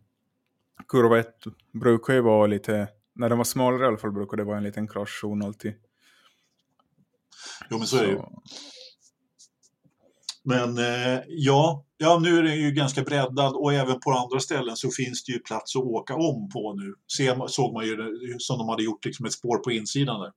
kurva 0.89 1.19
1 1.19 1.27
brukar 1.73 2.15
ju 2.15 2.21
vara 2.21 2.47
lite, 2.47 2.89
när 3.21 3.29
den 3.29 3.39
var 3.39 3.45
smalare 3.45 3.85
i 3.85 3.87
alla 3.87 3.99
fall 3.99 4.13
brukar 4.13 4.37
det 4.37 4.45
vara 4.45 4.57
en 4.57 4.63
liten 4.63 4.89
kraschzon 4.89 5.43
alltid. 5.43 5.75
Jo 7.71 7.79
men 7.79 7.87
så, 7.87 7.97
så. 7.97 8.03
är 8.03 8.07
det 8.07 8.13
ju. 8.13 8.23
Men 10.43 10.79
eh, 10.79 11.21
ja, 11.29 11.85
ja, 11.97 12.19
nu 12.19 12.39
är 12.39 12.43
den 12.43 12.61
ju 12.61 12.71
ganska 12.71 13.03
breddad 13.03 13.55
och 13.55 13.73
även 13.73 14.01
på 14.01 14.11
andra 14.11 14.41
ställen 14.41 14.77
så 14.77 14.91
finns 14.91 15.25
det 15.25 15.33
ju 15.33 15.39
plats 15.39 15.77
att 15.77 15.83
åka 15.83 16.15
om 16.15 16.49
på 16.49 16.75
nu. 16.75 16.95
Se, 17.07 17.37
såg 17.49 17.75
man 17.75 17.87
ju 17.87 17.97
som 18.39 18.59
de 18.59 18.69
hade 18.69 18.83
gjort 18.83 19.05
liksom 19.05 19.27
ett 19.27 19.33
spår 19.33 19.59
på 19.59 19.73
insidan 19.73 20.21
där. 20.21 20.33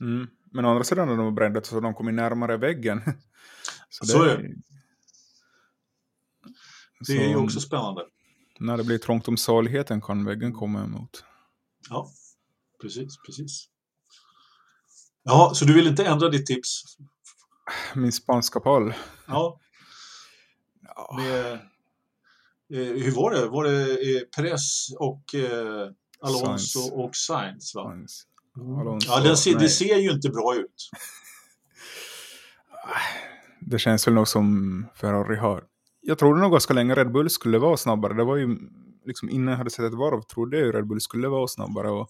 Mm. 0.00 0.28
Men 0.50 0.64
å 0.64 0.68
andra 0.68 0.84
sidan 0.84 1.08
har 1.08 1.16
de 1.16 1.34
breddat 1.34 1.66
så 1.66 1.80
de 1.80 1.94
kommer 1.94 2.12
närmare 2.12 2.56
väggen. 2.56 3.00
Så, 3.90 4.06
så 4.06 4.24
det, 4.24 4.32
är 4.32 4.38
det. 4.38 4.54
Det 7.06 7.24
är 7.24 7.28
ju 7.28 7.36
också 7.36 7.60
spännande. 7.60 8.02
När 8.58 8.76
det 8.76 8.84
blir 8.84 8.98
trångt 8.98 9.28
om 9.28 9.36
saligheten 9.36 10.00
kan 10.00 10.24
väggen 10.24 10.52
komma 10.52 10.84
emot. 10.84 11.24
Ja, 11.90 12.10
precis, 12.80 13.18
precis. 13.26 13.68
Ja, 15.22 15.52
så 15.54 15.64
du 15.64 15.74
vill 15.74 15.86
inte 15.86 16.04
ändra 16.04 16.28
ditt 16.28 16.46
tips? 16.46 16.82
Min 17.94 18.12
spanska 18.12 18.60
pall? 18.60 18.94
Ja. 19.26 19.60
ja. 20.82 21.16
Med, 21.16 21.52
eh, 21.52 23.02
hur 23.02 23.14
var 23.14 23.30
det? 23.30 23.48
Var 23.48 23.64
det 23.64 23.90
eh, 23.90 24.22
Perez 24.36 24.88
och 24.98 25.34
eh, 25.34 25.90
Alonso 26.20 26.78
Sainz. 26.78 26.92
och 26.92 27.16
Sainz? 27.16 27.74
Va? 27.74 27.82
Sainz. 27.82 28.26
Mm. 28.56 28.78
Alonso, 28.78 29.08
ja, 29.10 29.36
ser, 29.36 29.58
det 29.58 29.68
ser 29.68 29.96
ju 29.96 30.10
inte 30.10 30.28
bra 30.28 30.54
ut. 30.56 30.90
Det 33.64 33.78
känns 33.78 34.06
väl 34.06 34.14
nog 34.14 34.28
som 34.28 34.86
Ferrari 34.94 35.36
har 35.36 35.64
jag 36.02 36.18
trodde 36.18 36.40
nog 36.40 36.52
ganska 36.52 36.74
länge 36.74 36.94
Red 36.94 37.12
Bull 37.12 37.30
skulle 37.30 37.58
vara 37.58 37.76
snabbare. 37.76 38.14
Det 38.14 38.24
var 38.24 38.36
ju 38.36 38.58
liksom 39.04 39.30
innan 39.30 39.52
jag 39.52 39.58
hade 39.58 39.70
sett 39.70 39.84
ett 39.84 39.94
varv 39.94 40.22
trodde 40.22 40.56
jag 40.56 40.66
ju 40.66 40.72
Red 40.72 40.86
Bull 40.86 41.00
skulle 41.00 41.28
vara 41.28 41.48
snabbare. 41.48 41.90
Och 41.90 42.08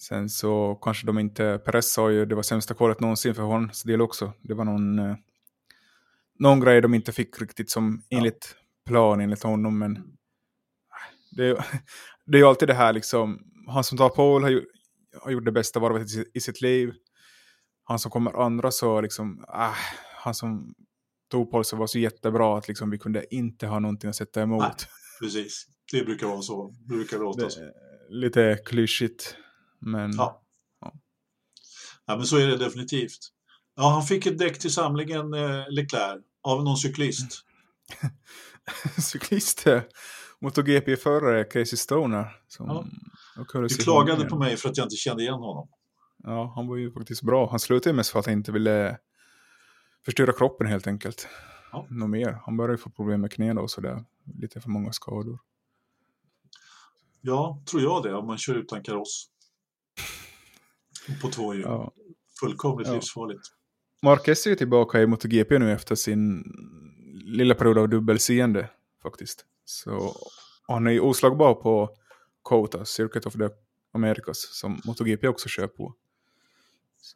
sen 0.00 0.28
så 0.28 0.74
kanske 0.74 1.06
de 1.06 1.18
inte, 1.18 1.60
Perez 1.64 1.92
sa 1.92 2.10
ju 2.10 2.26
det 2.26 2.34
var 2.34 2.42
sämsta 2.42 2.74
kvalet 2.74 3.00
någonsin 3.00 3.34
för 3.34 3.42
hans 3.42 3.82
del 3.82 4.00
också. 4.00 4.32
Det 4.40 4.54
var 4.54 4.64
någon, 4.64 4.98
eh, 4.98 5.16
någon 6.38 6.60
grej 6.60 6.80
de 6.80 6.94
inte 6.94 7.12
fick 7.12 7.40
riktigt 7.40 7.70
som 7.70 8.02
enligt 8.10 8.56
plan 8.86 9.20
enligt 9.20 9.42
honom. 9.42 9.78
Men 9.78 9.94
det, 11.30 11.64
det 12.26 12.36
är 12.36 12.40
ju 12.40 12.46
alltid 12.46 12.68
det 12.68 12.74
här 12.74 12.92
liksom, 12.92 13.38
han 13.68 13.84
som 13.84 13.98
tar 13.98 14.08
Paul 14.08 14.42
har, 14.42 14.50
ju, 14.50 14.64
har 15.22 15.30
gjort 15.30 15.44
det 15.44 15.52
bästa 15.52 15.80
varvet 15.80 16.10
i, 16.10 16.24
i 16.34 16.40
sitt 16.40 16.60
liv. 16.60 16.92
Han 17.84 17.98
som 17.98 18.10
kommer 18.10 18.42
andra 18.42 18.70
så 18.70 19.00
liksom, 19.00 19.44
äh, 19.48 19.74
han 20.16 20.34
som 20.34 20.74
Topolsen 21.30 21.78
var 21.78 21.86
så 21.86 21.98
jättebra 21.98 22.58
att 22.58 22.68
liksom 22.68 22.90
vi 22.90 22.98
kunde 22.98 23.34
inte 23.34 23.66
ha 23.66 23.78
någonting 23.78 24.10
att 24.10 24.16
sätta 24.16 24.42
emot. 24.42 24.86
Precis, 25.22 25.66
det 25.92 26.04
brukar 26.04 26.26
vara 26.26 26.42
så. 26.42 26.70
Det 26.70 26.94
brukar 26.94 27.18
låta 27.18 27.50
så. 27.50 27.60
Lite 28.08 28.58
klyschigt, 28.64 29.36
men... 29.80 30.12
Ja. 30.16 30.42
ja. 30.80 30.92
ja. 32.06 32.16
men 32.16 32.26
så 32.26 32.36
är 32.36 32.46
det 32.46 32.56
definitivt. 32.56 33.18
Ja, 33.76 33.88
han 33.88 34.02
fick 34.02 34.26
ett 34.26 34.38
däck 34.38 34.58
till 34.58 34.72
samlingen, 34.72 35.34
eh, 35.34 35.70
Leclerc, 35.70 36.22
av 36.42 36.64
någon 36.64 36.76
cyklist. 36.76 37.40
cyklist, 39.12 39.62
ja. 39.66 39.80
MotoGP-förare 40.40 41.44
Casey 41.44 41.76
Stoner. 41.76 42.36
Som 42.48 42.66
ja. 42.66 42.84
Du 43.60 43.68
klagade 43.68 44.24
på 44.24 44.38
mig 44.38 44.56
för 44.56 44.68
att 44.68 44.76
jag 44.76 44.84
inte 44.84 44.96
kände 44.96 45.22
igen 45.22 45.34
honom. 45.34 45.68
Ja, 46.22 46.52
han 46.56 46.66
var 46.66 46.76
ju 46.76 46.92
faktiskt 46.92 47.22
bra. 47.22 47.50
Han 47.50 47.60
slutade 47.60 47.96
mest 47.96 48.10
för 48.10 48.18
att 48.18 48.26
han 48.26 48.32
inte 48.32 48.52
ville 48.52 48.98
förstöra 50.04 50.32
kroppen 50.32 50.66
helt 50.66 50.86
enkelt. 50.86 51.28
Ja. 51.72 51.86
Något 51.90 52.10
mer. 52.10 52.38
Han 52.44 52.56
börjar 52.56 52.70
ju 52.70 52.78
få 52.78 52.90
problem 52.90 53.20
med 53.20 53.32
knäna 53.32 53.60
och 53.60 53.70
sådär. 53.70 54.04
Lite 54.24 54.60
för 54.60 54.70
många 54.70 54.92
skador. 54.92 55.38
Ja, 57.20 57.62
tror 57.70 57.82
jag 57.82 58.02
det. 58.02 58.14
Om 58.14 58.26
man 58.26 58.38
kör 58.38 58.54
utan 58.54 58.82
kaross. 58.82 59.28
På 61.22 61.28
två 61.28 61.54
hjul. 61.54 61.62
Ja. 61.62 61.92
Fullkomligt 62.40 62.88
ja. 62.88 62.94
livsfarligt. 62.94 63.42
Marquez 64.02 64.46
är 64.46 64.50
ju 64.50 64.56
tillbaka 64.56 65.00
i 65.00 65.06
MotoGP 65.06 65.58
nu 65.58 65.72
efter 65.72 65.94
sin 65.94 66.44
lilla 67.24 67.54
period 67.54 67.78
av 67.78 67.88
dubbelseende 67.88 68.70
faktiskt. 69.02 69.46
Så 69.64 70.16
han 70.68 70.86
är 70.86 70.90
ju 70.90 71.00
oslagbar 71.00 71.54
på 71.54 71.96
Kota, 72.42 72.84
Circuit 72.84 73.26
of 73.26 73.32
the 73.34 73.48
Americas, 73.92 74.48
som 74.52 74.80
MotoGP 74.84 75.28
också 75.28 75.48
kör 75.48 75.66
på. 75.66 75.94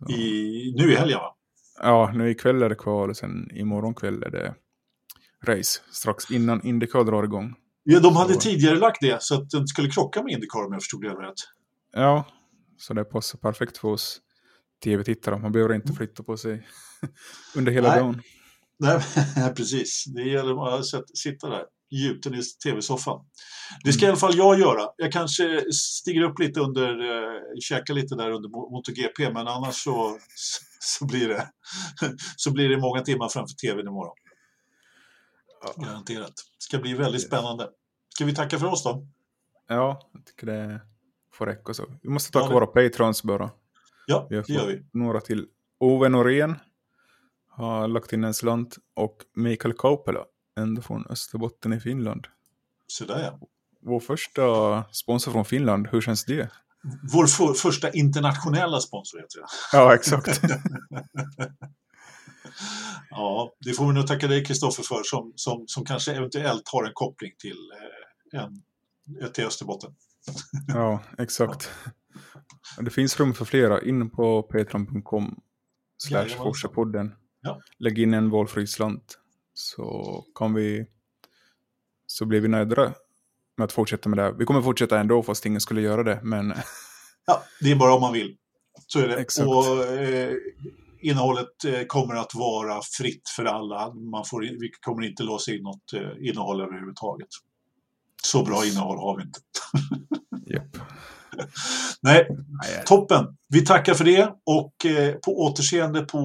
I, 0.09 0.75
nu 0.77 0.93
i 0.93 0.97
helgen 0.97 1.19
va? 1.19 1.37
Ja, 1.83 2.13
nu 2.15 2.31
ikväll 2.31 2.63
är 2.63 2.69
det 2.69 2.75
kval 2.75 3.11
och 3.11 3.17
sen 3.17 3.51
imorgon 3.57 3.95
kväll 3.95 4.23
är 4.23 4.31
det 4.31 4.55
race. 5.49 5.81
Strax 5.91 6.31
innan 6.31 6.67
Indycar 6.67 7.05
drar 7.05 7.25
igång. 7.25 7.55
Ja, 7.83 8.01
de 8.01 8.17
hade 8.17 8.35
så... 8.35 8.41
tidigare 8.41 8.77
lagt 8.77 9.01
det 9.01 9.23
så 9.23 9.35
att 9.35 9.51
den 9.51 9.67
skulle 9.67 9.91
krocka 9.91 10.23
med 10.23 10.33
Indycar 10.33 10.67
om 10.67 10.73
jag 10.73 10.83
förstod 10.83 11.03
det 11.03 11.09
rätt. 11.09 11.35
Ja, 11.93 12.25
så 12.79 12.95
det 12.95 13.05
passar 13.05 13.39
perfekt 13.39 13.79
för 13.79 13.89
oss 13.89 14.21
tv-tittare. 14.85 15.39
Man 15.39 15.53
behöver 15.53 15.75
inte 15.75 15.89
mm. 15.89 15.97
flytta 15.97 16.23
på 16.23 16.37
sig 16.37 16.67
under 17.57 17.73
hela 17.73 17.89
Nej. 17.89 17.99
dagen. 17.99 18.23
Nej, 18.79 19.01
precis. 19.57 20.05
Det 20.07 20.23
gäller 20.23 20.55
bara 20.55 20.75
att 20.75 21.19
sitta 21.19 21.49
där 21.49 21.63
gjuten 21.91 22.35
i 22.35 22.43
tv-soffan. 22.65 23.21
Det 23.85 23.93
ska 23.93 24.05
mm. 24.05 24.09
i 24.09 24.11
alla 24.11 24.21
fall 24.21 24.37
jag 24.37 24.59
göra. 24.59 24.89
Jag 24.97 25.13
kanske 25.13 25.73
stiger 25.73 26.23
upp 26.23 26.39
lite 26.39 26.61
under, 26.61 26.89
eh, 26.89 27.41
käkar 27.61 27.95
lite 27.95 28.15
där 28.15 28.31
under 28.31 28.49
MotoGP, 28.49 29.33
men 29.33 29.49
annars 29.49 29.75
så, 29.75 30.19
så, 30.81 31.05
blir 31.05 31.29
det, 31.29 31.49
så 32.37 32.53
blir 32.53 32.69
det 32.69 32.79
många 32.79 33.01
timmar 33.01 33.29
framför 33.29 33.55
tvn 33.55 33.87
imorgon. 33.87 34.17
Garanterat. 35.77 36.35
Det 36.59 36.65
ska 36.65 36.79
bli 36.79 36.95
väldigt 36.95 37.23
spännande. 37.23 37.69
Ska 38.15 38.25
vi 38.25 38.35
tacka 38.35 38.59
för 38.59 38.67
oss 38.67 38.85
då? 38.85 39.07
Ja, 39.69 40.11
jag 40.13 40.27
tycker 40.27 40.47
det 40.47 40.81
får 41.33 41.47
räcka 41.47 41.75
så. 41.75 41.85
Vi 42.03 42.09
måste 42.09 42.33
tacka 42.33 42.47
ja, 42.47 42.53
våra 42.53 42.67
patrons 42.67 43.23
bara. 43.23 43.51
Ja, 44.07 44.27
vi 44.31 44.37
har 44.37 44.45
det 44.47 44.53
gör 44.53 44.67
vi. 44.67 44.83
Några 44.93 45.21
till. 45.21 45.47
Ove 45.79 46.09
Norén 46.09 46.55
har 47.49 47.89
lagt 47.89 48.13
in 48.13 48.25
en 48.25 48.35
slant 48.35 48.77
och 48.95 49.17
Mikael 49.35 49.75
Kaupela 49.75 50.25
ända 50.57 50.83
från 50.83 51.07
Österbotten 51.11 51.73
i 51.73 51.81
Finland. 51.81 52.27
Sådär 52.87 53.23
ja. 53.23 53.49
Vår 53.81 54.01
första 54.01 54.85
sponsor 54.93 55.33
från 55.33 55.45
Finland, 55.45 55.89
hur 55.91 56.01
känns 56.01 56.25
det? 56.25 56.51
Vår 57.13 57.27
för, 57.27 57.55
första 57.55 57.91
internationella 57.91 58.81
sponsor 58.81 59.19
heter 59.19 59.41
det. 59.41 59.47
Ja, 59.73 59.95
exakt. 59.95 60.41
ja, 63.11 63.53
det 63.61 63.73
får 63.73 63.87
vi 63.87 63.93
nog 63.93 64.07
tacka 64.07 64.29
dig 64.29 64.45
Kristoffer 64.45 64.83
för 64.83 65.03
som, 65.05 65.33
som, 65.37 65.65
som 65.67 65.85
kanske 65.85 66.13
eventuellt 66.13 66.69
har 66.69 66.85
en 66.85 66.95
koppling 66.95 67.33
till, 67.39 67.71
eh, 68.33 68.43
en, 68.43 68.63
till 69.33 69.45
Österbotten. 69.45 69.95
ja, 70.69 71.03
exakt. 71.19 71.71
Det 72.81 72.91
finns 72.91 73.21
rum 73.21 73.35
för 73.35 73.45
flera. 73.45 73.83
In 73.83 74.11
på 74.11 74.43
patreon.com 74.43 75.41
slash 75.99 76.29
Forsapodden. 76.29 77.15
Ja. 77.41 77.61
Lägg 77.79 77.99
in 77.99 78.15
en 78.15 78.31
valfri 78.31 78.67
slant 78.67 79.19
så 79.55 80.25
kan 80.35 80.55
vi 80.55 80.87
så 82.07 82.25
blir 82.25 82.41
vi 82.41 82.49
nöjda 82.49 82.95
med 83.57 83.65
att 83.65 83.73
fortsätta 83.73 84.09
med 84.09 84.19
det. 84.19 84.35
Vi 84.39 84.45
kommer 84.45 84.63
fortsätta 84.63 85.01
ändå 85.01 85.23
fast 85.23 85.47
ingen 85.47 85.61
skulle 85.61 85.81
göra 85.81 86.03
det. 86.03 86.21
Men... 86.23 86.55
Ja, 87.27 87.43
det 87.61 87.71
är 87.71 87.77
bara 87.77 87.95
om 87.95 88.01
man 88.01 88.13
vill. 88.13 88.37
Så 88.87 89.01
är 89.01 89.09
det. 89.09 89.17
Exakt. 89.17 89.49
Och 89.49 89.85
eh, 89.85 90.35
innehållet 91.11 91.65
eh, 91.65 91.83
kommer 91.87 92.15
att 92.15 92.35
vara 92.35 92.81
fritt 92.99 93.29
för 93.37 93.45
alla. 93.45 93.95
Man 93.95 94.25
får, 94.25 94.41
vi 94.41 94.71
kommer 94.81 95.07
inte 95.07 95.23
låsa 95.23 95.53
in 95.53 95.63
något 95.63 95.93
eh, 95.93 96.29
innehåll 96.29 96.61
överhuvudtaget. 96.61 97.29
Så 98.23 98.45
bra 98.45 98.67
innehåll 98.67 98.99
har 98.99 99.17
vi 99.17 99.23
inte. 99.23 99.41
Yep. 100.49 100.63
Nej, 102.03 102.29
toppen. 102.87 103.37
Vi 103.49 103.65
tackar 103.65 103.95
för 103.95 104.05
det 104.05 104.35
och 104.45 104.87
eh, 104.87 105.15
på 105.15 105.41
återseende 105.41 106.03
på 106.03 106.19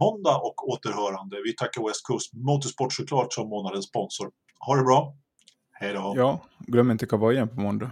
måndag 0.00 0.36
och 0.36 0.68
återhörande. 0.68 1.36
Vi 1.44 1.54
tackar 1.54 1.88
West 1.88 2.06
Coast 2.06 2.32
Motorsport 2.32 2.92
såklart 2.92 3.32
som 3.32 3.48
månadens 3.48 3.86
sponsor. 3.86 4.30
Ha 4.66 4.76
det 4.76 4.82
bra. 4.82 5.16
Hej 5.72 5.92
då. 5.92 6.12
Ja, 6.16 6.44
glöm 6.58 6.90
inte 6.90 7.06
kavajen 7.06 7.48
på 7.48 7.60
måndag. 7.60 7.90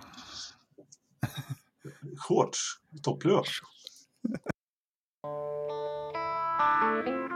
Shorts. 2.19 2.59
Topplös. 3.03 3.47
Bye. 6.87 7.36